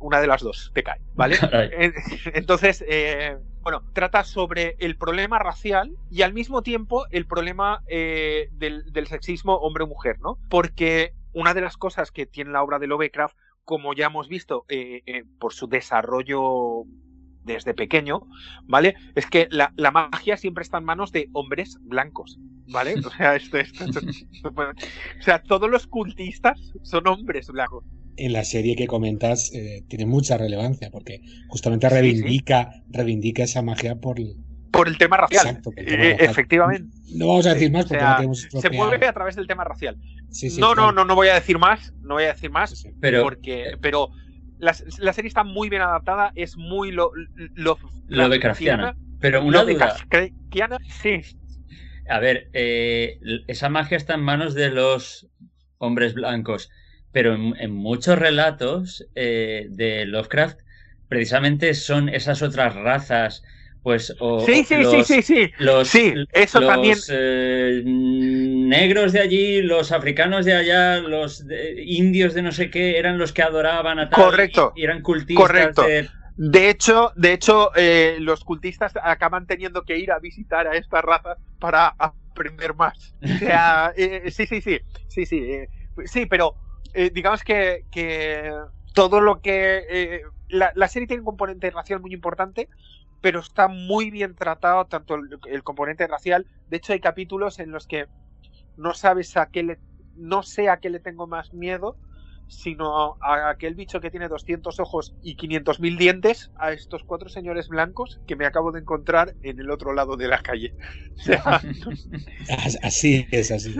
una 0.00 0.20
de 0.20 0.26
las 0.26 0.42
dos 0.42 0.70
te 0.74 0.82
cae 0.82 1.00
vale 1.14 1.36
entonces 2.34 2.84
eh, 2.86 3.38
bueno 3.62 3.82
trata 3.92 4.24
sobre 4.24 4.76
el 4.78 4.96
problema 4.96 5.38
racial 5.38 5.96
y 6.10 6.22
al 6.22 6.32
mismo 6.32 6.62
tiempo 6.62 7.06
el 7.10 7.26
problema 7.26 7.82
eh, 7.86 8.48
del, 8.52 8.92
del 8.92 9.06
sexismo 9.06 9.54
hombre 9.56 9.86
mujer 9.86 10.18
no 10.20 10.38
porque 10.48 11.14
una 11.32 11.54
de 11.54 11.60
las 11.60 11.76
cosas 11.76 12.10
que 12.10 12.26
tiene 12.26 12.50
la 12.50 12.62
obra 12.62 12.78
de 12.78 12.88
Lovecraft 12.88 13.36
como 13.70 13.94
ya 13.94 14.06
hemos 14.06 14.28
visto 14.28 14.64
eh, 14.68 15.02
eh, 15.06 15.22
por 15.38 15.52
su 15.52 15.68
desarrollo 15.68 16.86
desde 17.44 17.72
pequeño, 17.72 18.22
¿vale? 18.64 18.96
Es 19.14 19.26
que 19.26 19.46
la, 19.52 19.72
magia 19.92 20.36
siempre 20.36 20.62
está 20.62 20.78
en 20.78 20.84
manos 20.84 21.12
de 21.12 21.28
hombres 21.34 21.78
blancos, 21.82 22.36
¿vale? 22.66 22.94
O 23.06 23.10
sea, 23.12 23.36
esto, 23.36 23.58
o 23.58 25.22
sea, 25.22 25.40
todos 25.44 25.70
los 25.70 25.86
cultistas 25.86 26.58
son 26.82 27.06
hombres 27.06 27.46
blancos. 27.46 27.84
En 28.16 28.32
la 28.32 28.42
serie 28.42 28.74
que 28.74 28.88
comentas 28.88 29.54
eh, 29.54 29.84
tiene 29.86 30.04
mucha 30.04 30.36
relevancia 30.36 30.90
porque 30.90 31.20
justamente 31.46 31.88
reivindica, 31.88 32.82
reivindica 32.88 33.44
esa 33.44 33.62
magia 33.62 34.00
por, 34.00 34.18
por 34.70 34.88
el 34.88 34.98
tema 34.98 35.16
racial. 35.16 35.60
efectivamente. 35.76 36.88
No 37.14 37.28
vamos 37.28 37.46
a 37.46 37.54
decir 37.54 37.72
más 37.72 37.86
porque 37.86 38.04
no 38.04 38.16
tenemos 38.16 38.48
Se 38.50 38.70
mueve 38.70 39.06
a 39.06 39.12
través 39.12 39.36
del 39.36 39.46
tema 39.46 39.64
racial. 39.64 39.96
no, 40.58 40.74
no, 40.74 40.92
no, 40.92 41.04
no 41.04 41.14
voy 41.14 41.28
a 41.28 41.34
decir 41.34 41.58
más. 41.58 41.92
No 42.02 42.14
voy 42.14 42.24
a 42.24 42.32
decir 42.32 42.50
más. 42.50 42.84
Pero, 43.00 43.22
porque, 43.22 43.76
pero 43.80 44.10
la, 44.58 44.74
serie 44.74 45.28
está 45.28 45.44
muy 45.44 45.68
bien 45.68 45.82
adaptada. 45.82 46.32
Es 46.34 46.56
muy 46.56 46.92
lo, 46.92 47.10
lo, 47.54 47.78
lo 48.08 48.28
de 48.28 48.40
Craftiana. 48.40 48.96
Pero 49.20 49.44
una 49.44 49.64
duda. 49.64 49.96
sí. 51.02 51.20
A 52.08 52.18
ver, 52.18 52.48
eh, 52.54 53.20
esa 53.46 53.68
magia 53.68 53.96
está 53.96 54.14
en 54.14 54.22
manos 54.22 54.54
de 54.54 54.70
los 54.70 55.28
hombres 55.78 56.14
blancos. 56.14 56.70
Pero 57.12 57.34
en, 57.34 57.72
muchos 57.72 58.18
relatos 58.18 59.06
eh, 59.14 59.66
de 59.70 60.06
Lovecraft, 60.06 60.60
precisamente 61.08 61.74
son 61.74 62.08
esas 62.08 62.40
otras 62.42 62.74
razas 62.74 63.42
pues 63.82 64.14
o 64.20 64.40
sí 64.44 64.64
sí 64.64 64.84
sí 64.84 65.04
sí 65.04 65.22
sí. 65.22 65.52
los, 65.58 65.88
sí 65.88 66.12
eso 66.32 66.60
también. 66.60 66.98
eh, 67.10 67.82
negros 67.84 69.12
de 69.12 69.20
allí 69.20 69.62
los 69.62 69.90
africanos 69.90 70.44
de 70.44 70.54
allá 70.54 70.98
los 70.98 71.44
indios 71.86 72.34
de 72.34 72.42
no 72.42 72.52
sé 72.52 72.70
qué 72.70 72.98
eran 72.98 73.16
los 73.16 73.32
que 73.32 73.42
adoraban 73.42 73.98
a 73.98 74.10
tal 74.10 74.22
correcto 74.22 74.72
y, 74.76 74.84
eran 74.84 75.02
cultistas 75.02 75.46
correcto. 75.46 75.82
de... 76.36 76.68
hecho 76.68 77.12
de 77.16 77.32
hecho 77.32 77.70
eh, 77.74 78.16
los 78.20 78.44
cultistas 78.44 78.92
acaban 79.02 79.46
teniendo 79.46 79.84
que 79.84 79.98
ir 79.98 80.12
a 80.12 80.18
visitar 80.18 80.66
a 80.66 80.76
estas 80.76 81.02
razas 81.02 81.38
para 81.58 81.94
aprender 81.98 82.74
más. 82.74 83.14
O 83.22 83.38
sea 83.38 83.92
eh, 83.96 84.30
sí 84.30 84.46
sí 84.46 84.60
sí 84.60 84.78
sí 85.08 85.24
sí 85.24 85.42
sí 86.04 86.26
pero 86.26 86.54
digamos 87.12 87.44
que, 87.44 87.84
que 87.92 88.50
todo 88.94 89.20
lo 89.20 89.40
que 89.40 90.22
la, 90.48 90.72
la, 90.74 90.88
serie 90.88 91.06
tiene 91.06 91.20
un 91.20 91.26
componente 91.26 91.70
racial 91.70 92.00
muy 92.00 92.12
importante 92.12 92.68
pero 93.20 93.40
está 93.40 93.68
muy 93.68 94.10
bien 94.10 94.34
tratado 94.34 94.86
tanto 94.86 95.16
el, 95.46 95.62
componente 95.62 96.06
racial. 96.06 96.46
De 96.68 96.78
hecho, 96.78 96.92
hay 96.92 97.00
capítulos 97.00 97.58
en 97.58 97.70
los 97.70 97.86
que 97.86 98.06
no 98.76 98.94
sabes 98.94 99.36
a 99.36 99.46
qué 99.50 99.62
le, 99.62 99.78
no 100.16 100.42
sé 100.42 100.68
a 100.68 100.78
qué 100.78 100.90
le 100.90 101.00
tengo 101.00 101.26
más 101.26 101.52
miedo, 101.52 101.96
sino 102.48 103.16
a 103.20 103.50
aquel 103.50 103.74
bicho 103.74 104.00
que 104.00 104.10
tiene 104.10 104.26
200 104.26 104.80
ojos 104.80 105.14
y 105.22 105.36
500.000 105.36 105.98
dientes, 105.98 106.50
a 106.56 106.72
estos 106.72 107.04
cuatro 107.04 107.28
señores 107.28 107.68
blancos 107.68 108.20
que 108.26 108.34
me 108.34 108.44
acabo 108.44 108.72
de 108.72 108.80
encontrar 108.80 109.34
en 109.42 109.60
el 109.60 109.70
otro 109.70 109.92
lado 109.92 110.16
de 110.16 110.26
la 110.26 110.38
calle. 110.38 110.74
así 112.82 113.26
es, 113.30 113.52
así. 113.52 113.76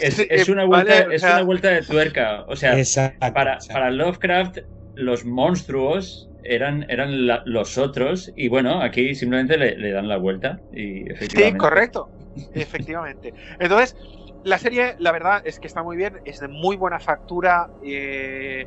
es, 0.00 0.48
una 0.48 0.64
vuelta, 0.64 1.12
es 1.12 1.22
una 1.22 1.42
vuelta 1.42 1.68
de 1.68 1.82
tuerca. 1.82 2.44
O 2.48 2.56
sea, 2.56 2.74
para, 3.18 3.58
para 3.68 3.90
Lovecraft, 3.90 4.58
los 4.94 5.24
monstruos 5.26 6.29
eran, 6.44 6.86
eran 6.88 7.26
los 7.44 7.78
otros 7.78 8.32
y 8.34 8.48
bueno, 8.48 8.82
aquí 8.82 9.14
simplemente 9.14 9.56
le, 9.56 9.90
dan 9.90 10.08
la 10.08 10.16
vuelta 10.16 10.60
y 10.70 11.10
efectivamente. 11.10 11.52
Sí, 11.52 11.58
correcto, 11.58 12.10
efectivamente. 12.54 13.34
Entonces, 13.58 13.96
la 14.42 14.58
serie, 14.58 14.94
la 14.98 15.12
verdad 15.12 15.42
es 15.44 15.58
que 15.58 15.66
está 15.66 15.82
muy 15.82 15.96
bien, 15.96 16.20
es 16.24 16.38
de 16.38 16.48
muy 16.48 16.76
buena 16.76 16.98
factura 16.98 17.70
eh, 17.82 18.66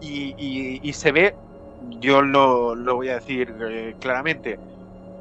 y, 0.00 0.92
se 0.92 1.12
ve, 1.12 1.34
yo 1.80 2.22
lo, 2.22 2.76
voy 2.94 3.08
a 3.08 3.14
decir 3.14 3.54
eh, 3.68 3.94
claramente, 4.00 4.58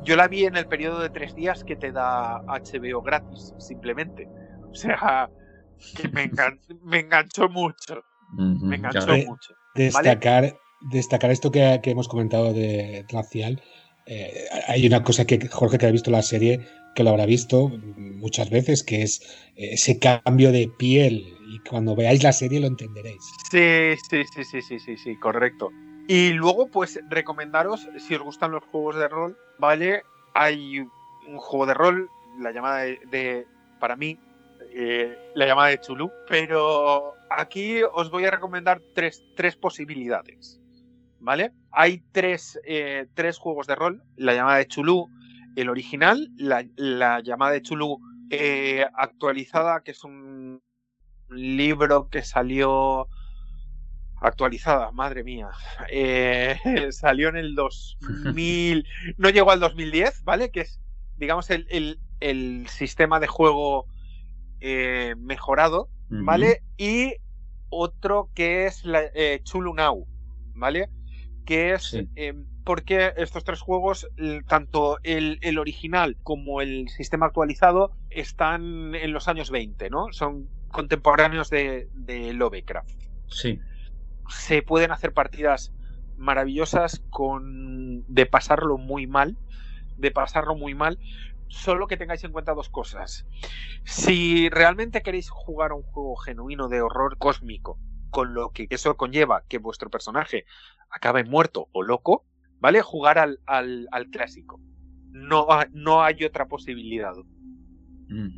yo 0.04 0.16
la 0.16 0.28
vi 0.28 0.46
en 0.46 0.56
el 0.56 0.68
periodo 0.68 1.00
de 1.00 1.10
tres 1.10 1.34
días 1.34 1.64
que 1.64 1.76
te 1.76 1.92
da 1.92 2.42
HBO 2.48 3.02
gratis, 3.02 3.54
simplemente. 3.58 4.30
O 4.72 4.76
sea, 4.76 5.32
que 5.96 6.08
me, 6.10 6.24
enganchó 7.00 7.50
mucho. 7.50 8.04
me 8.38 8.76
enganchó 8.76 9.18
mucho. 9.26 9.56
Destacar 9.74 10.54
destacar 10.82 11.32
esto 11.32 11.52
que, 11.52 11.80
hemos 11.84 12.08
comentado 12.08 12.54
de 12.54 13.06
racial. 13.10 13.62
Eh, 14.06 14.46
hay 14.68 14.88
una 14.88 15.04
cosa 15.04 15.26
que 15.26 15.48
Jorge, 15.48 15.78
que 15.78 15.86
ha 15.86 15.92
visto 15.92 16.12
la 16.12 16.22
serie, 16.22 16.66
que 16.96 17.04
lo 17.04 17.12
habrá 17.12 17.26
visto 17.26 17.70
muchas 17.98 18.50
veces, 18.50 18.84
que 18.84 19.04
es 19.04 19.22
ese 19.56 20.00
cambio 20.00 20.52
de 20.52 20.70
piel. 20.78 21.34
Y 21.50 21.60
cuando 21.70 21.96
veáis 21.96 22.24
la 22.24 22.34
serie 22.34 22.60
lo 22.60 22.68
entenderéis. 22.68 23.22
Sí, 23.52 23.96
sí, 24.10 24.24
sí, 24.34 24.44
sí, 24.44 24.62
sí, 24.62 24.80
sí, 24.80 24.98
sí, 24.98 25.16
correcto. 25.18 25.72
Y 26.08 26.32
luego, 26.32 26.68
pues, 26.68 27.00
recomendaros, 27.10 27.88
si 27.98 28.16
os 28.16 28.22
gustan 28.22 28.52
los 28.52 28.64
juegos 28.64 28.96
de 28.96 29.10
rol, 29.10 29.38
¿vale? 29.60 30.04
Hay 30.34 30.80
un 30.80 31.38
juego 31.38 31.66
de 31.66 31.74
rol, 31.74 32.10
la 32.40 32.52
llamada 32.52 32.84
de, 32.84 33.46
para 33.80 33.98
mí, 33.98 34.18
eh, 34.72 35.18
la 35.36 35.46
llamada 35.46 35.70
de 35.70 35.82
Chulú, 35.82 36.10
pero 36.30 37.14
aquí 37.30 37.82
os 37.84 38.10
voy 38.10 38.26
a 38.26 38.32
recomendar 38.32 38.82
tres, 38.94 39.22
tres 39.36 39.58
posibilidades. 39.58 40.62
¿Vale? 41.20 41.52
Hay 41.72 42.04
tres, 42.12 42.60
eh, 42.66 43.08
tres 43.14 43.38
juegos 43.38 43.68
de 43.68 43.76
rol, 43.76 44.04
la 44.16 44.34
llamada 44.34 44.58
de 44.58 44.68
Chulú, 44.68 45.10
el 45.56 45.70
original, 45.70 46.30
la, 46.38 47.22
llamada 47.22 47.54
de 47.54 47.62
Chulú 47.62 48.00
eh, 48.30 48.86
actualizada, 48.96 49.82
que 49.82 49.92
es 49.92 50.04
un 50.04 50.62
libro 51.30 52.10
que 52.10 52.24
salió 52.24 53.08
actualizada, 54.20 54.92
madre 54.92 55.24
mía, 55.24 55.50
eh, 55.90 56.58
salió 56.92 57.30
en 57.30 57.38
el 57.38 57.56
2000, 57.56 58.86
no 59.18 59.30
llegó 59.30 59.52
al 59.52 59.60
2010, 59.60 60.24
¿vale? 60.24 60.52
Que 60.52 60.62
es, 60.62 60.80
digamos, 61.18 61.50
el, 61.50 62.00
el, 62.20 62.68
sistema 62.68 63.20
de 63.20 63.28
juego 63.28 63.86
mejorado, 65.18 65.90
¿vale? 66.10 66.64
Y 66.78 67.14
otro 67.70 68.30
que 68.34 68.66
es 68.66 68.84
la, 68.86 69.02
Chulu 69.44 69.74
Now, 69.74 70.08
¿vale? 70.56 70.90
Que 71.48 71.74
es 71.74 71.98
eh, 72.18 72.34
porque 72.66 73.14
estos 73.16 73.46
tres 73.46 73.62
juegos, 73.62 74.10
tanto 74.50 75.00
el, 75.04 75.58
original 75.58 76.18
como 76.22 76.60
el 76.60 76.90
sistema 76.90 77.28
actualizado, 77.28 77.94
están 78.10 78.94
en 78.94 79.14
los 79.14 79.30
años 79.30 79.50
20, 79.50 79.90
¿no? 79.90 80.12
Son 80.12 80.50
contemporáneos 80.68 81.50
de, 81.50 81.88
de 81.94 82.34
Lovecraft. 82.34 82.90
Sí. 83.28 83.62
Se 84.28 84.62
pueden 84.62 84.92
hacer 84.92 85.14
partidas 85.14 85.72
maravillosas 86.18 87.02
con 87.10 88.04
de 88.14 88.26
pasarlo 88.26 88.78
muy 88.78 89.08
mal, 89.08 89.38
de 89.96 90.12
pasarlo 90.12 90.54
muy 90.54 90.76
mal, 90.76 91.00
solo 91.48 91.88
que 91.88 91.96
tengáis 91.96 92.26
en 92.26 92.34
cuenta 92.34 92.54
dos 92.54 92.68
cosas. 92.68 93.26
Si 93.86 94.50
realmente 94.50 95.02
queréis 95.02 95.30
jugar 95.30 95.72
un 95.72 95.84
juego 95.84 96.18
genuino 96.18 96.68
de 96.68 96.82
horror 96.82 97.18
cósmico, 97.18 97.80
con 98.10 98.34
lo 98.34 98.52
que 98.52 98.68
eso 98.70 98.96
conlleva 98.98 99.44
que 99.48 99.58
vuestro 99.58 99.90
personaje 99.90 100.46
acabe 100.90 101.24
muerto 101.24 101.68
o 101.72 101.84
loco, 101.84 102.26
¿vale? 102.60 102.82
Jugar 102.82 103.20
al, 103.20 103.40
al, 103.46 104.08
clásico. 104.12 104.60
No, 105.12 105.48
no 105.72 106.04
hay 106.04 106.24
otra 106.24 106.48
posibilidad. 106.48 107.14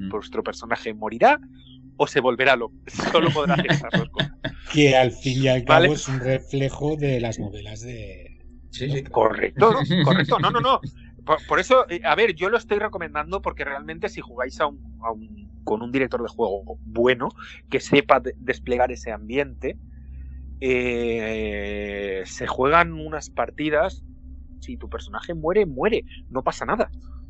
Vuestro 0.09 0.43
personaje 0.43 0.93
morirá 0.93 1.39
o 1.97 2.07
se 2.07 2.19
volverá 2.21 2.55
loco. 2.55 2.75
Solo 3.11 3.29
podrá 3.31 3.55
hacer 3.55 3.71
esas 3.71 3.91
dos 3.91 4.09
cosas. 4.09 4.31
que 4.73 4.95
al 4.95 5.11
fin 5.11 5.43
y 5.43 5.47
al 5.47 5.63
cabo 5.65 5.93
es 5.93 6.07
un 6.07 6.19
reflejo 6.19 6.95
de 6.95 7.19
las 7.19 7.39
novelas 7.39 7.81
de. 7.81 8.39
Sí, 8.71 8.89
sí. 8.89 9.03
Correcto, 9.03 9.73
correcto. 10.05 10.39
No, 10.39 10.49
no, 10.49 10.59
no. 10.59 10.79
Por, 11.47 11.59
eso, 11.59 11.85
eh, 11.89 12.01
a 12.03 12.15
ver, 12.15 12.33
yo 12.33 12.49
lo 12.49 12.57
estoy 12.57 12.79
recomendando 12.79 13.41
porque 13.41 13.63
realmente 13.63 14.09
si 14.09 14.21
jugáis 14.21 14.59
a 14.59 14.67
un, 14.67 15.49
con 15.63 15.81
un 15.81 15.91
director 15.91 16.21
de 16.21 16.29
juego 16.29 16.77
bueno, 16.83 17.29
que 17.69 17.79
sepa 17.79 18.21
desplegar 18.37 18.91
ese 18.91 19.11
ambiente, 19.11 19.77
eh, 20.61 22.23
se 22.25 22.47
juegan 22.47 22.93
unas 22.93 23.29
partidas. 23.29 24.03
Si 24.59 24.77
tu 24.77 24.89
personaje 24.89 25.33
muere, 25.33 25.65
muere, 25.65 26.03
no 26.29 26.43
pasa 26.43 26.65
nada. 26.65 26.89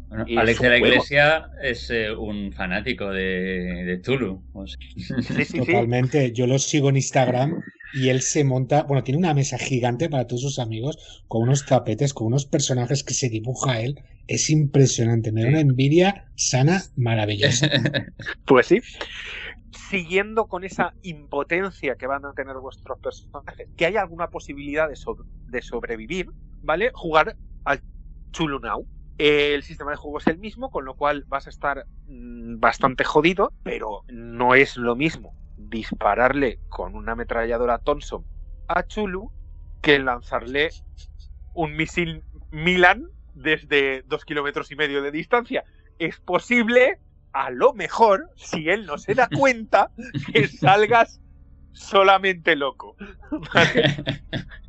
Alex 0.10 0.60
de 0.60 0.70
la 0.70 0.78
Iglesia 0.78 1.52
es 1.62 1.92
eh, 1.92 2.12
un 2.12 2.52
fanático 2.52 3.10
de, 3.12 3.84
de 3.86 3.98
Tulu. 3.98 4.42
Totalmente. 5.56 6.32
Yo 6.32 6.48
lo 6.48 6.58
sigo 6.58 6.90
en 6.90 6.96
Instagram 6.96 7.62
y 7.94 8.10
él 8.10 8.22
se 8.22 8.44
monta, 8.44 8.84
bueno, 8.84 9.04
tiene 9.04 9.18
una 9.18 9.34
mesa 9.34 9.58
gigante 9.58 10.10
para 10.10 10.28
todos 10.28 10.42
sus 10.42 10.60
amigos 10.60 11.24
con 11.28 11.44
unos 11.44 11.66
tapetes, 11.66 12.14
con 12.14 12.28
unos 12.28 12.46
personajes 12.46 13.04
que 13.04 13.14
se 13.14 13.30
dibuja 13.30 13.82
él. 13.82 14.04
Es 14.28 14.50
impresionante. 14.50 15.32
Me 15.32 15.42
da 15.42 15.50
una 15.50 15.60
envidia 15.60 16.30
sana, 16.36 16.84
maravillosa. 16.96 17.70
pues 18.46 18.68
sí 18.68 18.82
siguiendo 19.90 20.48
con 20.48 20.64
esa 20.64 20.94
impotencia 21.02 21.96
que 21.96 22.08
van 22.08 22.26
a 22.26 22.34
tener 22.34 22.58
vuestros 22.58 23.00
personajes, 23.00 23.70
que 23.76 23.86
hay 23.86 23.98
alguna 23.98 24.30
posibilidad 24.30 24.88
de, 24.88 24.96
de 25.48 25.62
sobrevivir, 25.62 26.30
¿vale? 26.62 26.92
Jugar 26.94 27.36
al 27.66 27.82
Chulu 28.32 28.60
Now. 28.60 28.88
El 29.18 29.64
sistema 29.64 29.92
de 29.92 29.98
juego 29.98 30.20
es 30.20 30.28
el 30.28 30.38
mismo, 30.38 30.70
con 30.72 30.86
lo 30.86 30.96
cual 30.96 31.26
vas 31.28 31.48
a 31.48 31.50
estar 31.50 31.86
mm, 32.08 32.60
bastante 32.60 33.04
jodido, 33.04 33.52
pero 33.64 34.04
no 34.08 34.56
es 34.56 34.78
lo 34.78 34.96
mismo 34.96 35.34
dispararle 35.70 36.60
con 36.70 36.96
una 36.96 37.14
ametralladora 37.14 37.80
Thompson 37.80 38.26
a 38.68 38.84
Chulu 38.84 39.32
que 39.82 40.00
lanzarle 40.00 40.70
un 41.54 41.76
misil 41.76 42.24
Milan 42.52 43.08
desde 43.34 44.04
dos 44.04 44.26
kilómetros 44.26 44.72
y 44.72 44.76
medio 44.76 45.02
de 45.02 45.12
distancia. 45.12 45.64
Es 45.98 46.20
posible, 46.20 47.00
a 47.34 47.50
lo 47.52 47.74
mejor, 47.74 48.30
si 48.36 48.70
él 48.70 48.86
no 48.86 48.98
se 48.98 49.16
da 49.16 49.28
cuenta, 49.38 49.92
que 50.34 50.48
salgas 50.48 51.22
solamente 51.72 52.56
loco. 52.56 52.96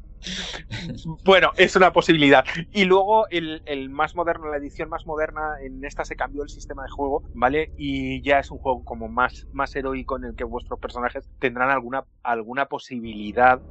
Bueno, 1.24 1.52
es 1.56 1.76
una 1.76 1.92
posibilidad. 1.92 2.44
Y 2.70 2.84
luego 2.84 3.26
el, 3.30 3.62
más 3.90 4.14
moderno, 4.14 4.50
la 4.50 4.58
edición 4.58 4.88
más 4.88 5.06
moderna, 5.06 5.54
en 5.62 5.84
esta 5.84 6.04
se 6.04 6.16
cambió 6.16 6.42
el 6.42 6.48
sistema 6.48 6.82
de 6.82 6.90
juego, 6.90 7.24
¿vale? 7.32 7.72
Y 7.76 8.22
ya 8.22 8.38
es 8.38 8.50
un 8.50 8.58
juego 8.58 8.84
como 8.84 9.08
más, 9.08 9.46
más 9.52 9.74
heroico 9.76 10.16
en 10.16 10.24
el 10.24 10.34
que 10.34 10.44
vuestros 10.44 10.78
personajes 10.78 11.28
tendrán 11.38 11.70
alguna, 11.70 12.04
alguna 12.22 12.66
posibilidad 12.66 13.62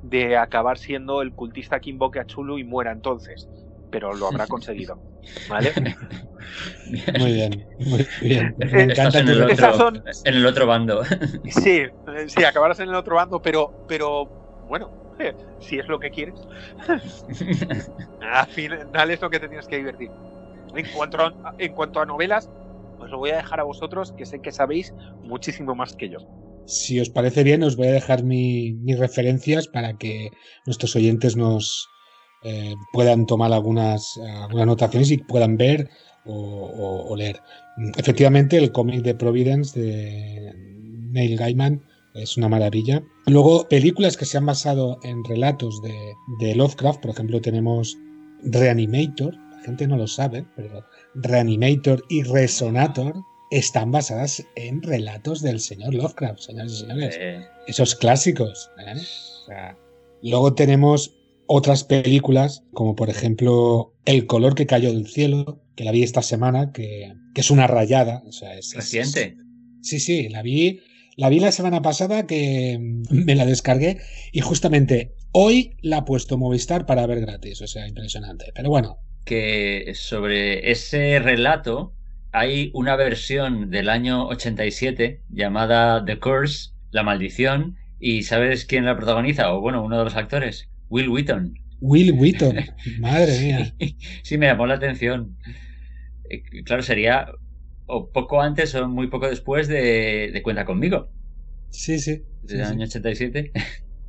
de 0.00 0.36
acabar 0.36 0.78
siendo 0.78 1.22
el 1.22 1.34
cultista 1.34 1.80
que 1.80 1.90
invoque 1.90 2.20
a 2.20 2.26
Chulu 2.26 2.58
y 2.58 2.64
muera 2.64 2.92
entonces 2.92 3.48
pero 3.90 4.12
lo 4.12 4.28
habrá 4.28 4.46
conseguido. 4.48 5.00
¿Vale? 5.48 5.72
Muy 7.18 7.32
bien, 7.32 7.66
muy 7.78 8.06
bien. 8.20 8.54
Me 8.58 8.82
encanta 8.82 9.18
en, 9.18 9.28
el 9.28 9.42
otro, 9.42 9.92
en 10.24 10.34
el 10.34 10.46
otro 10.46 10.66
bando. 10.66 11.02
Sí, 11.44 11.82
sí, 12.28 12.44
acabarás 12.44 12.78
en 12.78 12.90
el 12.90 12.94
otro 12.94 13.16
bando, 13.16 13.42
pero, 13.42 13.72
pero 13.88 14.30
bueno, 14.68 14.92
si 15.60 15.78
es 15.78 15.88
lo 15.88 15.98
que 15.98 16.10
quieres. 16.10 16.40
Al 18.20 18.46
final 18.46 19.10
es 19.10 19.20
lo 19.20 19.30
que 19.30 19.40
te 19.40 19.48
tienes 19.48 19.66
que 19.66 19.78
divertir. 19.78 20.10
En 20.74 20.86
cuanto, 20.94 21.20
a, 21.20 21.54
en 21.58 21.72
cuanto 21.72 22.00
a 22.00 22.06
novelas, 22.06 22.50
os 22.98 23.10
lo 23.10 23.18
voy 23.18 23.30
a 23.30 23.36
dejar 23.36 23.60
a 23.60 23.64
vosotros, 23.64 24.12
que 24.12 24.26
sé 24.26 24.40
que 24.40 24.52
sabéis 24.52 24.92
muchísimo 25.22 25.74
más 25.74 25.94
que 25.94 26.08
yo. 26.08 26.18
Si 26.66 26.98
os 26.98 27.10
parece 27.10 27.44
bien, 27.44 27.62
os 27.62 27.76
voy 27.76 27.88
a 27.88 27.92
dejar 27.92 28.24
mis 28.24 28.98
referencias 28.98 29.68
para 29.68 29.96
que 29.96 30.30
nuestros 30.66 30.96
oyentes 30.96 31.36
nos, 31.36 31.88
eh, 32.48 32.76
puedan 32.92 33.26
tomar 33.26 33.52
algunas, 33.52 34.20
anotaciones 34.50 35.10
y 35.10 35.18
puedan 35.18 35.56
ver 35.56 35.90
o, 36.24 37.14
leer. 37.16 37.40
Efectivamente, 37.96 38.56
el 38.56 38.70
cómic 38.70 39.02
de 39.02 39.14
Providence 39.14 39.78
de 39.80 40.52
Neil 41.10 41.36
Gaiman 41.36 41.82
es 42.16 42.36
una 42.36 42.48
maravilla. 42.48 43.02
Luego, 43.26 43.68
películas 43.68 44.16
que 44.16 44.24
se 44.24 44.38
han 44.38 44.46
basado 44.46 44.98
en 45.02 45.24
relatos 45.24 45.80
de, 45.82 46.54
Lovecraft, 46.54 47.00
por 47.00 47.10
ejemplo, 47.10 47.40
tenemos 47.40 47.96
Reanimator, 48.42 49.34
la 49.34 49.60
gente 49.62 49.86
no 49.86 49.96
lo 49.96 50.06
sabe, 50.06 50.44
pero 50.56 50.84
Reanimator 51.14 52.02
y 52.08 52.22
Resonator 52.22 53.14
están 53.50 53.92
basadas 53.92 54.44
en 54.56 54.82
relatos 54.82 55.40
del 55.40 55.60
señor 55.60 55.94
Lovecraft, 55.94 56.40
señores 56.40 56.72
y 56.72 56.76
señores. 56.76 57.18
Esos 57.66 57.94
clásicos. 57.94 58.70
¿eh? 58.78 59.74
luego 60.22 60.54
tenemos 60.54 61.14
otras 61.46 61.84
películas, 61.84 62.64
como 62.72 62.96
por 62.96 63.08
ejemplo 63.08 63.94
El 64.04 64.26
color 64.26 64.54
que 64.54 64.66
cayó 64.66 64.92
del 64.92 65.06
cielo, 65.06 65.60
que 65.76 65.84
la 65.84 65.92
vi 65.92 66.02
esta 66.02 66.22
semana, 66.22 66.72
que, 66.72 67.12
es 67.34 67.50
una 67.50 67.66
rayada. 67.66 68.22
O 68.26 68.32
sea, 68.32 68.56
es, 68.58 68.74
¿Reciente? 68.74 69.36
sí, 69.82 70.00
sí, 70.00 70.28
la 70.28 70.42
vi. 70.42 70.80
La 71.16 71.30
vi 71.30 71.40
la 71.40 71.50
semana 71.50 71.80
pasada 71.80 72.26
que 72.26 72.78
me 73.10 73.34
la 73.34 73.46
descargué 73.46 74.00
y 74.32 74.40
justamente 74.40 75.14
hoy 75.32 75.78
la 75.80 75.98
ha 75.98 76.04
puesto 76.04 76.36
Movistar 76.36 76.84
para 76.84 77.06
ver 77.06 77.22
gratis. 77.22 77.62
O 77.62 77.66
sea, 77.66 77.88
impresionante. 77.88 78.52
Pero 78.54 78.68
bueno. 78.68 78.98
Que 79.24 79.92
sobre 79.94 80.70
ese 80.70 81.18
relato 81.18 81.94
hay 82.32 82.70
una 82.74 82.96
versión 82.96 83.70
del 83.70 83.88
año 83.88 84.26
87 84.26 85.22
llamada 85.30 86.04
The 86.04 86.18
Curse, 86.18 86.72
La 86.90 87.02
Maldición. 87.02 87.76
¿Y 87.98 88.24
sabes 88.24 88.66
quién 88.66 88.84
la 88.84 88.94
protagoniza? 88.94 89.54
O 89.54 89.62
bueno, 89.62 89.82
uno 89.82 89.96
de 89.96 90.04
los 90.04 90.16
actores. 90.16 90.68
Will 90.90 91.08
Wheaton. 91.08 91.54
Will 91.80 92.12
Wheaton, 92.12 92.56
madre 92.98 93.40
mía. 93.40 93.74
sí, 94.22 94.36
me 94.36 94.46
llamó 94.46 94.66
la 94.66 94.74
atención. 94.74 95.38
Eh, 96.28 96.42
claro, 96.64 96.82
sería 96.82 97.26
o 97.86 98.08
poco 98.10 98.40
antes 98.40 98.74
o 98.74 98.88
muy 98.88 99.08
poco 99.08 99.28
después 99.28 99.68
de, 99.68 100.40
Cuenta 100.42 100.64
conmigo. 100.64 101.08
Sí, 101.70 101.98
sí. 101.98 102.22
Desde 102.42 102.62
el 102.62 102.68
año 102.68 102.84
87. 102.84 103.52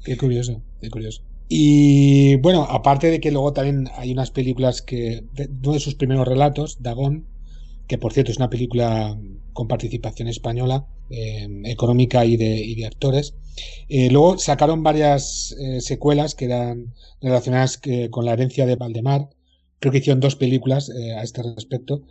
Qué 0.03 0.17
curioso, 0.17 0.61
qué 0.79 0.89
curioso. 0.89 1.23
Y 1.49 2.35
bueno, 2.37 2.63
aparte 2.63 3.09
de 3.09 3.19
que 3.19 3.31
luego 3.31 3.53
también 3.53 3.89
hay 3.95 4.11
unas 4.11 4.31
películas 4.31 4.81
que. 4.81 5.23
uno 5.63 5.73
de 5.73 5.79
sus 5.79 5.95
primeros 5.95 6.27
relatos, 6.27 6.81
Dagón, 6.81 7.25
que 7.87 7.97
por 7.97 8.13
cierto 8.13 8.31
es 8.31 8.37
una 8.37 8.49
película 8.49 9.17
con 9.53 9.67
participación 9.67 10.27
española, 10.27 10.87
eh, 11.09 11.47
económica 11.65 12.25
y 12.25 12.37
de, 12.37 12.85
actores. 12.85 13.35
Eh, 13.89 14.09
luego 14.11 14.37
sacaron 14.37 14.83
varias 14.83 15.55
eh, 15.59 15.81
secuelas 15.81 16.35
que 16.35 16.45
eran 16.45 16.93
relacionadas 17.21 17.79
con 18.11 18.25
la 18.25 18.33
herencia 18.33 18.65
de 18.65 18.75
Valdemar. 18.75 19.29
Creo 19.79 19.91
que 19.91 19.99
hicieron 19.99 20.19
dos 20.19 20.35
películas 20.35 20.89
a 20.89 21.23
este 21.23 21.43
respecto. 21.43 22.03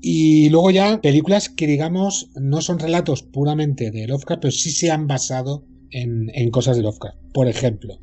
Y 0.00 0.48
luego 0.50 0.70
ya 0.70 1.00
películas 1.00 1.48
que 1.48 1.66
digamos 1.66 2.30
no 2.36 2.60
son 2.60 2.78
relatos 2.78 3.22
puramente 3.22 3.90
de 3.90 4.06
Lovecraft, 4.06 4.42
pero 4.42 4.52
sí 4.52 4.70
se 4.70 4.90
han 4.90 5.06
basado 5.06 5.64
en, 5.90 6.30
en 6.34 6.50
cosas 6.50 6.76
de 6.76 6.82
Lovecraft. 6.82 7.18
Por 7.32 7.48
ejemplo, 7.48 7.98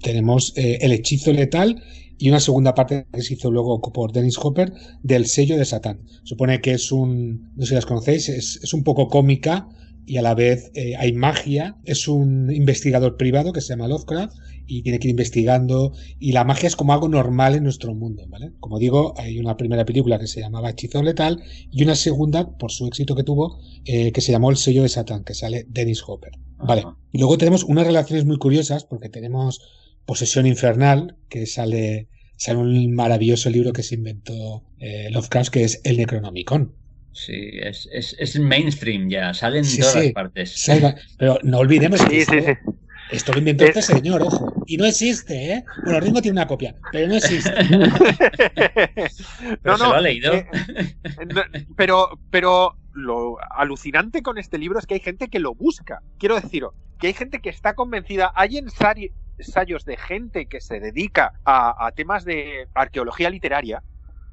tenemos 0.00 0.52
El 0.56 0.92
hechizo 0.92 1.32
letal 1.32 1.82
y 2.18 2.28
una 2.28 2.40
segunda 2.40 2.74
parte 2.74 3.06
que 3.12 3.22
se 3.22 3.34
hizo 3.34 3.50
luego 3.50 3.80
por 3.80 4.12
Dennis 4.12 4.38
Hopper 4.38 4.72
del 5.02 5.26
sello 5.26 5.56
de 5.56 5.64
Satán. 5.64 6.00
Supone 6.24 6.60
que 6.60 6.72
es 6.72 6.92
un, 6.92 7.52
no 7.56 7.62
sé 7.62 7.70
si 7.70 7.74
las 7.74 7.86
conocéis, 7.86 8.28
es, 8.28 8.72
un 8.72 8.84
poco 8.84 9.08
cómica 9.08 9.68
y 10.06 10.18
a 10.18 10.22
la 10.22 10.34
vez 10.34 10.70
eh, 10.74 10.94
hay 10.96 11.12
magia. 11.12 11.76
Es 11.84 12.08
un 12.08 12.52
investigador 12.52 13.16
privado 13.16 13.52
que 13.52 13.60
se 13.60 13.68
llama 13.68 13.88
Lovecraft 13.88 14.36
y 14.66 14.82
tiene 14.82 14.98
que 14.98 15.08
ir 15.08 15.10
investigando 15.10 15.92
y 16.18 16.32
la 16.32 16.44
magia 16.44 16.68
es 16.68 16.76
como 16.76 16.92
algo 16.92 17.08
normal 17.08 17.54
en 17.54 17.64
nuestro 17.64 17.94
mundo, 17.94 18.24
¿vale? 18.28 18.52
Como 18.60 18.78
digo, 18.78 19.14
hay 19.16 19.38
una 19.38 19.56
primera 19.56 19.84
película 19.84 20.18
que 20.18 20.26
se 20.26 20.40
llamaba 20.40 20.70
Hechizo 20.70 21.02
Letal 21.02 21.42
y 21.70 21.82
una 21.82 21.94
segunda, 21.94 22.56
por 22.56 22.70
su 22.70 22.86
éxito 22.86 23.14
que 23.14 23.24
tuvo, 23.24 23.60
eh, 23.84 24.12
que 24.12 24.20
se 24.20 24.32
llamó 24.32 24.50
El 24.50 24.56
sello 24.56 24.82
de 24.82 24.88
Satán, 24.88 25.24
que 25.24 25.34
sale 25.34 25.66
Dennis 25.68 26.02
Hopper. 26.06 26.32
Vale. 26.58 26.84
Y 27.12 27.18
luego 27.18 27.36
tenemos 27.36 27.64
unas 27.64 27.86
relaciones 27.86 28.24
muy 28.24 28.38
curiosas 28.38 28.84
porque 28.84 29.08
tenemos 29.08 29.60
Posesión 30.06 30.46
Infernal, 30.46 31.16
que 31.28 31.46
sale, 31.46 32.08
sale 32.36 32.60
un 32.60 32.94
maravilloso 32.94 33.50
libro 33.50 33.72
que 33.72 33.82
se 33.82 33.96
inventó 33.96 34.62
eh, 34.78 35.10
Lovecraft, 35.10 35.50
que 35.50 35.64
es 35.64 35.80
El 35.84 35.96
Necronomicon. 35.96 36.72
Sí, 37.16 37.50
es, 37.54 37.88
es, 37.90 38.38
mainstream 38.38 39.08
ya, 39.08 39.32
sale 39.32 39.60
en 39.60 39.80
todas 39.80 40.12
partes. 40.12 40.66
pero 41.18 41.38
no 41.42 41.58
olvidemos 41.58 42.04
que 42.04 42.58
esto, 43.10 43.32
lo 43.32 43.38
inventó 43.38 43.64
este 43.64 43.80
señor, 43.80 44.22
ojo. 44.22 44.52
Y 44.66 44.76
no 44.76 44.84
existe, 44.84 45.52
¿eh? 45.52 45.64
Bueno, 45.84 46.00
Ringo 46.00 46.20
tiene 46.20 46.38
una 46.38 46.46
copia, 46.46 46.74
pero 46.92 47.08
no 47.08 47.14
existe. 47.14 47.50
no, 49.64 49.78
no, 49.78 49.88
lo 49.88 49.94
ha 49.94 50.00
leído. 50.00 50.34
Eh, 50.34 50.46
pero, 51.76 52.18
pero 52.30 52.76
lo 52.92 53.38
alucinante 53.50 54.22
con 54.22 54.38
este 54.38 54.58
libro 54.58 54.78
es 54.78 54.86
que 54.86 54.94
hay 54.94 55.00
gente 55.00 55.28
que 55.28 55.38
lo 55.38 55.54
busca. 55.54 56.02
Quiero 56.18 56.38
deciros, 56.38 56.74
que 56.98 57.06
hay 57.06 57.14
gente 57.14 57.40
que 57.40 57.48
está 57.48 57.74
convencida. 57.74 58.32
Hay 58.34 58.58
ensayos 58.58 59.84
de 59.84 59.96
gente 59.96 60.46
que 60.46 60.60
se 60.60 60.80
dedica 60.80 61.32
a, 61.44 61.90
temas 61.94 62.24
de 62.24 62.68
arqueología 62.74 63.30
literaria, 63.30 63.82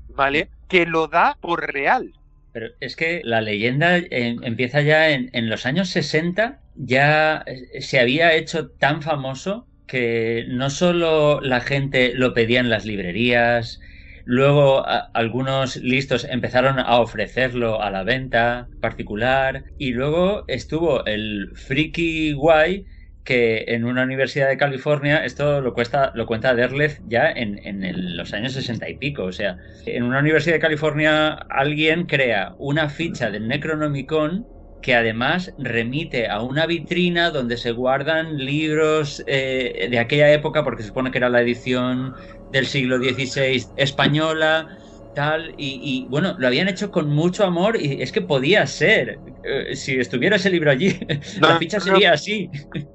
¿vale? 0.10 0.50
Que 0.68 0.86
lo 0.86 1.08
da 1.08 1.38
por 1.40 1.72
real. 1.72 2.14
Pero 2.54 2.68
es 2.80 2.96
que 2.96 3.22
la 3.24 3.42
leyenda 3.42 3.98
empieza 3.98 4.82
ya 4.82 5.10
en, 5.10 5.50
los 5.50 5.66
años 5.66 5.90
60 5.90 6.62
ya 6.76 7.44
se 7.80 8.00
había 8.00 8.34
hecho 8.34 8.70
tan 8.70 9.02
famoso 9.02 9.68
que 9.88 10.46
no 10.48 10.70
solo 10.70 11.42
la 11.42 11.62
gente 11.62 12.14
lo 12.14 12.34
pedía 12.34 12.60
en 12.60 12.70
las 12.70 12.86
librerías, 12.86 13.80
luego 14.24 14.86
algunos 14.88 15.78
listos 15.78 16.26
empezaron 16.30 16.80
a 16.80 17.00
ofrecerlo 17.00 17.82
a 17.82 17.92
la 17.92 18.04
venta 18.04 18.70
particular 18.80 19.66
y 19.78 19.92
luego 19.92 20.46
estuvo 20.48 21.06
el 21.06 21.52
Freaky 21.56 22.34
Guay 22.34 22.86
que 23.24 23.66
en 23.68 23.86
una 23.86 24.04
universidad 24.04 24.50
de 24.50 24.58
California, 24.58 25.24
esto 25.24 25.62
lo, 25.62 25.74
cuesta, 25.74 26.12
lo 26.16 26.26
cuenta 26.26 26.54
Derleth 26.54 27.00
ya 27.08 27.32
en, 27.32 27.60
en 27.66 28.18
los 28.18 28.34
años 28.34 28.54
60 28.54 28.90
y 28.90 28.98
pico, 28.98 29.24
o 29.24 29.32
sea, 29.32 29.58
en 29.86 30.04
una 30.04 30.20
universidad 30.20 30.56
de 30.56 30.60
California 30.60 31.30
alguien 31.50 32.06
crea 32.06 32.54
una 32.58 32.90
ficha 32.90 33.32
del 33.32 33.48
Necronomicon 33.48 34.46
que 34.84 34.94
además 34.94 35.54
remite 35.58 36.28
a 36.28 36.42
una 36.42 36.66
vitrina 36.68 37.32
donde 37.32 37.58
se 37.58 37.72
guardan 37.72 38.38
libros 38.38 39.24
eh, 39.28 39.88
de 39.90 39.98
aquella 39.98 40.32
época, 40.32 40.64
porque 40.64 40.84
se 40.84 40.90
supone 40.90 41.10
que 41.10 41.20
era 41.20 41.30
la 41.30 41.42
edición 41.42 42.14
del 42.52 42.68
siglo 42.68 42.98
XVI 42.98 43.66
española, 43.78 44.78
tal, 45.14 45.54
y, 45.58 46.06
bueno, 46.10 46.36
lo 46.38 46.48
habían 46.48 46.68
hecho 46.68 46.92
con 46.92 47.10
mucho 47.10 47.46
amor 47.46 47.80
y 47.80 48.02
es 48.02 48.12
que 48.12 48.22
podía 48.22 48.66
ser, 48.68 49.20
eh, 49.44 49.76
si 49.76 50.00
estuviera 50.00 50.36
ese 50.36 50.50
libro 50.50 50.72
allí, 50.72 51.00
la 51.40 51.58
ficha 51.58 51.80
sería 51.80 52.14
así. 52.14 52.50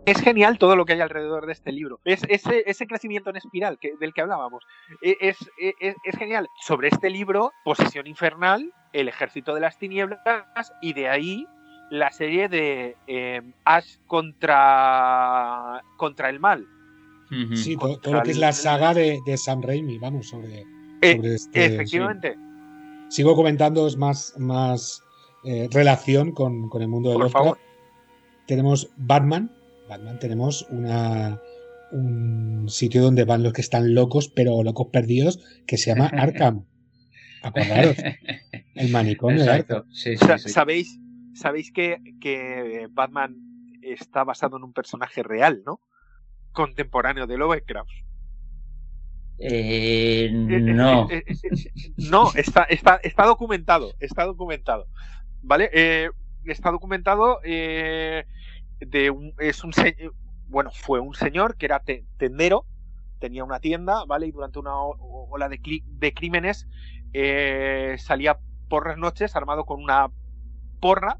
Es 0.06 0.20
genial 0.20 0.58
todo 0.58 0.76
lo 0.76 0.84
que 0.84 0.94
hay 0.94 1.00
alrededor 1.00 1.46
de 1.46 1.52
este 1.52 1.72
libro, 1.72 2.00
es 2.04 2.22
ese, 2.28 2.64
ese 2.66 2.86
crecimiento 2.86 3.30
en 3.30 3.36
espiral 3.36 3.78
que, 3.78 3.92
del 4.00 4.12
que 4.12 4.20
hablábamos, 4.20 4.64
e, 5.02 5.16
es, 5.20 5.36
e, 5.60 5.74
es, 5.80 5.96
es 6.04 6.16
genial. 6.16 6.48
Sobre 6.60 6.88
este 6.88 7.10
libro, 7.10 7.52
Posesión 7.64 8.06
Infernal, 8.06 8.72
El 8.92 9.08
Ejército 9.08 9.54
de 9.54 9.60
las 9.60 9.78
Tinieblas, 9.78 10.18
y 10.82 10.92
de 10.92 11.08
ahí 11.08 11.46
la 11.90 12.10
serie 12.10 12.48
de 12.48 12.96
eh, 13.06 13.42
Ash 13.64 13.96
contra, 14.06 15.82
contra 15.96 16.28
el 16.28 16.40
mal. 16.40 16.66
Sí, 17.54 17.76
todo, 17.76 17.98
lo 18.10 18.22
que 18.22 18.30
es 18.30 18.38
la 18.38 18.52
saga 18.52 18.94
de, 18.94 19.20
de 19.26 19.36
Sam 19.36 19.60
Raimi, 19.60 19.98
vamos, 19.98 20.28
sobre, 20.28 20.64
eh, 21.02 21.20
este, 21.22 21.64
efectivamente. 21.64 22.36
Sigo 23.08 23.34
comentando, 23.34 23.86
es 23.86 23.96
más, 23.96 24.34
más 24.38 25.02
eh, 25.44 25.68
relación 25.70 26.32
con, 26.32 26.68
el 26.80 26.88
mundo 26.88 27.10
de 27.10 27.14
Por 27.16 27.22
Lovecraft. 27.24 27.60
Tenemos 28.46 28.90
Batman. 28.96 29.50
Batman 29.88 30.18
tenemos 30.18 30.66
una, 30.70 31.40
un 31.92 32.68
sitio 32.68 33.02
donde 33.02 33.24
van 33.24 33.42
los 33.42 33.52
que 33.52 33.62
están 33.62 33.94
locos, 33.94 34.28
pero 34.28 34.62
locos 34.62 34.88
perdidos, 34.92 35.40
que 35.66 35.78
se 35.78 35.90
llama 35.90 36.06
Arkham. 36.12 36.64
Acordaros. 37.42 37.96
El 38.74 38.90
manicomio 38.90 39.42
Exacto. 39.42 39.84
¿Sabéis, 40.46 40.98
sabéis 41.34 41.72
que, 41.72 41.98
que 42.20 42.88
Batman 42.90 43.36
está 43.82 44.24
basado 44.24 44.56
en 44.56 44.64
un 44.64 44.72
personaje 44.72 45.22
real, 45.22 45.62
¿no? 45.64 45.80
Contemporáneo 46.52 47.26
de 47.26 47.38
Lovecraft. 47.38 47.90
Eh, 49.38 50.30
no. 50.32 51.08
no, 51.96 52.32
está, 52.34 52.64
está, 52.64 52.96
está 53.02 53.26
documentado, 53.26 53.94
está 54.00 54.24
documentado. 54.24 54.88
¿Vale? 55.42 55.70
Eh, 55.72 56.10
está 56.44 56.70
documentado 56.70 57.38
eh, 57.44 58.24
de 58.80 59.10
un, 59.10 59.34
es 59.38 59.62
un 59.62 59.72
bueno, 60.48 60.70
fue 60.72 61.00
un 61.00 61.14
señor 61.14 61.56
que 61.56 61.66
era 61.66 61.82
tendero, 62.16 62.66
tenía 63.20 63.44
una 63.44 63.60
tienda, 63.60 64.04
¿vale? 64.06 64.26
Y 64.26 64.32
durante 64.32 64.58
una 64.58 64.74
ola 64.82 65.48
de, 65.48 65.60
de 65.84 66.14
crímenes 66.14 66.66
salía 67.98 68.38
por 68.68 68.88
las 68.88 68.98
noches 68.98 69.36
armado 69.36 69.64
con 69.64 69.82
una 69.82 70.08
porra, 70.80 71.18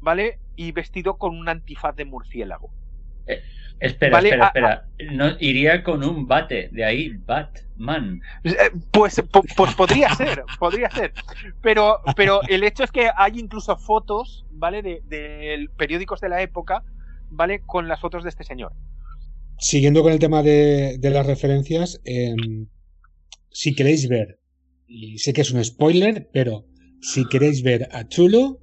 ¿vale? 0.00 0.40
Y 0.56 0.72
vestido 0.72 1.16
con 1.16 1.36
un 1.36 1.48
antifaz 1.48 1.96
de 1.96 2.04
murciélago. 2.04 2.70
Espera, 3.80 4.18
espera, 4.18 4.46
espera. 4.48 4.88
No, 5.12 5.36
iría 5.40 5.82
con 5.82 6.04
un 6.04 6.26
bate, 6.26 6.68
de 6.70 6.84
ahí 6.84 7.16
Batman. 7.24 8.20
Eh, 8.44 8.52
pues, 8.90 9.22
pues 9.56 9.74
podría 9.74 10.14
ser, 10.14 10.44
podría 10.58 10.90
ser. 10.90 11.14
Pero, 11.62 12.00
pero 12.14 12.42
el 12.48 12.62
hecho 12.62 12.84
es 12.84 12.92
que 12.92 13.08
hay 13.16 13.38
incluso 13.38 13.76
fotos, 13.78 14.44
¿vale? 14.50 14.82
De, 14.82 15.66
periódicos 15.78 16.20
de 16.20 16.28
la 16.28 16.42
época, 16.42 16.84
¿vale? 17.30 17.62
Con 17.64 17.88
las 17.88 18.00
fotos 18.00 18.22
de 18.22 18.28
este 18.28 18.44
señor. 18.44 18.72
Siguiendo 19.58 20.02
con 20.02 20.12
el 20.12 20.18
tema 20.18 20.42
de, 20.42 20.98
las 21.02 21.26
referencias, 21.26 22.02
em, 22.04 22.66
si 23.50 23.74
queréis 23.74 24.08
ver, 24.08 24.40
y 24.86 25.18
sé 25.18 25.32
que 25.32 25.40
es 25.40 25.52
un 25.52 25.64
spoiler, 25.64 26.28
pero 26.34 26.66
si 27.00 27.26
queréis 27.28 27.62
ver 27.62 27.88
a 27.92 28.06
Chulo, 28.06 28.60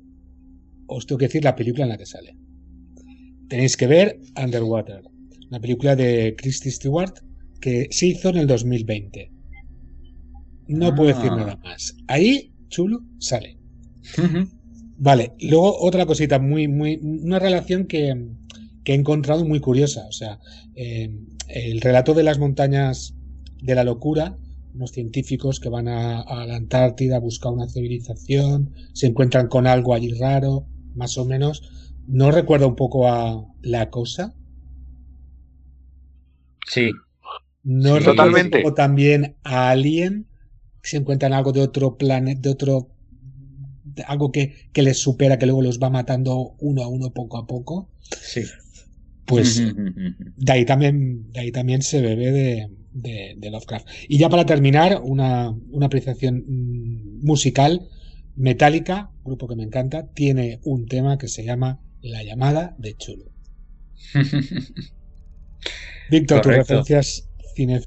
os 0.86 1.07
tengo 1.07 1.18
que 1.18 1.26
decir 1.26 1.43
la 1.43 1.55
película 1.55 1.86
en 1.86 1.89
la 1.89 1.97
que 1.97 2.05
sale 2.05 2.38
tenéis 3.49 3.77
que 3.77 3.87
ver 3.87 4.19
Underwater, 4.41 5.01
una 5.49 5.59
película 5.59 5.95
de 5.95 6.35
Christy 6.37 6.71
Stewart 6.71 7.13
que 7.61 7.87
se 7.91 8.07
hizo 8.07 8.29
en 8.29 8.37
el 8.37 8.47
2020. 8.47 9.31
No 10.67 10.93
puedo 10.93 11.13
decir 11.15 11.31
ah. 11.31 11.35
nada 11.35 11.55
más. 11.57 11.95
Ahí, 12.07 12.51
chulo, 12.69 13.01
sale. 13.19 13.57
Vale, 14.99 15.33
luego 15.39 15.79
otra 15.79 16.05
cosita, 16.05 16.39
muy, 16.39 16.67
muy, 16.67 16.99
una 17.01 17.39
relación 17.39 17.85
que, 17.85 18.09
he 18.85 18.93
encontrado 18.93 19.45
muy 19.45 19.59
curiosa. 19.59 20.07
O 20.07 20.11
sea, 20.11 20.39
eh, 20.75 21.09
el 21.49 21.81
relato 21.81 22.13
de 22.13 22.23
las 22.23 22.39
montañas 22.39 23.13
de 23.61 23.75
la 23.75 23.83
locura, 23.83 24.37
unos 24.73 24.91
científicos 24.91 25.59
que 25.59 25.69
van 25.69 25.87
a, 25.87 26.21
a, 26.21 26.45
la 26.45 26.55
Antártida 26.55 27.17
a 27.17 27.19
buscar 27.19 27.53
una 27.53 27.67
civilización, 27.67 28.73
se 28.93 29.07
encuentran 29.07 29.47
con 29.47 29.67
algo 29.67 29.93
allí 29.93 30.13
raro, 30.13 30.65
más 30.95 31.17
o 31.17 31.25
menos. 31.25 31.61
¿No 32.08 32.32
recuerda 32.32 32.68
un 32.68 32.76
poco 32.76 33.08
a 33.08 33.45
La 33.62 33.89
Cosa? 33.89 34.34
Sí. 36.66 36.91
¿No 37.64 37.99
totalmente. 37.99 38.64
O 38.66 38.74
también 38.74 39.36
a 39.43 39.70
Alien? 39.70 40.26
Que 40.82 40.89
se 40.89 40.97
encuentran 40.97 41.34
algo 41.34 41.51
de 41.51 41.62
otro 41.62 41.97
planeta, 41.97 42.39
de 42.41 42.49
otro. 42.49 42.89
algo 44.08 44.32
que, 44.32 44.70
que, 44.72 44.84
les 44.84 44.97
supera, 44.97 45.38
que 45.38 45.45
luego 45.45 45.62
los 45.62 45.80
va 45.80 45.89
matando 45.89 46.55
uno 46.60 46.84
a 46.84 46.88
uno 46.88 47.12
poco 47.14 47.38
a 47.38 47.45
poco. 47.45 47.89
Sí. 48.22 48.43
Pues 49.26 49.62
de 49.62 50.51
ahí 50.51 50.64
también, 50.64 51.30
de 51.34 51.41
ahí 51.41 51.51
también 51.51 51.82
se 51.82 52.01
bebe 52.01 52.32
de, 52.32 53.36
de, 53.38 53.49
Lovecraft. 53.51 53.86
Y 54.08 54.18
ya 54.18 54.30
para 54.30 54.45
terminar, 54.45 55.01
una, 55.03 55.53
una 55.72 55.88
apreciación 55.88 56.45
mm, 56.47 57.26
musical. 57.26 57.89
Metallica, 58.38 59.12
grupo 59.26 59.47
que 59.47 59.55
me 59.55 59.64
encanta, 59.64 60.08
tiene 60.14 60.60
un 60.64 60.86
tema 60.86 61.18
que 61.18 61.28
se 61.28 61.43
llama 61.43 61.82
la 62.08 62.24
llamada 62.24 62.76
de 62.78 62.95
Chulo. 62.95 63.26
Víctor, 66.10 66.41
tus 66.41 66.55
referencias 66.55 67.30
cine. 67.55 67.82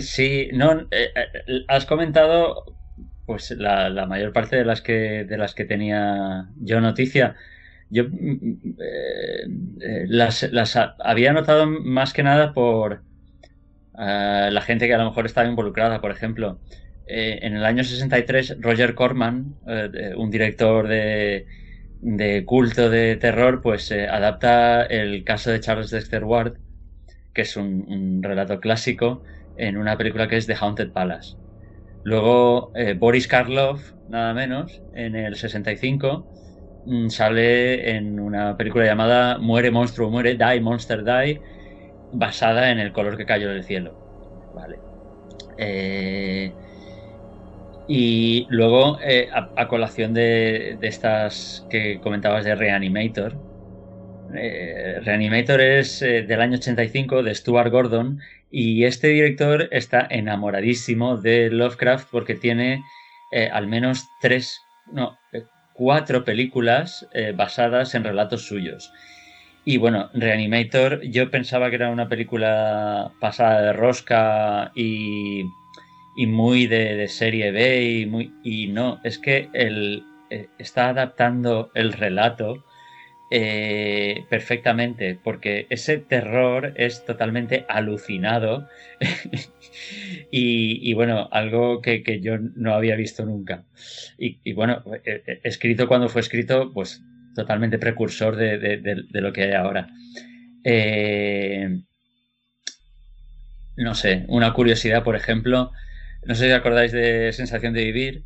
Sí, 0.00 0.48
no, 0.52 0.80
eh, 0.90 1.12
eh, 1.14 1.64
has 1.68 1.86
comentado 1.86 2.76
pues 3.24 3.50
la, 3.52 4.06
mayor 4.06 4.32
parte 4.32 4.56
de 4.56 4.64
las 4.64 4.82
que 4.82 5.24
de 5.24 5.38
las 5.38 5.54
que 5.54 5.64
tenía 5.64 6.48
yo 6.60 6.80
noticia. 6.80 7.36
Yo 7.88 8.04
mm, 8.08 8.74
eh, 8.80 10.06
las, 10.08 10.76
había 10.98 11.32
notado 11.32 11.66
más 11.66 12.12
que 12.12 12.22
nada 12.22 12.52
por 12.52 13.02
la 13.98 14.60
gente 14.60 14.86
que 14.86 14.94
a 14.94 14.98
lo 14.98 15.06
mejor 15.06 15.24
estaba 15.24 15.48
involucrada. 15.48 16.00
Por 16.02 16.10
ejemplo, 16.10 16.60
en 17.06 17.56
el 17.56 17.64
año 17.64 17.82
63, 17.82 18.58
Roger 18.60 18.94
Corman, 18.94 19.54
un 20.18 20.30
director 20.30 20.86
de, 20.86 21.46
de 22.06 22.44
culto 22.44 22.88
de 22.88 23.16
terror, 23.16 23.60
pues 23.62 23.90
eh, 23.90 24.06
adapta 24.06 24.84
el 24.84 25.24
caso 25.24 25.50
de 25.50 25.58
Charles 25.58 25.90
Dexter 25.90 26.22
Ward, 26.22 26.54
que 27.34 27.42
es 27.42 27.56
un, 27.56 28.22
relato 28.22 28.60
clásico, 28.60 29.24
en 29.56 29.76
una 29.76 29.98
película 29.98 30.28
que 30.28 30.36
es 30.36 30.46
The 30.46 30.54
Haunted 30.54 30.92
Palace. 30.92 31.36
Luego 32.04 32.70
eh, 32.76 32.94
Boris 32.94 33.26
Karloff, 33.26 33.92
nada 34.08 34.32
menos, 34.34 34.80
en 34.94 35.16
el 35.16 35.34
65, 35.34 36.24
mm, 36.84 37.08
sale 37.08 37.96
en 37.96 38.20
una 38.20 38.56
película 38.56 38.84
llamada 38.84 39.38
Muere 39.38 39.72
monstruo, 39.72 40.08
muere, 40.08 40.36
Die 40.36 40.60
Monster 40.60 41.02
Die, 41.02 41.40
basada 42.12 42.70
en 42.70 42.78
el 42.78 42.92
color 42.92 43.16
que 43.16 43.26
cayó 43.26 43.48
del 43.48 43.64
cielo. 43.64 43.98
Vale. 44.54 44.78
Eh, 45.58 46.52
y 47.88 48.46
luego, 48.48 48.98
eh, 49.00 49.28
a, 49.32 49.68
colación 49.68 50.12
de, 50.12 50.78
estas 50.82 51.66
que 51.70 52.00
comentabas 52.00 52.44
de 52.44 52.54
Reanimator, 52.54 53.34
eh, 54.34 54.98
Reanimator 55.04 55.60
es 55.60 56.02
eh, 56.02 56.22
del 56.22 56.40
año 56.40 56.56
85 56.56 57.22
de 57.22 57.34
Stuart 57.34 57.70
Gordon 57.70 58.20
y 58.50 58.84
este 58.84 59.08
director 59.08 59.68
está 59.70 60.06
enamoradísimo 60.10 61.16
de 61.16 61.50
Lovecraft 61.50 62.08
porque 62.10 62.34
tiene 62.34 62.82
al 63.52 63.66
menos 63.66 64.08
tres, 64.20 64.62
no, 64.90 65.18
cuatro 65.74 66.24
películas 66.24 67.06
basadas 67.34 67.94
en 67.94 68.04
relatos 68.04 68.46
suyos. 68.46 68.90
Y 69.64 69.76
bueno, 69.76 70.10
Reanimator, 70.14 71.02
yo 71.02 71.30
pensaba 71.30 71.68
que 71.68 71.74
era 71.76 71.90
una 71.90 72.08
película 72.08 73.12
pasada 73.20 73.60
de 73.60 73.72
rosca 73.74 74.70
y 74.74 75.42
y 76.16 76.26
muy 76.26 76.66
de, 76.66 77.06
serie 77.08 77.52
B 77.52 77.84
y 77.84 78.06
muy 78.06 78.32
y 78.42 78.68
no 78.68 79.00
es 79.04 79.18
que 79.18 79.50
él 79.52 80.02
eh, 80.30 80.48
está 80.58 80.88
adaptando 80.88 81.70
el 81.74 81.92
relato 81.92 82.64
eh, 83.30 84.24
perfectamente, 84.30 85.18
porque 85.22 85.66
ese 85.68 85.98
terror 85.98 86.72
es 86.76 87.04
totalmente 87.04 87.66
alucinado 87.68 88.68
y, 90.30 90.94
bueno, 90.94 91.28
algo 91.32 91.82
que, 91.82 92.20
yo 92.22 92.38
no 92.38 92.72
había 92.74 92.96
visto 92.96 93.26
nunca. 93.26 93.64
Y, 94.16 94.52
bueno, 94.52 94.82
eh, 95.04 95.40
escrito 95.42 95.88
cuando 95.88 96.08
fue 96.08 96.20
escrito, 96.20 96.72
pues 96.72 97.02
totalmente 97.34 97.78
precursor 97.78 98.36
de, 98.36 99.04
lo 99.12 99.32
que 99.32 99.42
hay 99.42 99.52
ahora. 99.52 99.88
no 103.76 103.94
sé, 103.94 104.24
una 104.28 104.52
curiosidad, 104.52 105.02
por 105.02 105.16
ejemplo, 105.16 105.72
no 106.26 106.34
sé 106.34 106.46
si 106.46 106.52
acordáis 106.52 106.92
de 106.92 107.32
Sensación 107.32 107.72
de 107.72 107.84
Vivir, 107.84 108.24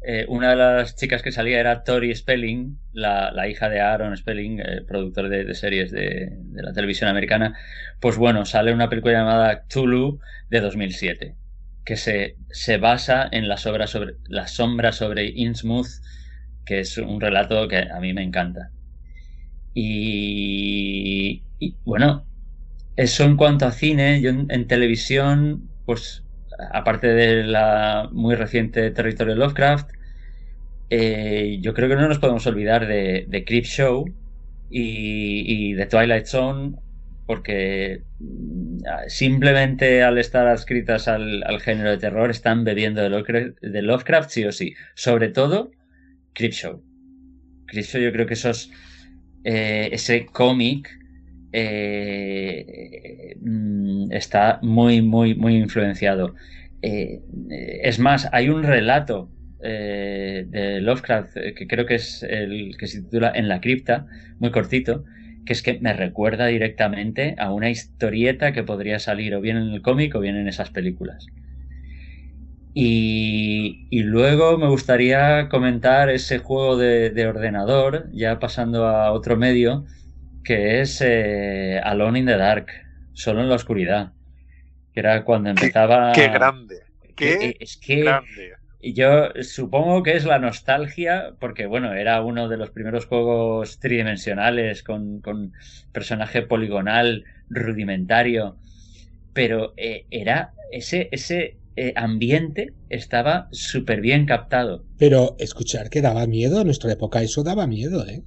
eh, 0.00 0.26
una 0.28 0.50
de 0.50 0.56
las 0.56 0.94
chicas 0.96 1.22
que 1.22 1.32
salía 1.32 1.58
era 1.58 1.82
Tori 1.82 2.14
Spelling, 2.14 2.78
la, 2.92 3.48
hija 3.48 3.68
de 3.68 3.80
Aaron 3.80 4.16
Spelling, 4.16 4.60
productor 4.86 5.28
de, 5.28 5.54
series 5.54 5.90
de, 5.90 6.30
la 6.52 6.72
televisión 6.72 7.10
americana. 7.10 7.58
Pues 8.00 8.16
bueno, 8.16 8.44
sale 8.44 8.72
una 8.72 8.88
película 8.88 9.14
llamada 9.14 9.64
Tulu 9.64 10.20
de 10.50 10.60
2007, 10.60 11.34
que 11.84 11.96
se, 11.96 12.36
se 12.50 12.76
basa 12.76 13.28
en 13.32 13.48
la, 13.48 13.56
sobre, 13.56 13.84
la 14.28 14.46
sombra 14.46 14.92
sobre 14.92 15.26
Innsmouth, 15.28 15.88
que 16.64 16.80
es 16.80 16.96
un 16.98 17.20
relato 17.20 17.66
que 17.66 17.78
a 17.78 17.98
mí 17.98 18.12
me 18.12 18.22
encanta. 18.22 18.70
Y, 19.74 21.42
bueno, 21.84 22.24
eso 22.96 23.24
en 23.24 23.36
cuanto 23.36 23.66
a 23.66 23.72
cine, 23.72 24.20
yo 24.20 24.30
en 24.30 24.66
televisión, 24.66 25.68
pues 25.86 26.24
aparte 26.72 27.08
de 27.08 27.44
la 27.44 28.08
muy 28.12 28.34
reciente 28.34 28.90
Territorio 28.90 29.34
Lovecraft, 29.34 29.90
eh, 30.90 31.58
yo 31.60 31.74
creo 31.74 31.88
que 31.88 31.96
no 31.96 32.08
nos 32.08 32.18
podemos 32.18 32.46
olvidar 32.46 32.86
de, 32.86 33.26
de 33.28 33.44
Creep 33.44 33.64
Show 33.64 34.06
y, 34.70 35.74
de 35.74 35.86
Twilight 35.86 36.26
Zone, 36.26 36.76
porque 37.26 38.02
mm, 38.18 38.78
simplemente 39.08 40.02
al 40.02 40.18
estar 40.18 40.46
adscritas 40.46 41.08
al, 41.08 41.60
género 41.60 41.90
de 41.90 41.98
terror 41.98 42.30
están 42.30 42.64
bebiendo 42.64 43.02
de 43.02 43.82
Lovecraft, 43.82 44.30
sí 44.30 44.44
o 44.44 44.52
sí. 44.52 44.74
Sobre 44.94 45.28
todo, 45.28 45.70
Creep 46.32 46.52
Show. 46.52 46.82
Creep 47.66 47.84
Show 47.84 48.00
yo 48.00 48.12
creo 48.12 48.26
que 48.26 48.34
esos, 48.34 48.70
eh, 49.44 49.90
ese 49.92 50.26
cómic 50.26 50.97
eh, 51.52 53.36
mm, 53.40 54.12
está 54.12 54.58
muy, 54.62 55.02
muy, 55.02 55.34
muy 55.34 55.56
influenciado. 55.56 56.34
Eh, 56.82 57.20
es 57.82 57.98
más, 57.98 58.28
hay 58.32 58.48
un 58.48 58.62
relato 58.62 59.30
eh, 59.62 60.44
de 60.48 60.80
Lovecraft 60.80 61.34
que 61.56 61.66
creo 61.66 61.86
que 61.86 61.96
es 61.96 62.22
el 62.22 62.76
que 62.78 62.86
se 62.86 63.02
titula 63.02 63.32
En 63.34 63.48
la 63.48 63.60
cripta, 63.60 64.06
muy 64.38 64.50
cortito, 64.50 65.04
que 65.46 65.52
es 65.52 65.62
que 65.62 65.78
me 65.80 65.92
recuerda 65.94 66.46
directamente 66.46 67.34
a 67.38 67.52
una 67.52 67.70
historieta 67.70 68.52
que 68.52 68.62
podría 68.62 68.98
salir 68.98 69.34
o 69.34 69.40
bien 69.40 69.56
en 69.56 69.70
el 69.72 69.82
cómic 69.82 70.14
o 70.14 70.20
bien 70.20 70.36
en 70.36 70.48
esas 70.48 70.70
películas. 70.70 71.26
Y, 72.74 73.88
luego 73.90 74.56
me 74.56 74.68
gustaría 74.68 75.48
comentar 75.48 76.10
ese 76.10 76.38
juego 76.38 76.76
de 76.76 77.26
ordenador, 77.26 78.08
ya 78.12 78.38
pasando 78.38 78.86
a 78.86 79.10
otro 79.10 79.36
medio, 79.36 79.86
que 80.48 80.80
es 80.80 81.02
eh, 81.04 81.78
Alone 81.84 82.20
in 82.20 82.24
the 82.24 82.38
Dark, 82.38 82.68
solo 83.12 83.42
en 83.42 83.50
la 83.50 83.56
oscuridad. 83.56 84.12
Que 84.94 85.00
era 85.00 85.22
cuando 85.22 85.50
empezaba. 85.50 86.12
Qué, 86.12 86.28
grande. 86.28 86.84
Qué 87.14 87.34
eh, 87.34 87.56
es 87.60 87.76
que 87.76 88.04
grande. 88.04 88.54
Yo 88.80 89.28
supongo 89.42 90.02
que 90.02 90.16
es 90.16 90.24
la 90.24 90.38
nostalgia, 90.38 91.34
porque 91.38 91.66
bueno, 91.66 91.92
era 91.92 92.22
uno 92.22 92.48
de 92.48 92.56
los 92.56 92.70
primeros 92.70 93.04
juegos 93.04 93.78
tridimensionales 93.78 94.82
con, 94.82 95.20
personaje 95.92 96.40
poligonal 96.40 97.24
rudimentario, 97.50 98.56
pero 99.34 99.74
eh, 99.76 100.06
era 100.10 100.54
ese, 100.72 101.10
ese 101.12 101.58
ambiente 101.94 102.72
estaba 102.88 103.48
súper 103.52 104.00
bien 104.00 104.24
captado. 104.24 104.82
Pero 104.96 105.36
escuchar 105.38 105.90
que 105.90 106.00
daba 106.00 106.26
miedo, 106.26 106.60
en 106.60 106.68
nuestra 106.68 106.90
época 106.90 107.20
eso 107.20 107.42
daba 107.42 107.66
miedo, 107.66 108.06
¿eh? 108.06 108.22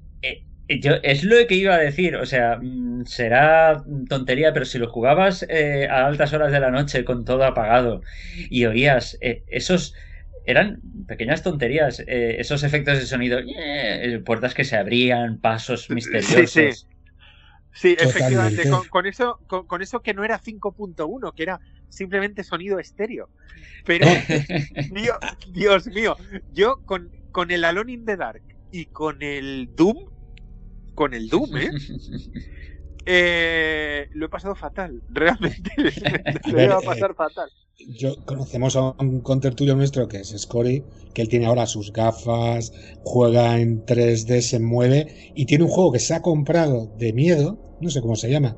Yo, 0.79 0.93
es 1.03 1.23
lo 1.23 1.35
que 1.47 1.55
iba 1.55 1.75
a 1.75 1.79
decir, 1.79 2.15
o 2.15 2.25
sea, 2.25 2.57
mm, 2.61 3.05
será 3.05 3.83
tontería, 4.07 4.53
pero 4.53 4.65
si 4.65 4.77
lo 4.77 4.89
jugabas 4.89 5.45
eh, 5.49 5.87
a 5.89 6.05
altas 6.05 6.33
horas 6.33 6.51
de 6.51 6.59
la 6.59 6.71
noche 6.71 7.03
con 7.03 7.25
todo 7.25 7.43
apagado 7.43 8.01
y 8.49 8.65
oías 8.65 9.17
eh, 9.21 9.43
esos, 9.47 9.93
eran 10.45 10.79
pequeñas 11.07 11.43
tonterías, 11.43 11.99
eh, 12.01 12.37
esos 12.39 12.63
efectos 12.63 12.99
de 12.99 13.05
sonido, 13.05 13.39
puertas 14.25 14.53
que 14.53 14.63
se 14.63 14.77
abrían, 14.77 15.39
pasos 15.39 15.89
misteriosos. 15.89 16.51
Sí, 16.51 16.71
sí. 16.71 16.85
Sí, 17.73 17.95
efectivamente, 17.97 18.69
con, 18.89 19.05
eso, 19.05 19.39
con, 19.47 19.81
eso 19.81 20.01
que 20.01 20.13
no 20.13 20.25
era 20.25 20.41
5.1, 20.41 21.33
que 21.33 21.43
era 21.43 21.61
simplemente 21.87 22.43
sonido 22.43 22.79
estéreo. 22.79 23.29
Pero, 23.85 24.07
Dios, 24.91 25.17
Dios 25.53 25.87
mío, 25.87 26.17
yo 26.49 26.81
con, 26.83 27.09
con 27.31 27.49
el 27.49 27.63
Alone 27.63 27.93
in 27.93 28.05
the 28.05 28.17
Dark 28.17 28.43
y 28.71 28.87
con 28.87 29.21
el 29.21 29.69
Doom 29.73 29.95
con 30.93 31.13
el 31.13 31.29
Doom, 31.29 31.57
¿eh? 31.57 31.71
¿eh? 33.05 34.09
lo 34.13 34.25
he 34.25 34.29
pasado 34.29 34.55
fatal, 34.55 35.01
realmente. 35.09 35.71
lo 36.51 36.61
iba 36.61 36.77
a 36.77 36.81
pasar 36.81 37.15
fatal. 37.15 37.49
Yo 37.97 38.15
conocemos 38.25 38.75
a 38.75 38.93
un 38.99 39.21
contertulio 39.21 39.75
nuestro 39.75 40.07
que 40.07 40.17
es 40.17 40.35
Scory, 40.37 40.83
que 41.15 41.23
él 41.23 41.29
tiene 41.29 41.47
ahora 41.47 41.65
sus 41.65 41.91
gafas, 41.91 42.71
juega 43.03 43.59
en 43.59 43.83
3D, 43.85 44.41
se 44.41 44.59
mueve 44.59 45.31
y 45.33 45.47
tiene 45.47 45.63
un 45.63 45.69
juego 45.71 45.91
que 45.91 45.99
se 45.99 46.13
ha 46.13 46.21
comprado 46.21 46.91
de 46.97 47.11
miedo, 47.11 47.57
no 47.81 47.89
sé 47.89 48.01
cómo 48.01 48.15
se 48.15 48.29
llama, 48.29 48.55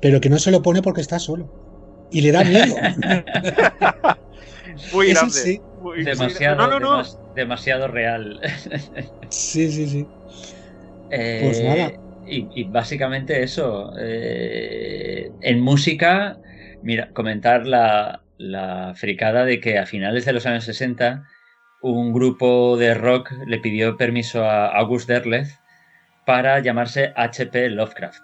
pero 0.00 0.22
que 0.22 0.30
no 0.30 0.38
se 0.38 0.50
lo 0.50 0.62
pone 0.62 0.80
porque 0.80 1.02
está 1.02 1.18
solo 1.18 2.08
y 2.10 2.22
le 2.22 2.32
da 2.32 2.44
miedo. 2.44 2.74
muy 4.94 5.12
grande. 5.12 5.60
demasiado, 6.04 7.02
demasiado 7.34 7.88
real. 7.88 8.40
sí, 9.28 9.70
sí, 9.70 9.86
sí. 9.86 10.06
Pues 11.12 11.58
eh, 11.58 11.64
nada. 11.64 11.92
Y, 12.24 12.64
básicamente 12.70 13.42
eso. 13.42 13.92
Eh, 13.98 15.30
en 15.40 15.60
música, 15.60 16.38
mira, 16.82 17.12
comentar 17.12 17.66
la, 17.66 18.24
la 18.38 18.94
fricada 18.96 19.44
de 19.44 19.60
que 19.60 19.78
a 19.78 19.86
finales 19.86 20.24
de 20.24 20.32
los 20.32 20.46
años 20.46 20.64
60 20.64 21.24
un 21.82 22.12
grupo 22.12 22.76
de 22.76 22.94
rock 22.94 23.32
le 23.46 23.58
pidió 23.58 23.96
permiso 23.96 24.44
a 24.44 24.68
August 24.68 25.08
Derleth 25.08 25.48
para 26.24 26.60
llamarse 26.60 27.12
HP 27.16 27.70
Lovecraft. 27.70 28.22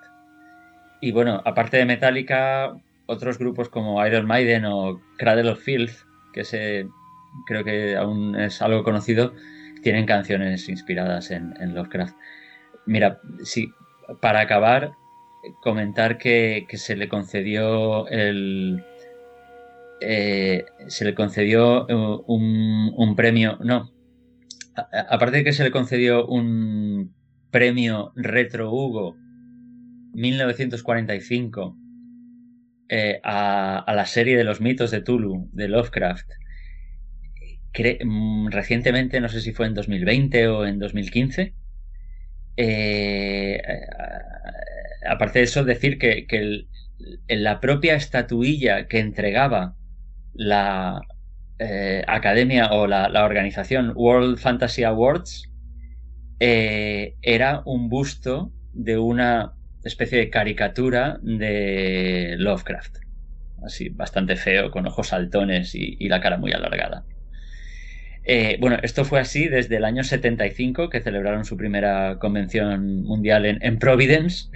Y 1.01 1.11
bueno, 1.11 1.43
aparte 1.45 1.77
de 1.77 1.85
Metallica, 1.85 2.73
otros 3.07 3.39
grupos 3.39 3.69
como 3.69 4.05
Iron 4.07 4.27
Maiden 4.27 4.65
o 4.65 5.01
Cradle 5.19 5.51
of 5.51 5.61
Filth, 5.61 6.05
que 6.33 6.43
ese 6.43 6.87
creo 7.47 7.65
que 7.65 7.97
aún 7.97 8.37
es 8.37 8.63
algo 8.63 8.85
conocido, 8.85 9.35
tienen 9.83 10.07
canciones 10.07 10.69
inspiradas 10.69 11.31
en 11.33 11.75
Lovecraft. 11.75 12.15
Mira, 12.89 13.21
sí, 13.45 13.69
para 14.23 14.41
acabar, 14.41 14.93
comentar 15.63 16.17
que, 16.17 16.67
se 16.73 16.97
le 16.97 17.07
concedió 17.09 18.09
el. 18.09 18.83
Eh, 20.01 20.65
se 20.87 21.05
le 21.05 21.15
concedió 21.15 21.85
uh, 21.87 22.25
un, 22.27 23.15
premio. 23.15 23.59
No. 23.63 23.93
aparte 24.75 25.39
de 25.39 25.45
que 25.45 25.53
se 25.53 25.65
le 25.65 25.71
concedió 25.71 26.27
un 26.27 27.15
premio 27.51 28.13
Retro 28.17 28.73
Hugo 28.73 29.17
1945 30.15 31.77
eh, 32.89 33.21
a, 33.23 33.85
la 33.95 34.07
serie 34.07 34.39
de 34.39 34.45
los 34.45 34.63
mitos 34.63 34.91
de 34.91 35.03
Tulu, 35.03 35.51
de 35.53 35.69
Lovecraft. 35.69 36.31
Mm, 38.03 38.49
recientemente, 38.49 39.21
no 39.21 39.29
sé 39.29 39.43
si 39.43 39.53
fue 39.53 39.67
en 39.67 39.75
2020 39.75 40.49
o 40.49 40.67
en 40.67 40.79
2015, 40.79 41.55
eh, 42.61 43.61
aparte 45.09 45.39
de 45.39 45.45
eso, 45.45 45.65
decir 45.65 45.99
que, 45.99 46.67
la 47.29 47.61
propia 47.61 47.95
estatuilla 47.95 48.89
que 48.89 48.99
entregaba 48.99 49.77
la 50.35 51.01
eh, 51.61 52.03
academia 52.09 52.73
o 52.73 52.89
la, 52.89 53.25
organización 53.25 53.93
World 53.95 54.39
Fantasy 54.39 54.83
Awards 54.83 55.49
eh, 56.41 57.15
era 57.23 57.63
un 57.65 57.89
busto 57.89 58.53
de 58.73 58.99
una 58.99 59.53
especie 59.85 60.19
de 60.19 60.31
caricatura 60.31 61.21
de 61.23 62.35
Lovecraft. 62.39 62.99
Así, 63.65 63.89
bastante 63.89 64.35
feo, 64.35 64.73
con 64.73 64.87
ojos 64.87 65.09
saltones 65.09 65.75
y 65.75 66.09
la 66.09 66.21
cara 66.21 66.39
muy 66.39 66.53
alargada. 66.53 67.05
Eh, 68.31 68.59
bueno, 68.61 68.77
esto 68.83 69.07
fue 69.07 69.21
así 69.21 69.49
desde 69.49 69.79
el 69.79 69.87
año 69.87 70.05
75, 70.05 70.91
que 70.91 71.01
celebraron 71.01 71.47
su 71.47 71.57
primera 71.57 72.19
convención 72.19 73.03
mundial 73.03 73.47
en, 73.47 73.79
Providence, 73.79 74.51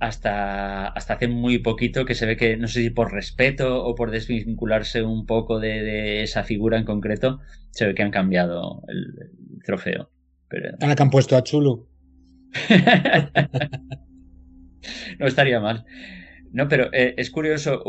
hasta, 0.00 0.88
hasta 0.88 1.14
hace 1.14 1.28
muy 1.28 1.58
poquito, 1.58 2.04
que 2.04 2.16
se 2.16 2.26
ve 2.26 2.36
que, 2.36 2.56
no 2.56 2.66
sé 2.66 2.82
si 2.82 2.90
por 2.90 3.12
respeto 3.12 3.84
o 3.84 3.94
por 3.94 4.10
desvincularse 4.10 5.04
un 5.04 5.24
poco 5.24 5.60
de, 5.60 6.24
esa 6.24 6.42
figura 6.42 6.78
en 6.78 6.84
concreto, 6.84 7.38
se 7.70 7.86
ve 7.86 7.94
que 7.94 8.02
han 8.02 8.10
cambiado 8.10 8.82
el, 8.88 9.30
trofeo. 9.64 10.10
Ahora 10.80 10.96
que 10.96 11.02
han 11.04 11.10
puesto 11.10 11.36
a 11.36 11.44
Chulu. 11.44 11.86
no 15.20 15.26
estaría 15.26 15.60
mal. 15.60 15.84
No, 16.50 16.66
pero 16.66 16.92
eh, 16.92 17.14
es 17.18 17.30
curioso, 17.30 17.84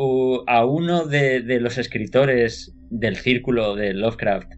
a 0.45 0.63
uno 0.63 1.07
de, 1.07 1.41
los 1.59 1.79
escritores 1.79 2.75
del 2.91 3.15
círculo 3.15 3.75
de 3.75 3.95
Lovecraft, 3.95 4.51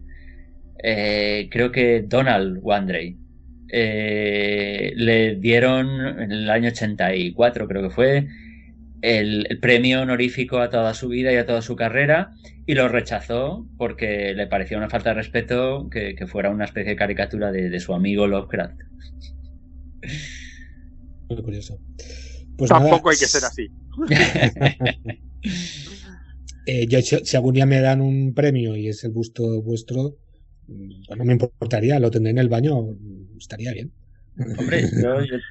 eh, 0.82 1.48
creo 1.50 1.72
que 1.72 2.02
Donald 2.06 2.58
Wandrey, 2.62 3.16
eh, 3.72 4.92
le 4.96 5.36
dieron 5.36 6.20
en 6.20 6.32
el 6.32 6.50
año 6.50 6.70
84, 6.70 7.68
creo 7.68 7.82
que 7.82 7.90
fue, 7.90 8.28
el, 9.02 9.58
premio 9.60 10.02
honorífico 10.02 10.58
a 10.58 10.70
toda 10.70 10.94
su 10.94 11.08
vida 11.08 11.32
y 11.32 11.36
a 11.36 11.46
toda 11.46 11.62
su 11.62 11.76
carrera 11.76 12.32
y 12.66 12.74
lo 12.74 12.88
rechazó 12.88 13.66
porque 13.78 14.34
le 14.34 14.46
parecía 14.46 14.76
una 14.76 14.90
falta 14.90 15.10
de 15.10 15.16
respeto 15.16 15.88
que, 15.90 16.16
fuera 16.26 16.50
una 16.50 16.64
especie 16.64 16.90
de 16.90 16.96
caricatura 16.96 17.52
de, 17.52 17.80
su 17.80 17.94
amigo 17.94 18.26
Lovecraft. 18.26 18.80
Muy 21.28 21.42
curioso. 21.42 21.78
Pues 22.56 22.68
Tampoco 22.68 23.10
hay 23.10 23.16
que 23.16 23.26
ser 23.26 23.44
así. 23.44 23.68
Eh, 26.66 26.86
si 27.02 27.36
algún 27.36 27.54
día 27.54 27.64
me 27.66 27.80
dan 27.80 28.00
un 28.02 28.34
premio 28.34 28.76
y 28.76 28.86
es 28.88 29.02
el 29.02 29.10
busto 29.10 29.62
vuestro, 29.62 30.18
no 31.16 31.24
me 31.24 31.32
importaría, 31.32 31.98
lo 31.98 32.10
tendré 32.10 32.30
en 32.30 32.38
el 32.38 32.48
baño, 32.48 32.96
estaría 33.38 33.72
bien. 33.72 33.92
Hombre, 34.58 34.84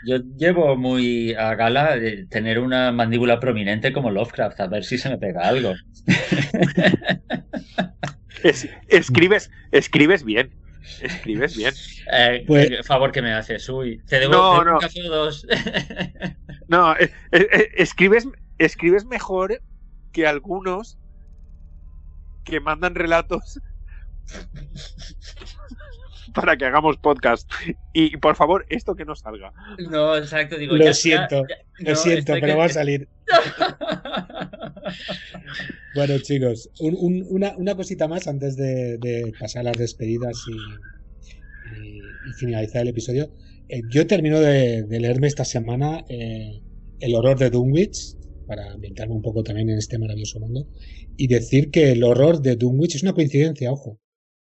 yo, 0.05 0.17
llevo 0.37 0.75
muy 0.75 1.33
a 1.33 1.53
gala 1.55 1.95
de 1.95 2.25
tener 2.25 2.59
una 2.59 2.91
mandíbula 2.91 3.39
prominente 3.39 3.93
como 3.93 4.09
Lovecraft, 4.09 4.59
a 4.59 4.67
ver 4.67 4.83
si 4.83 4.97
se 4.97 5.09
me 5.09 5.17
pega 5.17 5.47
algo. 5.47 5.73
escribes, 8.87 9.51
escribes 9.71 10.23
bien. 10.23 10.51
Escribes 11.01 11.55
bien. 11.55 11.73
Eh, 12.11 12.43
pues, 12.47 12.87
favor 12.87 13.11
que 13.11 13.21
me 13.21 13.33
haces, 13.33 13.67
uy. 13.69 14.01
Te 14.07 14.19
debo, 14.19 14.33
no, 14.33 14.63
no. 14.63 14.73
un 14.75 14.79
café 14.79 15.07
o 15.07 15.11
dos. 15.11 15.45
no, 16.67 16.95
eh, 16.95 17.11
eh, 17.31 17.69
escribes, 17.75 18.27
escribes 18.57 19.05
mejor 19.05 19.61
que 20.11 20.25
algunos 20.25 20.97
que 22.43 22.59
mandan 22.59 22.95
relatos 22.95 23.59
para 26.33 26.57
que 26.57 26.65
hagamos 26.65 26.97
podcast. 26.97 27.49
Y 27.93 28.17
por 28.17 28.35
favor, 28.35 28.65
esto 28.69 28.95
que 28.95 29.05
no 29.05 29.15
salga. 29.15 29.53
No, 29.89 30.15
exacto, 30.15 30.57
digo. 30.57 30.75
Lo 30.75 30.93
siento, 30.93 31.45
lo 31.79 31.95
siento, 31.95 32.33
pero 32.39 32.57
va 32.57 32.65
a 32.65 32.69
salir. 32.69 33.07
bueno, 35.95 36.17
chicos, 36.19 36.69
una, 36.79 37.75
cosita 37.75 38.07
más 38.07 38.27
antes 38.27 38.55
de, 38.55 39.33
pasar 39.39 39.65
las 39.65 39.77
despedidas 39.77 40.45
y, 40.47 40.57
finalizar 42.37 42.83
el 42.83 42.89
episodio. 42.89 43.31
Eh, 43.69 43.81
yo 43.89 44.07
termino 44.07 44.39
de, 44.39 44.85
leerme 44.89 45.27
esta 45.27 45.45
semana 45.45 46.03
eh, 46.09 46.61
El 46.99 47.15
horror 47.15 47.37
de 47.37 47.49
Dunwich, 47.49 48.15
para 48.47 48.71
ambientarme 48.71 49.13
un 49.13 49.21
poco 49.21 49.43
también 49.43 49.69
en 49.69 49.77
este 49.77 49.99
maravilloso 49.99 50.39
mundo, 50.39 50.67
y 51.17 51.27
decir 51.27 51.69
que 51.69 51.91
el 51.91 52.03
horror 52.03 52.41
de 52.41 52.55
Dunwich 52.55 52.95
es 52.95 53.03
una 53.03 53.13
coincidencia, 53.13 53.71
ojo, 53.71 53.99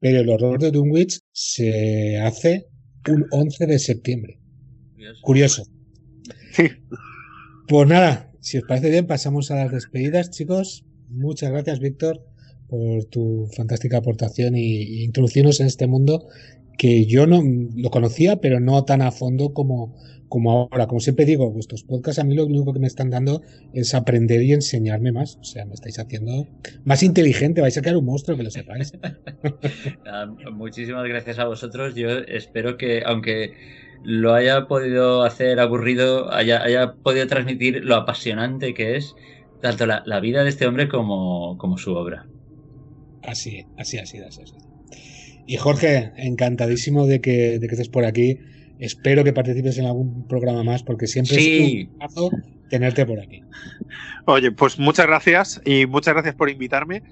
pero 0.00 0.20
el 0.20 0.28
horror 0.28 0.58
de 0.60 0.70
Dunwich 0.70 1.20
se 1.32 2.18
hace 2.18 2.66
un 3.08 3.26
11 3.30 3.66
de 3.66 3.78
septiembre. 3.78 4.38
Curioso. 5.22 5.64
Sí. 6.52 6.68
Pues 7.68 7.88
nada, 7.88 8.32
si 8.40 8.58
os 8.58 8.64
parece 8.64 8.90
bien, 8.90 9.06
pasamos 9.06 9.50
a 9.50 9.56
las 9.56 9.72
despedidas, 9.72 10.30
chicos. 10.30 10.84
Muchas 11.10 11.50
gracias, 11.50 11.80
Víctor, 11.80 12.24
por 12.68 13.04
tu 13.06 13.48
fantástica 13.54 13.98
aportación 13.98 14.56
y, 14.56 15.04
introducirnos 15.04 15.60
en 15.60 15.66
este 15.66 15.86
mundo 15.86 16.28
que 16.76 17.06
yo 17.06 17.26
no 17.26 17.42
lo 17.74 17.90
conocía, 17.90 18.40
pero 18.40 18.60
no 18.60 18.84
tan 18.84 19.02
a 19.02 19.10
fondo 19.10 19.52
como, 19.52 19.96
como 20.28 20.50
ahora. 20.50 20.86
Como 20.86 21.00
siempre 21.00 21.24
digo, 21.24 21.50
vuestros 21.50 21.84
podcasts 21.84 22.18
a 22.18 22.24
mí 22.24 22.34
lo 22.34 22.46
único 22.46 22.72
que 22.72 22.80
me 22.80 22.86
están 22.86 23.10
dando 23.10 23.42
es 23.72 23.94
aprender 23.94 24.42
y 24.42 24.52
enseñarme 24.52 25.12
más. 25.12 25.38
O 25.40 25.44
sea, 25.44 25.64
me 25.64 25.74
estáis 25.74 25.98
haciendo 25.98 26.46
más 26.84 27.02
inteligente, 27.02 27.60
vais 27.60 27.76
a 27.76 27.82
quedar 27.82 27.96
un 27.96 28.04
monstruo, 28.04 28.36
que 28.36 28.42
lo 28.42 28.50
sepáis. 28.50 28.92
muchísimas 30.52 31.06
gracias 31.08 31.38
a 31.38 31.44
vosotros. 31.44 31.94
Yo 31.94 32.10
espero 32.10 32.76
que, 32.76 33.02
aunque 33.04 33.52
lo 34.04 34.34
haya 34.34 34.66
podido 34.66 35.22
hacer 35.22 35.60
aburrido, 35.60 36.32
haya, 36.32 36.62
haya 36.62 36.94
podido 36.94 37.26
transmitir 37.26 37.84
lo 37.84 37.96
apasionante 37.96 38.74
que 38.74 38.96
es 38.96 39.14
tanto 39.60 39.86
la, 39.86 40.20
vida 40.20 40.44
de 40.44 40.50
este 40.50 40.66
hombre 40.66 40.88
como, 40.88 41.58
como 41.58 41.78
su 41.78 41.94
obra. 41.94 42.26
Así, 43.22 43.66
así, 43.76 43.98
así, 43.98 44.18
así. 44.18 44.42
Y 45.46 45.56
Jorge, 45.56 46.12
encantadísimo 46.16 47.06
de 47.06 47.20
que, 47.20 47.58
de 47.58 47.66
que 47.66 47.74
estés 47.74 47.88
por 47.88 48.04
aquí. 48.04 48.38
Espero 48.78 49.24
que 49.24 49.32
participes 49.32 49.78
en 49.78 49.86
algún 49.86 50.26
programa 50.28 50.62
más 50.62 50.82
porque 50.82 51.06
siempre 51.06 51.36
es 51.36 51.90
un 51.90 51.98
placer 51.98 52.58
tenerte 52.68 53.06
por 53.06 53.20
aquí. 53.20 53.42
Oye, 54.26 54.52
pues 54.52 54.78
muchas 54.78 55.06
gracias 55.06 55.60
y 55.64 55.86
muchas 55.86 56.14
gracias 56.14 56.34
por 56.34 56.50
invitarme. 56.50 57.02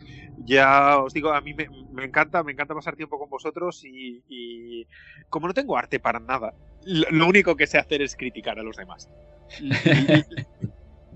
Ya 0.45 0.99
os 0.99 1.12
digo, 1.12 1.33
a 1.33 1.41
mí 1.41 1.55
me, 1.55 2.05
encanta, 2.05 2.43
me 2.43 2.53
encanta 2.53 2.75
pasar 2.75 2.95
tiempo 2.95 3.19
con 3.19 3.29
vosotros 3.29 3.83
y, 3.85 4.87
como 5.29 5.49
no 5.49 5.55
tengo 5.55 5.77
arte 5.77 5.99
para 5.99 6.21
nada, 6.21 6.55
lo, 6.85 7.27
único 7.27 7.57
que 7.57 7.67
sé 7.67 7.79
hacer 7.79 8.03
es 8.03 8.14
criticar 8.14 8.59
a 8.59 8.62
los 8.62 8.77
demás. 8.77 9.09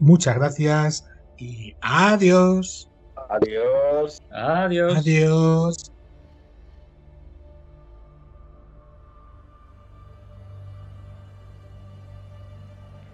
muchas 0.01 0.37
gracias 0.37 1.09
y 1.39 1.75
adiós. 1.81 2.91
Adiós. 3.29 4.21
Adiós. 4.31 4.97
Adiós. 4.97 5.93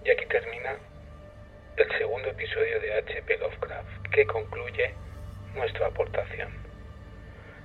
Y 0.06 0.10
aquí 0.12 0.24
termina 0.26 0.78
el 1.76 1.98
segundo 1.98 2.28
episodio 2.28 2.78
de 2.78 2.94
H.P. 2.94 3.38
Lovecraft, 3.38 4.08
que 4.12 4.24
concluye 4.24 4.94
nuestra 5.52 5.88
aportación 5.88 6.48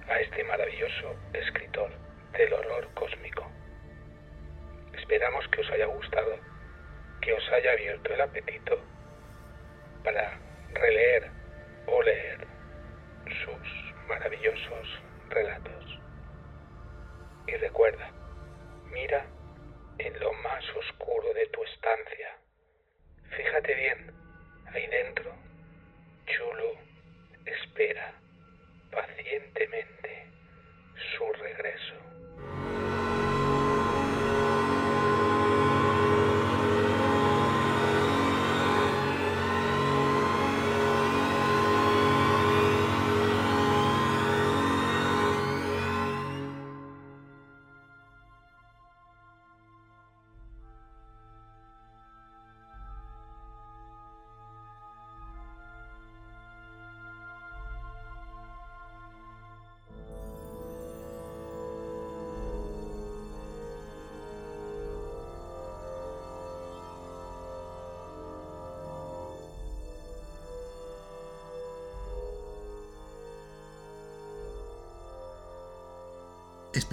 a 0.07 0.19
este 0.19 0.43
maravilloso 0.45 1.15
escritor 1.33 1.91
del 2.31 2.51
horror 2.51 2.89
cósmico. 2.95 3.47
Esperamos 4.97 5.47
que 5.49 5.61
os 5.61 5.69
haya 5.69 5.85
gustado, 5.85 6.39
que 7.21 7.31
os 7.31 7.47
haya 7.51 7.73
abierto 7.73 8.11
el 8.11 8.21
apetito 8.21 8.83
para 10.03 10.39
releer 10.73 11.29
o 11.85 12.01
leer 12.01 12.47
sus 13.45 13.93
maravillosos 14.07 14.99
relatos. 15.29 15.99
Y 17.45 17.51
recuerda, 17.57 18.09
mira 18.91 19.27
en 20.05 20.19
lo 20.19 20.33
más 20.33 20.63
oscuro 20.75 21.33
de 21.33 21.45
tu 21.47 21.63
estancia. 21.63 22.35
Fíjate 23.37 23.73
bien, 23.75 24.11
ahí 24.73 24.87
dentro, 24.87 25.31
Chulo 26.25 26.71
espera 27.45 28.13
pacientemente 28.91 30.27
su 31.17 31.31
regreso. 31.33 32.70